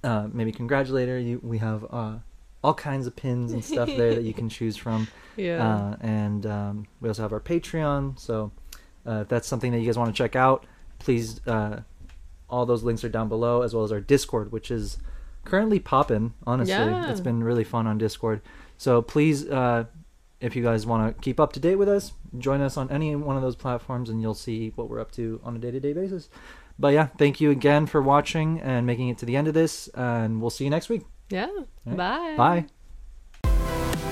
uh, 0.04 0.28
maybe 0.32 0.52
congratulate 0.52 1.08
her, 1.08 1.18
you, 1.18 1.40
we 1.42 1.58
have 1.58 1.84
uh, 1.90 2.14
all 2.62 2.74
kinds 2.74 3.06
of 3.06 3.14
pins 3.16 3.52
and 3.52 3.64
stuff 3.64 3.88
there 3.88 4.14
that 4.14 4.22
you 4.22 4.32
can 4.34 4.48
choose 4.58 4.76
from. 4.76 5.08
Yeah. 5.36 5.66
Uh, 5.66 5.96
and 6.00 6.46
um, 6.46 6.86
we 7.00 7.08
also 7.08 7.22
have 7.22 7.32
our 7.32 7.40
Patreon. 7.40 8.18
So 8.18 8.52
uh, 9.06 9.20
if 9.22 9.28
that's 9.28 9.46
something 9.48 9.72
that 9.72 9.78
you 9.80 9.86
guys 9.86 9.98
want 9.98 10.14
to 10.14 10.16
check 10.16 10.36
out, 10.36 10.66
please. 10.98 11.46
Uh, 11.46 11.80
all 12.48 12.64
those 12.64 12.84
links 12.84 13.02
are 13.02 13.08
down 13.08 13.28
below, 13.28 13.62
as 13.62 13.74
well 13.74 13.82
as 13.82 13.90
our 13.90 14.00
Discord, 14.00 14.52
which 14.52 14.70
is 14.70 14.98
currently 15.44 15.80
popping. 15.80 16.32
Honestly, 16.46 16.72
Yeah. 16.74 17.10
it's 17.10 17.20
been 17.20 17.42
really 17.42 17.64
fun 17.64 17.88
on 17.88 17.98
Discord. 17.98 18.40
So 18.78 19.02
please, 19.02 19.48
uh, 19.48 19.86
if 20.40 20.54
you 20.54 20.62
guys 20.62 20.86
want 20.86 21.16
to 21.16 21.20
keep 21.22 21.40
up 21.40 21.52
to 21.54 21.60
date 21.60 21.74
with 21.74 21.88
us, 21.88 22.12
join 22.38 22.60
us 22.60 22.76
on 22.76 22.88
any 22.90 23.16
one 23.16 23.34
of 23.34 23.42
those 23.42 23.56
platforms, 23.56 24.10
and 24.10 24.20
you'll 24.22 24.34
see 24.34 24.72
what 24.76 24.88
we're 24.88 25.00
up 25.00 25.10
to 25.12 25.40
on 25.42 25.56
a 25.56 25.58
day-to-day 25.58 25.92
basis. 25.92 26.28
But 26.78 26.92
yeah, 26.94 27.06
thank 27.06 27.40
you 27.40 27.50
again 27.50 27.86
for 27.86 28.02
watching 28.02 28.60
and 28.60 28.86
making 28.86 29.08
it 29.08 29.18
to 29.18 29.26
the 29.26 29.36
end 29.36 29.48
of 29.48 29.54
this, 29.54 29.88
and 29.94 30.40
we'll 30.40 30.50
see 30.50 30.64
you 30.64 30.70
next 30.70 30.88
week. 30.88 31.02
Yeah. 31.30 31.48
Right. 31.84 32.36
Bye. 32.36 32.66
Bye. 33.42 34.02